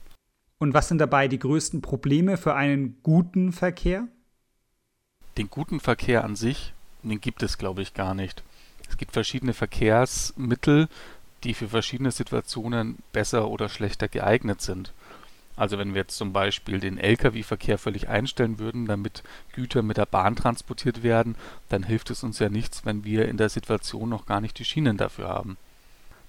Und 0.59 0.75
was 0.75 0.87
sind 0.87 0.99
dabei 0.99 1.27
die 1.27 1.39
größten 1.39 1.81
Probleme 1.81 2.37
für 2.37 2.53
einen 2.53 2.97
guten 3.01 3.51
Verkehr? 3.51 4.07
Den 5.37 5.49
guten 5.49 5.79
Verkehr 5.79 6.23
an 6.23 6.35
sich, 6.35 6.73
den 7.01 7.19
gibt 7.19 7.41
es, 7.41 7.57
glaube 7.57 7.81
ich, 7.81 7.95
gar 7.95 8.13
nicht. 8.13 8.43
Es 8.87 8.97
gibt 8.97 9.13
verschiedene 9.13 9.53
Verkehrsmittel, 9.53 10.87
die 11.43 11.55
für 11.55 11.69
verschiedene 11.69 12.11
Situationen 12.11 12.99
besser 13.11 13.49
oder 13.49 13.69
schlechter 13.69 14.07
geeignet 14.07 14.61
sind. 14.61 14.93
Also 15.55 15.77
wenn 15.77 15.93
wir 15.93 16.01
jetzt 16.01 16.17
zum 16.17 16.33
Beispiel 16.33 16.79
den 16.79 16.97
Lkw-Verkehr 16.97 17.77
völlig 17.77 18.09
einstellen 18.09 18.57
würden, 18.57 18.85
damit 18.85 19.23
Güter 19.53 19.81
mit 19.81 19.97
der 19.97 20.05
Bahn 20.05 20.35
transportiert 20.35 21.03
werden, 21.03 21.35
dann 21.69 21.83
hilft 21.83 22.09
es 22.09 22.23
uns 22.23 22.39
ja 22.39 22.49
nichts, 22.49 22.85
wenn 22.85 23.03
wir 23.03 23.27
in 23.27 23.37
der 23.37 23.49
Situation 23.49 24.09
noch 24.09 24.25
gar 24.25 24.41
nicht 24.41 24.57
die 24.59 24.65
Schienen 24.65 24.97
dafür 24.97 25.27
haben. 25.27 25.57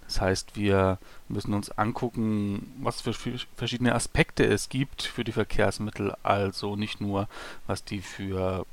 Das 0.07 0.20
heißt, 0.20 0.57
wir 0.57 0.99
müssen 1.29 1.55
uns 1.55 1.70
angucken, 1.70 2.75
was 2.83 3.01
für 3.01 3.14
verschiedene 3.57 3.95
Aspekte 3.95 4.45
es 4.45 4.68
gibt 4.68 5.03
für 5.03 5.25
die 5.25 5.33
Verkehrsmittel, 5.33 6.14
also 6.23 6.77
nicht 6.77 7.01
nur, 7.01 7.29
was 7.66 7.85
die 7.85 8.01
für 8.01 8.66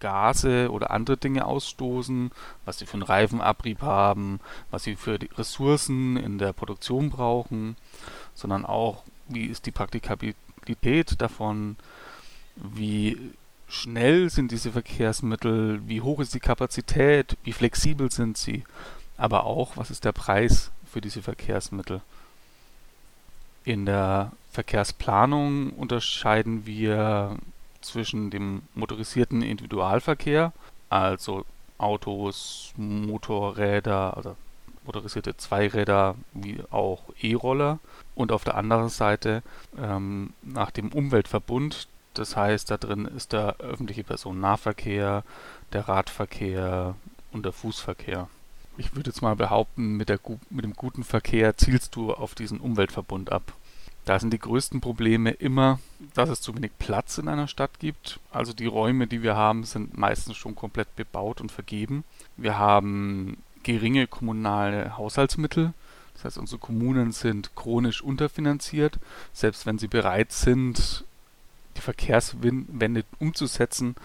Gase 0.00 0.70
oder 0.70 0.90
andere 0.90 1.16
Dinge 1.16 1.44
ausstoßen, 1.44 2.32
was 2.64 2.78
sie 2.78 2.86
für 2.86 2.94
einen 2.94 3.02
Reifenabrieb 3.02 3.82
haben, 3.82 4.40
was 4.70 4.82
sie 4.82 4.96
für 4.96 5.18
die 5.18 5.30
Ressourcen 5.36 6.16
in 6.16 6.38
der 6.38 6.52
Produktion 6.52 7.10
brauchen, 7.10 7.76
sondern 8.34 8.64
auch, 8.64 9.04
wie 9.30 9.46
ist 9.46 9.66
die 9.66 9.70
Praktikabilität 9.72 11.20
davon, 11.20 11.76
wie 12.56 13.16
schnell 13.68 14.30
sind 14.30 14.50
diese 14.50 14.72
Verkehrsmittel, 14.72 15.80
wie 15.86 16.00
hoch 16.00 16.20
ist 16.20 16.34
die 16.34 16.40
Kapazität, 16.40 17.36
wie 17.44 17.52
flexibel 17.52 18.10
sind 18.10 18.36
sie, 18.36 18.64
aber 19.16 19.44
auch, 19.44 19.76
was 19.76 19.90
ist 19.90 20.04
der 20.04 20.12
Preis 20.12 20.70
für 20.90 21.00
diese 21.00 21.22
Verkehrsmittel. 21.22 22.00
In 23.64 23.86
der 23.86 24.32
Verkehrsplanung 24.52 25.70
unterscheiden 25.70 26.66
wir 26.66 27.36
zwischen 27.80 28.30
dem 28.30 28.62
motorisierten 28.74 29.42
Individualverkehr, 29.42 30.52
also 30.88 31.44
Autos, 31.78 32.72
Motorräder, 32.76 34.16
also 34.16 34.36
motorisierte 34.90 35.36
Zweiräder 35.36 36.16
wie 36.32 36.58
auch 36.70 37.04
E-Roller 37.20 37.78
und 38.16 38.32
auf 38.32 38.42
der 38.42 38.56
anderen 38.56 38.88
Seite 38.88 39.44
ähm, 39.78 40.32
nach 40.42 40.72
dem 40.72 40.88
Umweltverbund. 40.88 41.86
Das 42.14 42.34
heißt, 42.34 42.72
da 42.72 42.76
drin 42.76 43.04
ist 43.04 43.32
der 43.32 43.58
öffentliche 43.60 44.02
Personennahverkehr, 44.02 45.22
der 45.72 45.88
Radverkehr 45.88 46.96
und 47.30 47.44
der 47.44 47.52
Fußverkehr. 47.52 48.28
Ich 48.78 48.96
würde 48.96 49.10
jetzt 49.10 49.22
mal 49.22 49.36
behaupten, 49.36 49.96
mit, 49.96 50.08
der, 50.08 50.18
mit 50.48 50.64
dem 50.64 50.74
guten 50.74 51.04
Verkehr 51.04 51.56
zielst 51.56 51.94
du 51.94 52.12
auf 52.12 52.34
diesen 52.34 52.58
Umweltverbund 52.58 53.30
ab. 53.30 53.52
Da 54.06 54.18
sind 54.18 54.32
die 54.32 54.38
größten 54.40 54.80
Probleme 54.80 55.30
immer, 55.30 55.78
dass 56.14 56.30
es 56.30 56.40
zu 56.40 56.56
wenig 56.56 56.72
Platz 56.80 57.18
in 57.18 57.28
einer 57.28 57.46
Stadt 57.46 57.78
gibt. 57.78 58.18
Also 58.32 58.52
die 58.52 58.66
Räume, 58.66 59.06
die 59.06 59.22
wir 59.22 59.36
haben, 59.36 59.62
sind 59.62 59.96
meistens 59.96 60.36
schon 60.36 60.56
komplett 60.56 60.96
bebaut 60.96 61.40
und 61.40 61.52
vergeben. 61.52 62.02
Wir 62.36 62.58
haben 62.58 63.36
geringe 63.62 64.06
kommunale 64.06 64.96
Haushaltsmittel. 64.96 65.72
Das 66.14 66.24
heißt, 66.24 66.38
unsere 66.38 66.58
Kommunen 66.58 67.12
sind 67.12 67.54
chronisch 67.56 68.02
unterfinanziert. 68.02 68.98
Selbst 69.32 69.66
wenn 69.66 69.78
sie 69.78 69.88
bereit 69.88 70.32
sind, 70.32 71.04
die 71.76 71.80
Verkehrswende 71.80 73.04
umzusetzen, 73.18 73.96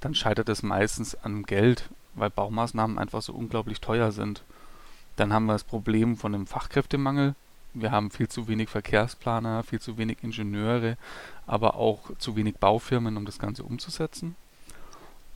dann 0.00 0.14
scheitert 0.14 0.48
es 0.48 0.62
meistens 0.62 1.14
an 1.14 1.42
Geld, 1.42 1.88
weil 2.14 2.30
Baumaßnahmen 2.30 2.98
einfach 2.98 3.22
so 3.22 3.32
unglaublich 3.32 3.80
teuer 3.80 4.12
sind. 4.12 4.42
Dann 5.16 5.32
haben 5.32 5.46
wir 5.46 5.52
das 5.52 5.64
Problem 5.64 6.16
von 6.16 6.32
dem 6.32 6.46
Fachkräftemangel. 6.46 7.34
Wir 7.72 7.90
haben 7.90 8.10
viel 8.10 8.28
zu 8.28 8.46
wenig 8.46 8.68
Verkehrsplaner, 8.68 9.64
viel 9.64 9.80
zu 9.80 9.98
wenig 9.98 10.18
Ingenieure, 10.22 10.96
aber 11.46 11.74
auch 11.74 12.16
zu 12.18 12.36
wenig 12.36 12.56
Baufirmen, 12.56 13.16
um 13.16 13.24
das 13.24 13.38
Ganze 13.38 13.64
umzusetzen. 13.64 14.36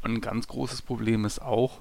Und 0.02 0.14
ein 0.14 0.20
ganz 0.20 0.46
großes 0.46 0.82
Problem 0.82 1.24
ist 1.24 1.42
auch, 1.42 1.80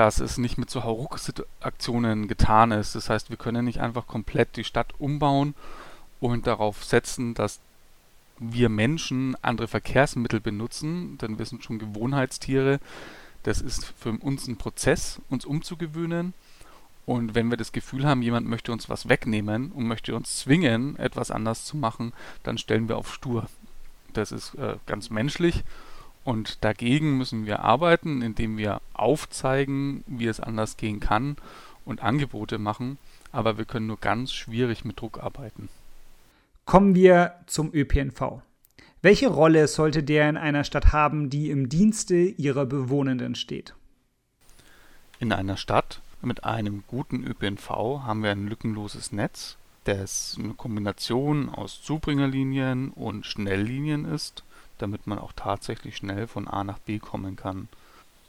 dass 0.00 0.18
es 0.18 0.38
nicht 0.38 0.56
mit 0.56 0.70
so 0.70 0.82
Hauruck-Aktionen 0.82 2.26
getan 2.26 2.72
ist. 2.72 2.94
Das 2.94 3.10
heißt, 3.10 3.28
wir 3.28 3.36
können 3.36 3.66
nicht 3.66 3.80
einfach 3.80 4.06
komplett 4.06 4.56
die 4.56 4.64
Stadt 4.64 4.94
umbauen 4.98 5.54
und 6.20 6.46
darauf 6.46 6.82
setzen, 6.84 7.34
dass 7.34 7.60
wir 8.38 8.70
Menschen 8.70 9.36
andere 9.42 9.68
Verkehrsmittel 9.68 10.40
benutzen, 10.40 11.18
denn 11.18 11.38
wir 11.38 11.44
sind 11.44 11.64
schon 11.64 11.78
Gewohnheitstiere. 11.78 12.80
Das 13.42 13.60
ist 13.60 13.92
für 13.98 14.12
uns 14.12 14.48
ein 14.48 14.56
Prozess, 14.56 15.20
uns 15.28 15.44
umzugewöhnen. 15.44 16.32
Und 17.04 17.34
wenn 17.34 17.50
wir 17.50 17.58
das 17.58 17.72
Gefühl 17.72 18.06
haben, 18.06 18.22
jemand 18.22 18.48
möchte 18.48 18.72
uns 18.72 18.88
was 18.88 19.06
wegnehmen 19.10 19.70
und 19.70 19.86
möchte 19.86 20.16
uns 20.16 20.38
zwingen, 20.38 20.96
etwas 20.96 21.30
anders 21.30 21.66
zu 21.66 21.76
machen, 21.76 22.14
dann 22.42 22.56
stellen 22.56 22.88
wir 22.88 22.96
auf 22.96 23.12
stur. 23.12 23.48
Das 24.14 24.32
ist 24.32 24.54
äh, 24.54 24.76
ganz 24.86 25.10
menschlich 25.10 25.62
und 26.30 26.64
dagegen 26.64 27.18
müssen 27.18 27.44
wir 27.44 27.58
arbeiten, 27.60 28.22
indem 28.22 28.56
wir 28.56 28.80
aufzeigen, 28.94 30.04
wie 30.06 30.28
es 30.28 30.38
anders 30.38 30.76
gehen 30.76 31.00
kann 31.00 31.36
und 31.84 32.04
Angebote 32.04 32.58
machen, 32.58 32.98
aber 33.32 33.58
wir 33.58 33.64
können 33.64 33.88
nur 33.88 33.98
ganz 33.98 34.32
schwierig 34.32 34.84
mit 34.84 35.00
Druck 35.00 35.20
arbeiten. 35.20 35.68
Kommen 36.66 36.94
wir 36.94 37.34
zum 37.46 37.74
ÖPNV. 37.74 38.42
Welche 39.02 39.26
Rolle 39.26 39.66
sollte 39.66 40.04
der 40.04 40.28
in 40.28 40.36
einer 40.36 40.62
Stadt 40.62 40.92
haben, 40.92 41.30
die 41.30 41.50
im 41.50 41.68
Dienste 41.68 42.14
ihrer 42.14 42.64
Bewohnenden 42.64 43.34
steht? 43.34 43.74
In 45.18 45.32
einer 45.32 45.56
Stadt 45.56 46.00
mit 46.22 46.44
einem 46.44 46.84
guten 46.86 47.24
ÖPNV 47.24 47.68
haben 48.04 48.22
wir 48.22 48.30
ein 48.30 48.46
lückenloses 48.46 49.10
Netz, 49.10 49.56
das 49.82 50.36
eine 50.38 50.54
Kombination 50.54 51.48
aus 51.48 51.82
Zubringerlinien 51.82 52.90
und 52.90 53.26
Schnelllinien 53.26 54.04
ist 54.04 54.44
damit 54.82 55.06
man 55.06 55.18
auch 55.18 55.32
tatsächlich 55.34 55.96
schnell 55.96 56.26
von 56.26 56.48
A 56.48 56.64
nach 56.64 56.78
B 56.78 56.98
kommen 56.98 57.36
kann. 57.36 57.68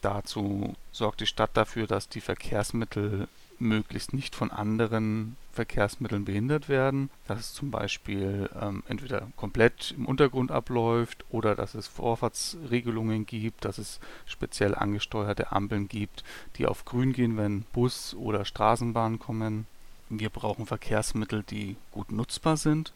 Dazu 0.01 0.75
sorgt 0.91 1.21
die 1.21 1.27
Stadt 1.27 1.51
dafür, 1.53 1.85
dass 1.85 2.09
die 2.09 2.21
Verkehrsmittel 2.21 3.27
möglichst 3.61 4.13
nicht 4.13 4.35
von 4.35 4.51
anderen 4.51 5.37
Verkehrsmitteln 5.53 6.25
behindert 6.25 6.67
werden, 6.67 7.09
dass 7.27 7.39
es 7.39 7.53
zum 7.53 7.71
Beispiel 7.71 8.49
ähm, 8.59 8.83
entweder 8.87 9.27
komplett 9.35 9.93
im 9.95 10.05
Untergrund 10.05 10.51
abläuft 10.51 11.23
oder 11.29 11.55
dass 11.55 11.75
es 11.75 11.87
Vorfahrtsregelungen 11.87 13.25
gibt, 13.25 13.65
dass 13.65 13.77
es 13.77 13.99
speziell 14.25 14.73
angesteuerte 14.73 15.51
Ampeln 15.51 15.87
gibt, 15.87 16.23
die 16.57 16.65
auf 16.65 16.85
grün 16.85 17.13
gehen, 17.13 17.37
wenn 17.37 17.61
Bus 17.73 18.15
oder 18.15 18.45
Straßenbahn 18.45 19.19
kommen. 19.19 19.67
Wir 20.09 20.29
brauchen 20.29 20.65
Verkehrsmittel, 20.65 21.43
die 21.43 21.75
gut 21.91 22.11
nutzbar 22.11 22.57
sind, 22.57 22.93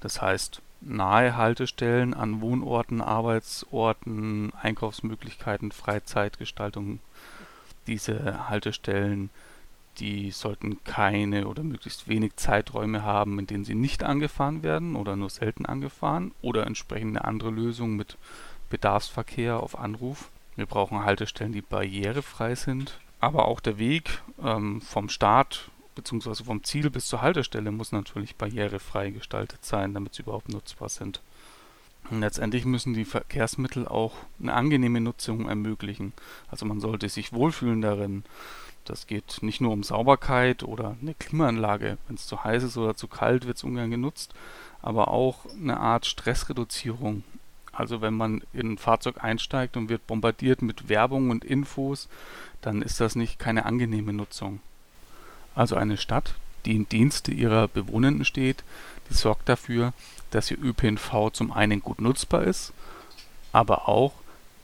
das 0.00 0.20
heißt 0.20 0.60
nahe 0.80 1.36
Haltestellen 1.36 2.14
an 2.14 2.40
Wohnorten, 2.40 3.00
Arbeitsorten, 3.00 4.52
Einkaufsmöglichkeiten, 4.60 5.72
Freizeitgestaltung. 5.72 7.00
Diese 7.86 8.48
Haltestellen 8.48 9.30
die 10.00 10.30
sollten 10.30 10.82
keine 10.84 11.48
oder 11.48 11.62
möglichst 11.62 12.08
wenig 12.08 12.36
Zeiträume 12.36 13.02
haben, 13.02 13.38
in 13.38 13.46
denen 13.46 13.64
sie 13.64 13.74
nicht 13.74 14.04
angefahren 14.04 14.62
werden 14.62 14.96
oder 14.96 15.16
nur 15.16 15.30
selten 15.30 15.66
angefahren 15.66 16.32
oder 16.40 16.66
entsprechende 16.66 17.24
andere 17.24 17.50
Lösungen 17.50 17.96
mit 17.96 18.16
Bedarfsverkehr 18.70 19.60
auf 19.60 19.78
Anruf. 19.78 20.30
Wir 20.56 20.66
brauchen 20.66 21.04
Haltestellen, 21.04 21.52
die 21.52 21.62
barrierefrei 21.62 22.54
sind. 22.54 23.00
Aber 23.20 23.46
auch 23.46 23.60
der 23.60 23.78
Weg 23.78 24.22
ähm, 24.42 24.80
vom 24.80 25.08
Start 25.08 25.70
bzw. 25.98 26.44
vom 26.44 26.64
Ziel 26.64 26.90
bis 26.90 27.06
zur 27.06 27.22
Haltestelle 27.22 27.70
muss 27.70 27.92
natürlich 27.92 28.36
barrierefrei 28.36 29.10
gestaltet 29.10 29.64
sein, 29.64 29.94
damit 29.94 30.14
sie 30.14 30.22
überhaupt 30.22 30.48
nutzbar 30.48 30.88
sind. 30.88 31.20
Und 32.10 32.20
letztendlich 32.20 32.64
müssen 32.64 32.94
die 32.94 33.04
Verkehrsmittel 33.04 33.86
auch 33.86 34.14
eine 34.40 34.54
angenehme 34.54 35.00
Nutzung 35.00 35.48
ermöglichen. 35.48 36.12
Also 36.50 36.64
man 36.64 36.80
sollte 36.80 37.08
sich 37.08 37.32
wohlfühlen 37.32 37.82
darin. 37.82 38.24
Das 38.84 39.06
geht 39.06 39.42
nicht 39.42 39.60
nur 39.60 39.72
um 39.72 39.82
Sauberkeit 39.82 40.62
oder 40.62 40.96
eine 41.02 41.14
Klimaanlage. 41.14 41.98
Wenn 42.06 42.16
es 42.16 42.26
zu 42.26 42.42
heiß 42.42 42.62
ist 42.62 42.78
oder 42.78 42.94
zu 42.94 43.08
kalt, 43.08 43.46
wird 43.46 43.58
es 43.58 43.64
ungern 43.64 43.90
genutzt. 43.90 44.32
Aber 44.80 45.08
auch 45.08 45.44
eine 45.60 45.78
Art 45.78 46.06
Stressreduzierung. 46.06 47.24
Also 47.72 48.00
wenn 48.00 48.14
man 48.14 48.42
in 48.54 48.72
ein 48.72 48.78
Fahrzeug 48.78 49.22
einsteigt 49.22 49.76
und 49.76 49.90
wird 49.90 50.06
bombardiert 50.06 50.62
mit 50.62 50.88
Werbung 50.88 51.30
und 51.30 51.44
Infos, 51.44 52.08
dann 52.62 52.80
ist 52.80 53.00
das 53.00 53.14
nicht 53.16 53.38
keine 53.38 53.66
angenehme 53.66 54.12
Nutzung. 54.12 54.60
Also 55.58 55.74
eine 55.74 55.96
Stadt, 55.96 56.36
die 56.66 56.76
im 56.76 56.88
Dienste 56.88 57.32
ihrer 57.32 57.66
Bewohnenden 57.66 58.24
steht, 58.24 58.62
die 59.10 59.14
sorgt 59.14 59.48
dafür, 59.48 59.92
dass 60.30 60.52
ihr 60.52 60.62
ÖPNV 60.62 61.32
zum 61.32 61.50
einen 61.50 61.80
gut 61.80 62.00
nutzbar 62.00 62.44
ist, 62.44 62.72
aber 63.50 63.88
auch 63.88 64.12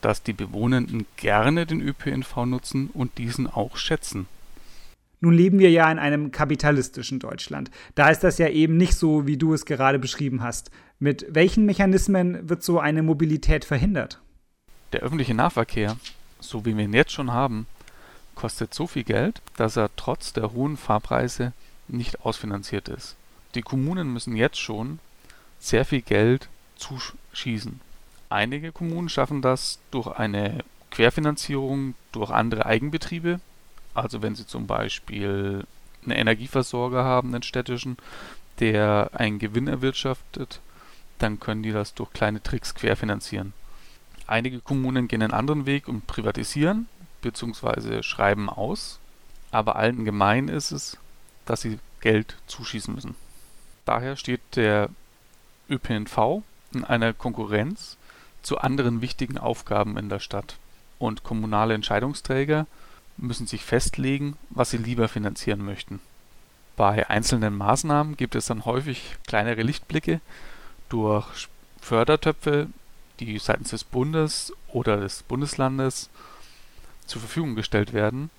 dass 0.03 0.23
die 0.23 0.33
Bewohnenden 0.33 1.07
gerne 1.17 1.67
den 1.67 1.81
ÖPNV 1.81 2.47
nutzen 2.47 2.91
und 2.95 3.19
diesen 3.19 3.49
auch 3.49 3.77
schätzen. 3.77 4.27
Nun 5.21 5.35
leben 5.35 5.59
wir 5.59 5.71
ja 5.73 5.91
in 5.91 5.99
einem 5.99 6.31
kapitalistischen 6.31 7.19
Deutschland. 7.19 7.73
Da 7.97 8.11
ist 8.11 8.23
das 8.23 8.39
ja 8.39 8.49
eben 8.49 8.77
nicht 8.77 8.95
so, 8.95 9.27
wie 9.27 9.37
du 9.37 9.53
es 9.53 9.67
gerade 9.67 9.99
beschrieben 9.99 10.45
hast. 10.45 10.71
Mit 11.01 11.27
welchen 11.29 11.67
Mechanismen 11.67 12.49
wird 12.49 12.63
so 12.63 12.79
eine 12.79 13.03
Mobilität 13.03 13.65
verhindert? 13.65 14.21
Der 14.93 15.01
öffentliche 15.01 15.35
Nahverkehr, 15.35 15.97
so 16.39 16.65
wie 16.65 16.77
wir 16.77 16.85
ihn 16.85 16.95
jetzt 16.95 17.11
schon 17.11 17.33
haben, 17.33 17.67
kostet 18.35 18.75
so 18.75 18.87
viel 18.87 19.05
Geld, 19.05 19.41
dass 19.57 19.77
er 19.77 19.91
trotz 19.97 20.33
der 20.33 20.53
hohen 20.53 20.77
Fahrpreise 20.77 21.53
nicht 21.89 22.21
ausfinanziert 22.21 22.89
ist. 22.89 23.17
Die 23.55 23.63
Kommunen 23.63 24.13
müssen 24.13 24.37
jetzt 24.37 24.59
schon 24.59 24.99
sehr 25.59 25.85
viel 25.85 26.03
Geld 26.03 26.49
zuschießen. 26.77 27.81
Einige 28.29 28.73
Kommunen 28.73 29.09
schaffen 29.09 29.43
das 29.43 29.79
durch 29.91 30.09
eine 30.09 30.65
Querfinanzierung 30.91 31.95
durch 32.13 32.31
andere 32.31 32.67
Eigenbetriebe. 32.67 33.41
Also 33.95 34.23
wenn 34.23 34.35
sie 34.35 34.47
zum 34.47 34.67
Beispiel 34.67 35.65
einen 36.03 36.19
Energieversorger 36.19 37.05
haben, 37.05 37.35
einen 37.35 37.43
städtischen, 37.43 37.97
der 38.61 39.11
einen 39.15 39.39
Gewinn 39.39 39.69
erwirtschaftet, 39.69 40.61
dann 41.19 41.41
können 41.41 41.63
die 41.63 41.73
das 41.73 41.95
durch 41.95 42.13
kleine 42.13 42.43
Tricks 42.43 42.75
querfinanzieren. 42.75 43.53
Einige 44.27 44.61
Kommunen 44.61 45.07
gehen 45.07 45.23
einen 45.23 45.33
anderen 45.33 45.67
Weg 45.67 45.87
und 45.87 46.07
privatisieren 46.07 46.89
bzw. 47.25 48.03
schreiben 48.03 48.49
aus, 48.49 49.01
aber 49.51 49.77
allen 49.77 50.05
gemein 50.05 50.49
ist 50.49 50.71
es, 50.71 50.99
dass 51.47 51.63
sie 51.63 51.79
Geld 52.01 52.37
zuschießen 52.47 52.95
müssen. 52.95 53.17
Daher 53.85 54.17
steht 54.17 54.41
der 54.55 54.91
ÖPNV 55.69 56.43
in 56.73 56.85
einer 56.85 57.13
Konkurrenz 57.13 57.97
zu 58.43 58.59
anderen 58.59 59.01
wichtigen 59.01 59.39
Aufgaben 59.39 59.97
in 59.97 60.09
der 60.09 60.21
Stadt. 60.21 60.57
Und 60.99 61.25
kommunale 61.25 61.75
Entscheidungsträger 61.75 62.67
müssen 63.17 63.47
sich 63.47 63.65
festlegen, 63.65 64.37
was 64.51 64.71
sie 64.71 64.77
lieber 64.77 65.09
finanzieren 65.09 65.65
möchten. 65.65 66.01
Bei 66.77 67.09
einzelnen 67.09 67.57
Maßnahmen 67.57 68.17
gibt 68.17 68.35
es 68.35 68.47
dann 68.47 68.65
häufig 68.65 69.17
kleinere 69.27 69.63
Lichtblicke 69.63 70.21
durch 70.89 71.49
Fördertöpfe, 71.81 72.69
die 73.21 73.39
seitens 73.39 73.71
des 73.71 73.85
Bundes 73.85 74.53
oder 74.69 74.97
des 74.97 75.23
Bundeslandes 75.23 76.11
zur 77.07 77.21
Verfügung 77.21 77.55
gestellt 77.55 77.93
werden. 77.93 78.31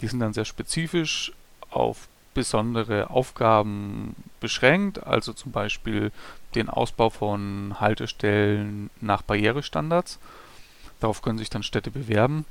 Die 0.00 0.06
sind 0.06 0.20
dann 0.20 0.32
sehr 0.32 0.44
spezifisch 0.44 1.32
auf 1.70 2.08
besondere 2.34 3.10
Aufgaben 3.10 4.14
beschränkt, 4.38 5.04
also 5.04 5.32
zum 5.32 5.52
Beispiel 5.52 6.12
den 6.54 6.68
Ausbau 6.68 7.10
von 7.10 7.76
Haltestellen 7.80 8.90
nach 9.00 9.22
Barrierestandards. 9.22 10.18
Darauf 11.00 11.22
können 11.22 11.38
sich 11.38 11.50
dann 11.50 11.62
Städte 11.62 11.90
bewerben 11.90 12.44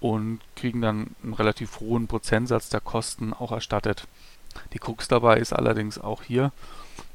und 0.00 0.40
kriegen 0.56 0.80
dann 0.80 1.14
einen 1.22 1.34
relativ 1.34 1.80
hohen 1.80 2.06
Prozentsatz 2.06 2.68
der 2.68 2.80
Kosten 2.80 3.32
auch 3.32 3.52
erstattet. 3.52 4.06
Die 4.72 4.78
Krux 4.78 5.08
dabei 5.08 5.38
ist 5.38 5.52
allerdings 5.52 5.98
auch 5.98 6.22
hier, 6.22 6.52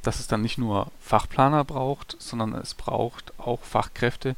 dass 0.01 0.19
es 0.19 0.27
dann 0.27 0.41
nicht 0.41 0.57
nur 0.57 0.91
Fachplaner 1.01 1.63
braucht, 1.63 2.15
sondern 2.19 2.53
es 2.53 2.73
braucht 2.73 3.37
auch 3.39 3.61
Fachkräfte, 3.63 4.35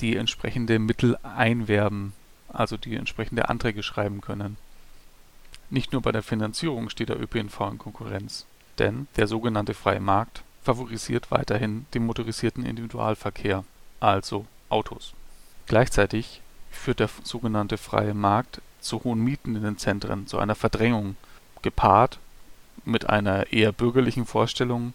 die 0.00 0.16
entsprechende 0.16 0.78
Mittel 0.78 1.16
einwerben, 1.22 2.12
also 2.56 2.76
die 2.76 2.96
entsprechende 2.96 3.48
Anträge 3.48 3.82
schreiben 3.82 4.20
können. 4.20 4.56
Nicht 5.68 5.92
nur 5.92 6.02
bei 6.02 6.12
der 6.12 6.22
Finanzierung 6.22 6.90
steht 6.90 7.08
der 7.08 7.20
ÖPNV 7.20 7.60
in 7.72 7.78
Konkurrenz, 7.78 8.46
denn 8.78 9.08
der 9.16 9.26
sogenannte 9.26 9.74
freie 9.74 10.00
Markt 10.00 10.42
favorisiert 10.62 11.30
weiterhin 11.30 11.86
den 11.94 12.06
motorisierten 12.06 12.64
Individualverkehr, 12.64 13.64
also 14.00 14.46
Autos. 14.68 15.14
Gleichzeitig 15.66 16.40
führt 16.70 17.00
der 17.00 17.10
sogenannte 17.22 17.78
freie 17.78 18.14
Markt 18.14 18.60
zu 18.80 19.02
hohen 19.04 19.20
Mieten 19.20 19.56
in 19.56 19.62
den 19.62 19.78
Zentren, 19.78 20.26
zu 20.26 20.38
einer 20.38 20.54
Verdrängung, 20.54 21.16
gepaart 21.62 22.18
mit 22.84 23.08
einer 23.08 23.52
eher 23.52 23.72
bürgerlichen 23.72 24.26
Vorstellung 24.26 24.94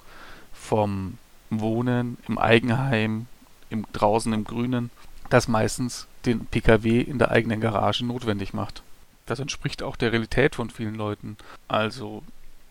vom 0.54 1.18
Wohnen 1.50 2.18
im 2.28 2.38
Eigenheim, 2.38 3.28
im 3.70 3.86
draußen 3.92 4.32
im 4.32 4.46
Grünen, 4.46 4.90
das 5.32 5.48
meistens 5.48 6.08
den 6.26 6.46
Pkw 6.46 7.02
in 7.02 7.18
der 7.18 7.32
eigenen 7.32 7.62
Garage 7.62 8.06
notwendig 8.06 8.54
macht 8.54 8.84
das 9.32 9.40
entspricht 9.40 9.82
auch 9.82 9.96
der 9.96 10.12
Realität 10.12 10.56
von 10.56 10.70
vielen 10.70 10.96
Leuten. 10.96 11.38
Also 11.68 12.24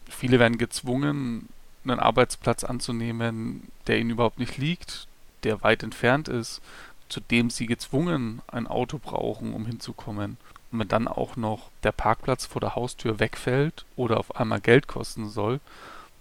viele 0.08 0.38
werden 0.38 0.58
gezwungen, 0.58 1.48
einen 1.84 1.98
Arbeitsplatz 1.98 2.64
anzunehmen, 2.64 3.68
der 3.86 3.98
ihnen 3.98 4.11
überhaupt 4.11 4.38
nicht 4.38 4.58
liegt, 4.58 5.06
der 5.42 5.62
weit 5.62 5.82
entfernt 5.82 6.28
ist, 6.28 6.61
zu 7.08 7.20
dem 7.20 7.48
sie 7.48 7.66
gezwungen 7.66 8.42
ein 8.46 8.66
Auto 8.66 8.98
brauchen, 8.98 9.54
um 9.54 9.64
hinzukommen. 9.66 10.36
Und 10.70 10.78
wenn 10.78 10.88
dann 10.88 11.08
auch 11.08 11.36
noch 11.36 11.70
der 11.82 11.92
Parkplatz 11.92 12.44
vor 12.46 12.61
der 12.61 12.76
Haustür 12.76 13.18
wegfällt 13.18 13.86
oder 13.96 14.18
auf 14.18 14.36
einmal 14.36 14.61
Geld 14.61 14.86
kosten 14.86 15.28
soll, 15.28 15.61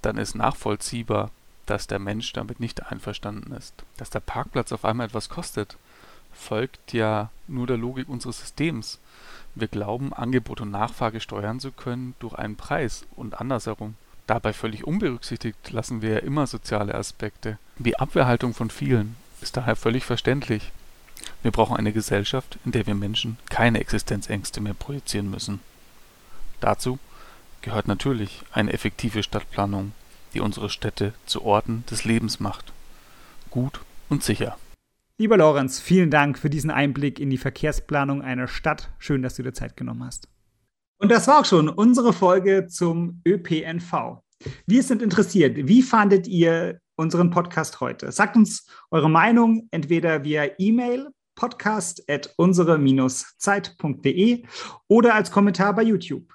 dann 0.01 0.17
ist 0.17 0.35
nachvollziehbar, 0.35 1.31
dass 1.65 1.85
der 1.85 1.99
Mensch 1.99 2.31
damit 2.31 2.59
nicht 2.61 2.89
einverstanden 2.89 3.51
ist. 3.51 3.73
Dass 3.97 4.09
der 4.09 4.21
Parkplatz 4.21 4.71
auf 4.71 4.85
einmal 4.85 5.07
etwas 5.07 5.27
kostet, 5.27 5.77
folgt 6.33 6.93
ja 6.93 7.29
nur 7.47 7.67
der 7.67 7.77
Logik 7.77 8.09
unseres 8.09 8.39
Systems. 8.39 8.99
Wir 9.55 9.67
glauben, 9.67 10.13
Angebot 10.13 10.61
und 10.61 10.71
Nachfrage 10.71 11.19
steuern 11.19 11.59
zu 11.59 11.71
können 11.71 12.15
durch 12.19 12.33
einen 12.35 12.55
Preis 12.55 13.05
und 13.15 13.39
andersherum. 13.39 13.95
Dabei 14.27 14.53
völlig 14.53 14.85
unberücksichtigt 14.85 15.71
lassen 15.71 16.01
wir 16.01 16.11
ja 16.11 16.19
immer 16.19 16.45
soziale 16.45 16.93
Aspekte. 16.93 17.57
Die 17.77 17.97
Abwehrhaltung 17.97 18.53
von 18.53 18.69
vielen 18.69 19.15
ist 19.41 19.57
daher 19.57 19.75
völlig 19.75 20.05
verständlich. 20.05 20.71
Wir 21.41 21.51
brauchen 21.51 21.77
eine 21.77 21.93
Gesellschaft, 21.93 22.59
in 22.63 22.71
der 22.71 22.85
wir 22.85 22.95
Menschen 22.95 23.37
keine 23.49 23.79
Existenzängste 23.79 24.61
mehr 24.61 24.73
projizieren 24.73 25.29
müssen. 25.29 25.61
Dazu 26.59 26.99
gehört 27.61 27.87
natürlich 27.87 28.43
eine 28.51 28.71
effektive 28.71 29.23
Stadtplanung, 29.23 29.93
die 30.33 30.41
unsere 30.41 30.69
Städte 30.69 31.13
zu 31.25 31.43
Orten 31.43 31.83
des 31.89 32.03
Lebens 32.03 32.39
macht. 32.39 32.71
Gut 33.49 33.81
und 34.09 34.23
sicher. 34.23 34.57
Lieber 35.21 35.35
Lorenz, 35.35 35.81
vielen 35.81 36.09
Dank 36.09 36.39
für 36.39 36.49
diesen 36.49 36.71
Einblick 36.71 37.19
in 37.19 37.29
die 37.29 37.37
Verkehrsplanung 37.37 38.21
einer 38.21 38.47
Stadt. 38.47 38.89
Schön, 38.99 39.21
dass 39.21 39.35
du 39.35 39.43
dir 39.43 39.51
Zeit 39.51 39.75
genommen 39.75 40.05
hast. 40.05 40.29
Und 40.97 41.11
das 41.11 41.27
war 41.27 41.41
auch 41.41 41.45
schon 41.45 41.67
unsere 41.67 42.13
Folge 42.13 42.67
zum 42.67 43.21
ÖPNV. 43.27 44.21
Wir 44.65 44.81
sind 44.81 45.01
interessiert. 45.01 45.67
Wie 45.67 45.81
fandet 45.81 46.25
ihr 46.25 46.79
unseren 46.95 47.31
Podcast 47.31 47.81
heute? 47.81 48.13
Sagt 48.13 48.37
uns 48.37 48.65
eure 48.91 49.09
Meinung 49.09 49.67
entweder 49.71 50.23
via 50.23 50.51
E-Mail 50.57 51.09
podcast 51.35 52.01
at 52.09 52.33
unsere-zeit.de 52.37 54.45
oder 54.87 55.15
als 55.15 55.31
Kommentar 55.31 55.75
bei 55.75 55.83
YouTube. 55.83 56.33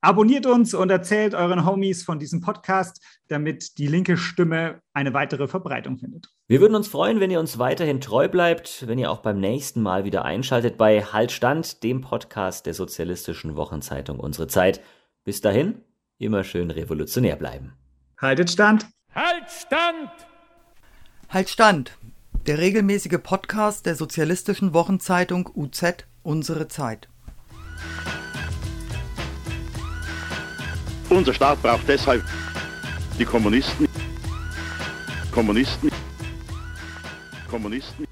Abonniert 0.00 0.46
uns 0.46 0.74
und 0.74 0.90
erzählt 0.90 1.34
euren 1.34 1.64
Homies 1.64 2.04
von 2.04 2.18
diesem 2.18 2.40
Podcast, 2.40 3.02
damit 3.28 3.78
die 3.78 3.86
linke 3.86 4.16
Stimme 4.16 4.80
eine 4.92 5.14
weitere 5.14 5.48
Verbreitung 5.48 5.98
findet. 5.98 6.28
Wir 6.48 6.60
würden 6.60 6.74
uns 6.74 6.86
freuen, 6.86 7.18
wenn 7.18 7.30
ihr 7.30 7.40
uns 7.40 7.58
weiterhin 7.58 8.00
treu 8.00 8.28
bleibt, 8.28 8.86
wenn 8.86 8.98
ihr 8.98 9.10
auch 9.10 9.20
beim 9.20 9.40
nächsten 9.40 9.82
Mal 9.82 10.04
wieder 10.04 10.24
einschaltet 10.24 10.76
bei 10.76 11.02
Halt 11.02 11.32
Stand, 11.32 11.82
dem 11.82 12.02
Podcast 12.02 12.66
der 12.66 12.74
sozialistischen 12.74 13.56
Wochenzeitung 13.56 14.20
Unsere 14.20 14.46
Zeit. 14.46 14.80
Bis 15.24 15.40
dahin, 15.40 15.80
immer 16.18 16.44
schön 16.44 16.70
revolutionär 16.70 17.36
bleiben. 17.36 17.72
Haltet 18.20 18.50
Stand! 18.50 18.86
Halt 19.14 19.50
Stand! 19.50 20.10
Halt 21.30 21.48
Stand! 21.48 21.98
Der 22.46 22.58
regelmäßige 22.58 23.18
Podcast 23.22 23.86
der 23.86 23.96
sozialistischen 23.96 24.72
Wochenzeitung 24.72 25.50
UZ 25.52 26.06
Unsere 26.22 26.68
Zeit. 26.68 27.08
Unser 31.08 31.34
Staat 31.34 31.62
braucht 31.62 31.88
deshalb 31.88 32.22
die 33.18 33.24
Kommunisten. 33.24 33.88
Kommunisten. 35.30 35.90
Kommunisten. 37.48 38.06